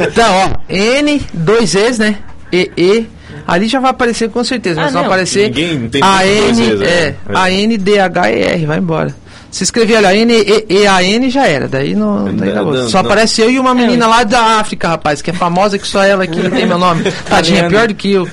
Então, 0.10 0.32
ó, 0.34 0.50
N, 0.68 1.22
dois 1.34 1.74
E's, 1.74 1.98
né? 1.98 2.16
E, 2.52 2.70
E, 2.76 3.06
ali 3.46 3.68
já 3.68 3.80
vai 3.80 3.90
aparecer 3.90 4.28
com 4.30 4.42
certeza, 4.44 4.80
Ah, 4.80 4.84
mas 4.84 4.92
vai 4.92 5.02
não. 5.02 5.08
aparecer 5.10 5.44
Ninguém 5.48 5.88
tem 5.88 6.02
A 6.02 6.26
N, 6.26 6.48
E's, 6.70 6.78
né? 6.78 6.86
é, 6.86 7.14
A 7.34 7.50
N, 7.50 7.76
D, 7.78 7.98
H, 8.00 8.30
E, 8.32 8.42
R, 8.42 8.66
vai 8.66 8.78
embora. 8.78 9.14
Se 9.50 9.64
escrever 9.64 9.96
ali, 9.96 10.06
ó, 10.06 10.10
N-E-A-N 10.12 11.28
já 11.28 11.44
era. 11.44 11.66
Daí 11.66 11.96
não. 11.96 12.32
Daí 12.36 12.52
Não, 12.52 12.66
não, 12.72 12.88
só 12.88 13.02
não. 13.02 13.10
aparece 13.10 13.40
eu 13.42 13.50
e 13.50 13.58
uma 13.58 13.74
menina 13.74 14.06
lá 14.06 14.22
da 14.22 14.60
África, 14.60 14.86
rapaz, 14.90 15.20
que 15.20 15.30
é 15.30 15.32
famosa 15.32 15.76
que 15.76 15.88
só 15.88 16.04
ela 16.04 16.22
aqui 16.22 16.48
tem 16.50 16.66
meu 16.66 16.78
nome. 16.78 17.02
Tadinha, 17.28 17.62
é 17.64 17.68
pior 17.68 17.88
do 17.88 17.94
que 17.96 18.12
eu. 18.12 18.28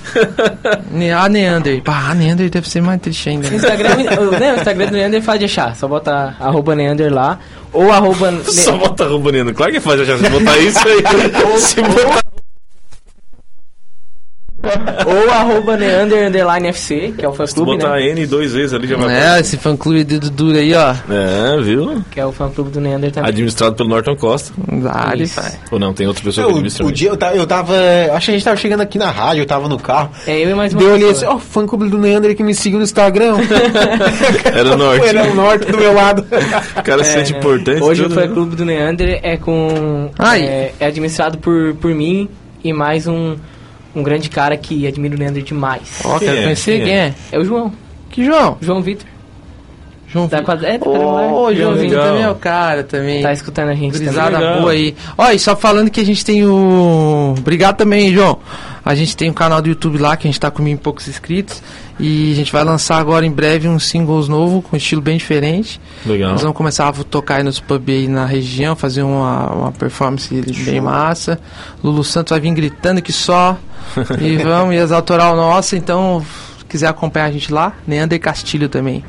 A 1.17 1.27
Neander. 1.27 1.81
Pá, 1.81 2.09
a 2.11 2.13
Neander 2.13 2.49
deve 2.51 2.69
ser 2.69 2.81
mais 2.81 3.01
triste 3.01 3.29
ainda. 3.29 3.47
O 3.47 3.49
né? 3.49 3.55
Instagram, 3.57 3.95
o, 4.21 4.31
né, 4.39 4.53
o 4.53 4.57
Instagram 4.57 4.85
do 4.85 4.91
Neander 4.93 5.19
é 5.19 5.23
fácil 5.23 5.39
de 5.39 5.45
achar. 5.45 5.75
Só 5.75 5.87
bota 5.87 6.35
arroba 6.39 6.75
Neander 6.75 7.11
lá. 7.11 7.39
Ou 7.73 7.91
arroba. 7.91 8.29
Ne- 8.29 8.43
Só 8.43 8.77
bota 8.77 9.05
arroba 9.05 9.31
Neander. 9.31 9.55
Claro 9.55 9.71
que 9.71 9.79
faz, 9.79 10.05
já 10.05 10.17
se 10.19 10.29
botar 10.29 10.57
isso 10.59 10.79
aí. 10.87 11.03
se 11.59 11.81
botar 11.81 12.21
ou 15.05 15.31
arroba 15.31 15.77
Neander 15.77 16.27
Underline 16.27 16.67
FC, 16.69 17.13
que 17.17 17.25
é 17.25 17.29
o 17.29 17.33
fã 17.33 17.45
Se 17.45 17.55
clube, 17.55 17.71
botar 17.73 17.95
né? 17.95 18.09
N 18.09 18.25
dois 18.25 18.53
vezes 18.53 18.73
ali 18.73 18.87
já 18.87 18.97
vai 18.97 19.15
É, 19.15 19.39
esse 19.39 19.57
fã 19.57 19.75
clube 19.75 20.03
dedo 20.03 20.29
duro 20.29 20.57
aí, 20.57 20.73
ó. 20.73 20.95
É, 21.09 21.61
viu? 21.61 22.03
Que 22.11 22.19
é 22.19 22.25
o 22.25 22.31
fã 22.31 22.49
clube 22.49 22.71
do 22.71 22.79
Neander 22.79 23.11
também. 23.11 23.29
Administrado 23.29 23.75
pelo 23.75 23.89
Norton 23.89 24.15
Costa. 24.15 24.53
Isso. 25.17 25.35
pai. 25.35 25.51
Ou 25.71 25.79
não, 25.79 25.93
tem 25.93 26.07
outra 26.07 26.23
pessoa 26.23 26.43
Eu, 26.43 26.47
que 26.47 26.53
administra. 26.53 26.85
o 26.85 26.91
dia 26.91 27.09
eu 27.09 27.17
tava, 27.17 27.35
eu 27.35 27.47
tava. 27.47 27.73
Acho 28.13 28.25
que 28.25 28.31
a 28.31 28.33
gente 28.33 28.43
tava 28.43 28.57
chegando 28.57 28.81
aqui 28.81 28.97
na 28.97 29.11
rádio, 29.11 29.41
eu 29.41 29.45
tava 29.45 29.67
no 29.67 29.79
carro. 29.79 30.11
É 30.25 30.43
eu 30.43 30.49
e 30.49 30.53
mais 30.53 30.73
uma 30.73 30.79
Daí 30.79 30.89
eu 30.89 30.95
olhei 30.95 31.09
assim, 31.09 31.25
ó, 31.25 31.37
fã 31.37 31.65
clube 31.65 31.89
do 31.89 31.97
Neander 31.97 32.35
que 32.35 32.43
me 32.43 32.53
seguiu 32.53 32.79
no 32.79 32.83
Instagram. 32.83 33.35
Era 34.45 34.73
o 34.73 34.77
Norte. 34.77 35.05
Era 35.05 35.23
o 35.23 35.35
norte 35.35 35.71
do 35.71 35.77
meu 35.77 35.93
lado. 35.93 36.25
O 36.77 36.83
cara 36.83 37.03
se 37.03 37.11
sente 37.11 37.33
né? 37.33 37.39
importante. 37.39 37.81
Hoje 37.81 38.03
tudo, 38.03 38.11
o 38.11 38.15
fã 38.15 38.27
né? 38.27 38.33
clube 38.33 38.55
do 38.55 38.65
Neander 38.65 39.19
é 39.23 39.37
com. 39.37 40.09
Ai. 40.17 40.43
É, 40.43 40.73
é 40.79 40.85
administrado 40.85 41.37
por, 41.37 41.75
por 41.75 41.93
mim 41.93 42.29
e 42.63 42.73
mais 42.73 43.07
um, 43.07 43.35
um 43.95 44.03
grande 44.03 44.29
cara 44.29 44.55
que 44.57 44.85
admira 44.87 45.15
o 45.15 45.17
Neander 45.17 45.43
demais. 45.43 46.01
Ó, 46.05 46.19
quero 46.19 46.37
é? 46.37 46.43
conhecer 46.43 46.77
Quem 46.77 46.85
quem 46.85 46.93
é? 46.93 46.99
é. 46.99 47.13
É 47.31 47.39
o 47.39 47.45
João. 47.45 47.73
Que 48.09 48.23
João? 48.23 48.57
João 48.61 48.81
Vitor. 48.81 49.07
João 50.07 50.27
Da 50.27 50.41
quadra... 50.41 50.69
É, 50.69 50.77
da 50.77 50.85
Ô, 50.87 50.93
quadrangular. 50.93 51.55
Joãozinho 51.55 51.89
legal. 51.89 52.05
também 52.05 52.23
é 52.23 52.29
o 52.29 52.35
cara 52.35 52.83
também. 52.83 53.21
Tá 53.21 53.33
escutando 53.33 53.69
a 53.69 53.75
gente 53.75 53.93
também. 53.93 54.07
Gurizada 54.07 54.39
legal. 54.39 54.59
boa 54.61 54.71
aí. 54.71 54.95
Ó, 55.17 55.31
e 55.31 55.39
só 55.39 55.55
falando 55.55 55.91
que 55.91 55.99
a 55.99 56.05
gente 56.05 56.23
tem 56.23 56.45
o. 56.45 57.35
Obrigado 57.37 57.75
também, 57.77 58.13
João. 58.13 58.39
A 58.85 58.95
gente 58.95 59.17
tem 59.17 59.29
um 59.29 59.33
canal 59.33 59.61
do 59.61 59.67
YouTube 59.67 59.97
lá 59.97 60.15
que 60.15 60.25
a 60.25 60.29
gente 60.29 60.39
tá 60.39 60.49
com 60.49 60.63
mil 60.63 60.75
e 60.75 60.77
poucos 60.77 61.09
inscritos. 61.09 61.61
E 61.99 62.31
a 62.31 62.35
gente 62.35 62.51
vai 62.51 62.63
lançar 62.63 62.97
agora 62.97 63.25
em 63.25 63.31
breve 63.31 63.67
uns 63.67 63.87
singles 63.87 64.27
novo 64.27 64.61
com 64.61 64.75
estilo 64.75 65.01
bem 65.01 65.17
diferente. 65.17 65.81
Legal. 66.05 66.31
Nós 66.31 66.41
vamos 66.41 66.55
começar 66.55 66.87
a 66.87 66.93
tocar 66.93 67.37
aí 67.37 67.43
nos 67.43 67.59
pubs 67.59 67.95
aí 67.95 68.07
na 68.07 68.25
região, 68.25 68.75
fazer 68.75 69.01
uma, 69.01 69.51
uma 69.51 69.71
performance 69.71 70.29
bem 70.63 70.79
massa. 70.79 71.39
Lulu 71.83 72.03
Santos 72.03 72.31
vai 72.31 72.39
vir 72.39 72.53
gritando 72.53 73.01
que 73.01 73.11
só. 73.11 73.57
e 74.21 74.37
vamos, 74.37 74.75
e 74.75 74.77
as 74.77 74.91
autoral 74.91 75.35
nossa, 75.35 75.75
então. 75.75 76.23
Se 76.59 76.65
quiser 76.65 76.87
acompanhar 76.87 77.27
a 77.27 77.31
gente 77.31 77.51
lá, 77.51 77.73
Neander 77.87 78.19
Castilho 78.19 78.67
também. 78.67 79.03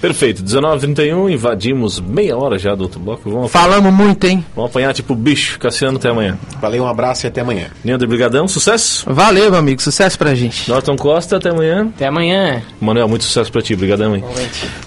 Perfeito, 0.00 0.42
19h31, 0.42 1.30
invadimos 1.32 1.98
meia 2.00 2.36
hora 2.36 2.58
já 2.58 2.74
do 2.74 2.82
outro 2.82 3.00
bloco. 3.00 3.28
Vamos, 3.30 3.50
Falamos 3.50 3.92
muito, 3.92 4.24
hein? 4.26 4.44
vamos 4.54 4.70
apanhar 4.70 4.92
tipo 4.94 5.14
bicho. 5.14 5.58
Cassiano, 5.58 5.96
até 5.98 6.08
amanhã. 6.08 6.38
Valeu, 6.60 6.84
um 6.84 6.86
abraço 6.86 7.26
e 7.26 7.28
até 7.28 7.40
amanhã. 7.40 7.66
Neander 7.84 8.08
Brigadão, 8.08 8.46
sucesso. 8.46 9.04
Valeu, 9.12 9.50
meu 9.50 9.58
amigo. 9.58 9.82
Sucesso 9.82 10.16
pra 10.18 10.34
gente. 10.34 10.68
Norton 10.68 10.96
Costa, 10.96 11.36
até 11.36 11.50
amanhã. 11.50 11.88
Até 11.94 12.06
amanhã. 12.06 12.62
Manuel, 12.80 13.08
muito 13.08 13.24
sucesso 13.24 13.50
pra 13.50 13.60
ti, 13.60 13.74
brigadão, 13.74 14.14
hein? 14.14 14.24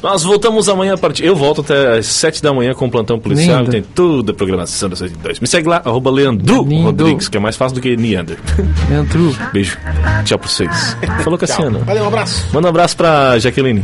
Nós 0.02 0.24
voltamos 0.24 0.70
amanhã 0.70 0.94
a 0.94 0.98
partir... 0.98 1.26
Eu 1.26 1.36
volto 1.36 1.62
até 1.62 1.98
às 1.98 2.06
7 2.08 2.42
da 2.42 2.54
manhã 2.54 2.74
com 2.74 2.86
o 2.86 2.92
Plantão 2.92 3.20
Policial. 3.20 3.60
Lindo. 3.60 3.72
Tem 3.72 3.82
toda 3.84 4.32
a 4.32 4.36
programação 4.36 4.90
da 4.90 4.96
102. 4.96 5.40
Me 5.40 5.48
segue 5.48 5.68
lá, 5.68 5.82
arroba 5.84 6.10
Leandro 6.10 6.64
Lindo. 6.64 6.84
Rodrigues, 6.84 7.28
que 7.28 7.38
é 7.38 7.40
mais 7.40 7.56
fácil 7.56 7.76
do 7.76 7.82
que 7.82 7.96
Neander. 7.98 8.38
Dentro. 8.88 9.36
Beijo. 9.52 9.78
Tchau 10.26 10.40
pra 10.40 10.48
vocês. 10.48 10.98
Falou, 11.24 11.38
Cassiano. 11.38 11.80
Valeu, 11.80 12.04
um 12.04 12.08
abraço. 12.08 12.46
Manda 12.54 12.68
um 12.68 12.70
abraço 12.70 12.96
pra 12.96 13.38
Jaqueline. 13.40 13.84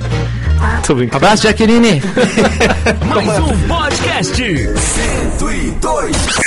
Tô 0.86 0.96
brincando. 0.96 1.17
Abraço, 1.18 1.44
Jaqueline. 1.44 2.00
Mais 3.10 3.40
um 3.40 3.58
podcast. 3.68 4.36
102. 5.40 6.47